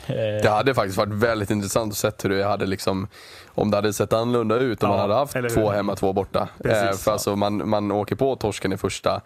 Eh, 0.07 0.15
Det 0.43 0.49
hade 0.49 0.75
faktiskt 0.75 0.99
varit 0.99 1.13
väldigt 1.13 1.51
intressant 1.51 1.93
att 1.93 1.97
se 1.97 2.11
hur 2.29 2.37
det 2.37 2.45
hade 2.45 2.67
liksom, 2.67 3.09
om 3.49 3.71
det 3.71 3.77
hade 3.77 3.93
sett 3.93 4.13
annorlunda 4.13 4.57
ut 4.57 4.83
om 4.83 4.91
Ja, 4.91 4.97
man 4.97 5.01
hade 5.01 5.15
haft 5.15 5.55
två 5.55 5.71
hemma, 5.71 5.97
två 5.97 6.13
borta. 6.13 6.49
Precis, 6.63 6.83
eh, 6.83 6.97
för 6.97 7.11
ja. 7.11 7.13
alltså 7.13 7.37
man, 7.37 7.69
man 7.69 7.93
åker 7.93 8.17
på 8.17 8.37
torsken 8.37 8.73
i 8.73 8.77
första, 8.77 9.21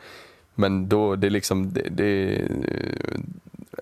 men 0.54 0.88
då 0.88 1.16
det 1.16 1.30
liksom, 1.30 1.72
det, 1.72 1.88
det, 1.90 2.42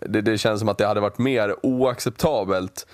det, 0.00 0.20
det 0.20 0.38
känns 0.38 0.60
som 0.60 0.68
att 0.68 0.78
det 0.78 0.86
hade 0.86 1.00
varit 1.00 1.18
mer 1.18 1.54
oacceptabelt 1.62 2.86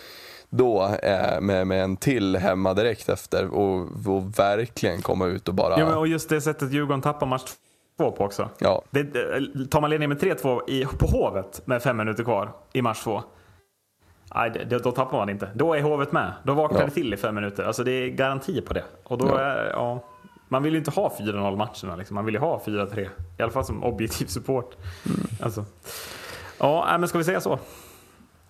då 0.51 0.97
eh, 1.03 1.41
med, 1.41 1.67
med 1.67 1.85
en 1.85 1.97
till 1.97 2.37
hemma 2.37 2.75
direkt 2.75 3.09
efter 3.09 3.47
och, 3.47 3.89
och 4.07 4.39
verkligen 4.39 5.03
komma 5.03 5.27
ut 5.27 5.49
och 5.49 5.55
bara, 5.55 5.79
Ja, 5.79 5.87
men, 5.87 5.95
och 5.95 6.07
just 6.09 6.29
det 6.29 6.41
sättet 6.41 6.73
Djurgården 6.73 7.03
tappar 7.03 7.27
match 7.27 7.53
två 7.97 8.11
på 8.13 8.25
också. 8.25 8.49
ja, 8.59 8.83
Det, 8.91 9.05
tar 9.71 9.81
man 9.81 9.91
ledningen 9.91 10.09
med 10.09 10.21
3-2 10.39 10.71
i, 10.71 10.85
på 10.99 11.07
Hovet 11.07 11.67
med 11.67 11.83
fem 11.83 11.97
minuter 11.97 12.25
kvar 12.25 12.53
i 12.73 12.83
match 12.83 13.03
två. 13.05 13.23
Nej, 14.35 14.51
det, 14.51 14.79
då 14.79 14.93
tappar 14.93 15.19
man 15.19 15.29
inte. 15.29 15.51
Då 15.55 15.75
är 15.75 15.83
Hovet 15.83 16.13
med. 16.13 16.33
Då 16.45 16.55
vaknar 16.55 16.81
Ja. 16.81 16.85
det 16.87 16.93
till 16.93 17.15
i 17.15 17.17
fem 17.17 17.35
minuter. 17.35 17.65
Alltså 17.65 17.85
det 17.85 17.91
är 17.93 18.09
garanti 18.09 18.61
på 18.61 18.75
det. 18.75 18.85
Och 19.05 19.19
då 19.19 19.27
Ja. 19.29 19.39
är, 19.41 19.71
ja, 19.71 20.05
man 20.49 20.63
vill 20.63 20.73
ju 20.73 20.79
inte 20.79 20.91
ha 20.91 21.13
4-0 21.19 21.57
matcherna. 21.57 21.97
Liksom. 21.97 22.15
Man 22.15 22.25
vill 22.25 22.35
ju 22.35 22.41
ha 22.41 22.61
4-3. 22.67 23.09
I 23.39 23.43
alla 23.43 23.53
fall 23.53 23.65
som 23.65 23.85
objektiv 23.85 24.27
support. 24.27 24.77
Mm. 25.07 25.21
Alltså. 25.43 25.65
Ja, 26.59 26.97
men 26.99 27.09
ska 27.09 27.19
vi 27.19 27.25
säga 27.25 27.41
så? 27.41 27.59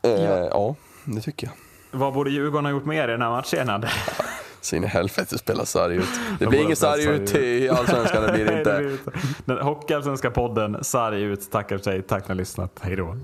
eh, 0.02 0.10
ja. 0.31 0.74
det 1.05 1.20
tycker 1.20 1.47
jag. 1.47 1.55
Vad 1.98 2.12
borde 2.14 2.31
Djurgården 2.31 2.64
ha 2.64 2.73
gjort 2.73 2.85
mer 2.85 3.09
i 3.09 3.12
den 3.12 3.23
här 3.23 3.31
matchen? 3.31 3.66
Så 4.62 4.76
in 4.76 4.84
i 4.84 4.86
helvete 4.86 5.39
spela 5.39 5.64
sarg 5.66 5.97
ut. 5.97 6.05
Det 6.39 6.44
De 6.44 6.51
blir 6.51 6.60
ingen 6.62 6.76
sarg 6.76 7.05
ut 7.05 7.34
i 7.34 7.68
Allsvenskan, 7.68 8.22
det 8.22 8.32
blir 8.32 8.44
det 8.44 8.51
Nej, 8.51 8.59
inte. 8.59 8.78
blir 8.78 8.93
inte. 8.93 9.10
Den 9.44 9.59
Hockeyallsvenska 9.59 10.30
podden, 10.30 10.84
sarg 10.84 11.22
ut, 11.22 11.51
tackar 11.51 11.78
sig. 11.78 12.02
Tack 12.02 12.09
för 12.09 12.16
att 12.16 12.28
ni 12.28 12.32
har 12.32 12.39
lyssnat. 12.39 12.78
Hej 12.80 12.97
då. 12.97 13.16